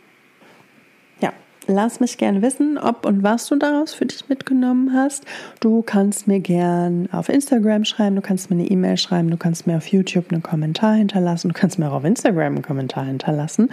Lass 1.70 2.00
mich 2.00 2.18
gerne 2.18 2.42
wissen, 2.42 2.78
ob 2.78 3.06
und 3.06 3.24
was 3.24 3.48
du 3.48 3.58
daraus 3.58 3.94
für 3.94 4.06
dich 4.06 4.30
mitgenommen 4.30 4.94
hast. 4.94 5.26
Du 5.60 5.82
kannst 5.82 6.26
mir 6.26 6.40
gern 6.40 7.10
auf 7.12 7.28
Instagram 7.28 7.84
schreiben, 7.84 8.16
du 8.16 8.22
kannst 8.22 8.50
mir 8.50 8.56
eine 8.56 8.70
E-Mail 8.70 8.96
schreiben, 8.96 9.30
du 9.30 9.36
kannst 9.36 9.68
mir 9.68 9.76
auf 9.76 9.88
YouTube 9.88 10.32
einen 10.32 10.42
Kommentar 10.42 10.94
hinterlassen, 10.96 11.50
du 11.50 11.54
kannst 11.54 11.78
mir 11.78 11.90
auch 11.90 11.96
auf 11.96 12.06
Instagram 12.06 12.56
einen 12.56 12.62
Kommentar 12.62 13.04
hinterlassen. 13.04 13.70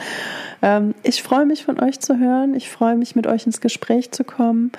Ähm, 0.61 0.95
ich 1.05 1.22
freue 1.22 1.47
mich 1.47 1.64
von 1.64 1.80
euch 1.80 2.01
zu 2.01 2.18
hören, 2.18 2.55
ich 2.55 2.68
freue 2.68 2.97
mich 2.97 3.14
mit 3.14 3.28
euch 3.28 3.47
ins 3.47 3.61
Gespräch 3.61 4.11
zu 4.11 4.24
kommen. 4.24 4.72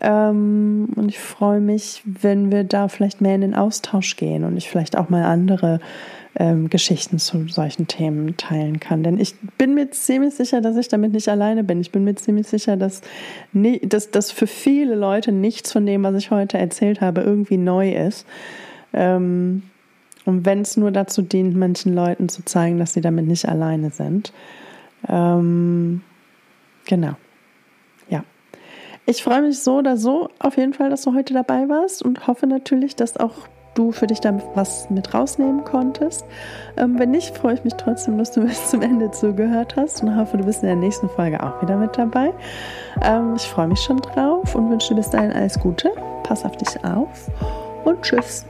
Ähm, 0.00 0.88
und 0.96 1.08
ich 1.08 1.20
freue 1.20 1.60
mich, 1.60 2.02
wenn 2.04 2.50
wir 2.50 2.64
da 2.64 2.88
vielleicht 2.88 3.20
mehr 3.20 3.36
in 3.36 3.40
den 3.40 3.54
Austausch 3.54 4.16
gehen 4.16 4.42
und 4.44 4.56
ich 4.56 4.68
vielleicht 4.68 4.96
auch 4.96 5.08
mal 5.08 5.24
andere 5.24 5.80
ähm, 6.38 6.70
Geschichten 6.70 7.18
zu 7.18 7.48
solchen 7.48 7.88
Themen 7.88 8.36
teilen 8.36 8.78
kann. 8.78 9.02
Denn 9.02 9.18
ich 9.18 9.34
bin 9.58 9.74
mir 9.74 9.90
ziemlich 9.90 10.34
sicher, 10.34 10.60
dass 10.60 10.76
ich 10.76 10.88
damit 10.88 11.12
nicht 11.12 11.28
alleine 11.28 11.64
bin. 11.64 11.80
Ich 11.80 11.90
bin 11.90 12.04
mir 12.04 12.14
ziemlich 12.14 12.46
sicher, 12.46 12.76
dass, 12.76 13.02
nie, 13.52 13.80
dass, 13.80 14.12
dass 14.12 14.30
für 14.30 14.46
viele 14.46 14.94
Leute 14.94 15.32
nichts 15.32 15.72
von 15.72 15.84
dem, 15.84 16.04
was 16.04 16.14
ich 16.14 16.30
heute 16.30 16.56
erzählt 16.56 17.00
habe, 17.00 17.22
irgendwie 17.22 17.56
neu 17.56 17.92
ist. 17.92 18.24
Ähm, 18.92 19.64
und 20.24 20.46
wenn 20.46 20.60
es 20.60 20.76
nur 20.76 20.92
dazu 20.92 21.22
dient, 21.22 21.56
manchen 21.56 21.94
Leuten 21.94 22.28
zu 22.28 22.44
zeigen, 22.44 22.78
dass 22.78 22.92
sie 22.92 23.00
damit 23.00 23.26
nicht 23.26 23.48
alleine 23.48 23.90
sind. 23.90 24.32
Ähm, 25.08 26.02
genau. 26.86 27.14
Ja. 28.08 28.22
Ich 29.06 29.24
freue 29.24 29.42
mich 29.42 29.58
so 29.58 29.78
oder 29.78 29.96
so 29.96 30.28
auf 30.38 30.56
jeden 30.56 30.74
Fall, 30.74 30.90
dass 30.90 31.02
du 31.02 31.14
heute 31.14 31.34
dabei 31.34 31.68
warst 31.68 32.02
und 32.02 32.28
hoffe 32.28 32.46
natürlich, 32.46 32.94
dass 32.94 33.16
auch 33.16 33.48
du 33.74 33.92
für 33.92 34.06
dich 34.06 34.20
da 34.20 34.34
was 34.54 34.90
mit 34.90 35.14
rausnehmen 35.14 35.64
konntest. 35.64 36.24
Ähm, 36.76 36.98
wenn 36.98 37.10
nicht, 37.10 37.36
freue 37.36 37.54
ich 37.54 37.64
mich 37.64 37.74
trotzdem, 37.74 38.18
dass 38.18 38.32
du 38.32 38.40
bis 38.46 38.70
zum 38.70 38.82
Ende 38.82 39.10
zugehört 39.10 39.76
hast 39.76 40.02
und 40.02 40.16
hoffe, 40.16 40.36
du 40.36 40.44
bist 40.44 40.62
in 40.62 40.68
der 40.68 40.76
nächsten 40.76 41.08
Folge 41.08 41.42
auch 41.42 41.60
wieder 41.62 41.76
mit 41.76 41.96
dabei. 41.96 42.32
Ähm, 43.02 43.34
ich 43.36 43.46
freue 43.48 43.68
mich 43.68 43.80
schon 43.80 43.98
drauf 43.98 44.54
und 44.54 44.70
wünsche 44.70 44.88
dir 44.88 44.96
bis 44.96 45.10
dahin 45.10 45.32
alles 45.32 45.58
Gute. 45.58 45.90
Pass 46.22 46.44
auf 46.44 46.56
dich 46.56 46.84
auf 46.84 47.30
und 47.84 48.02
tschüss. 48.02 48.44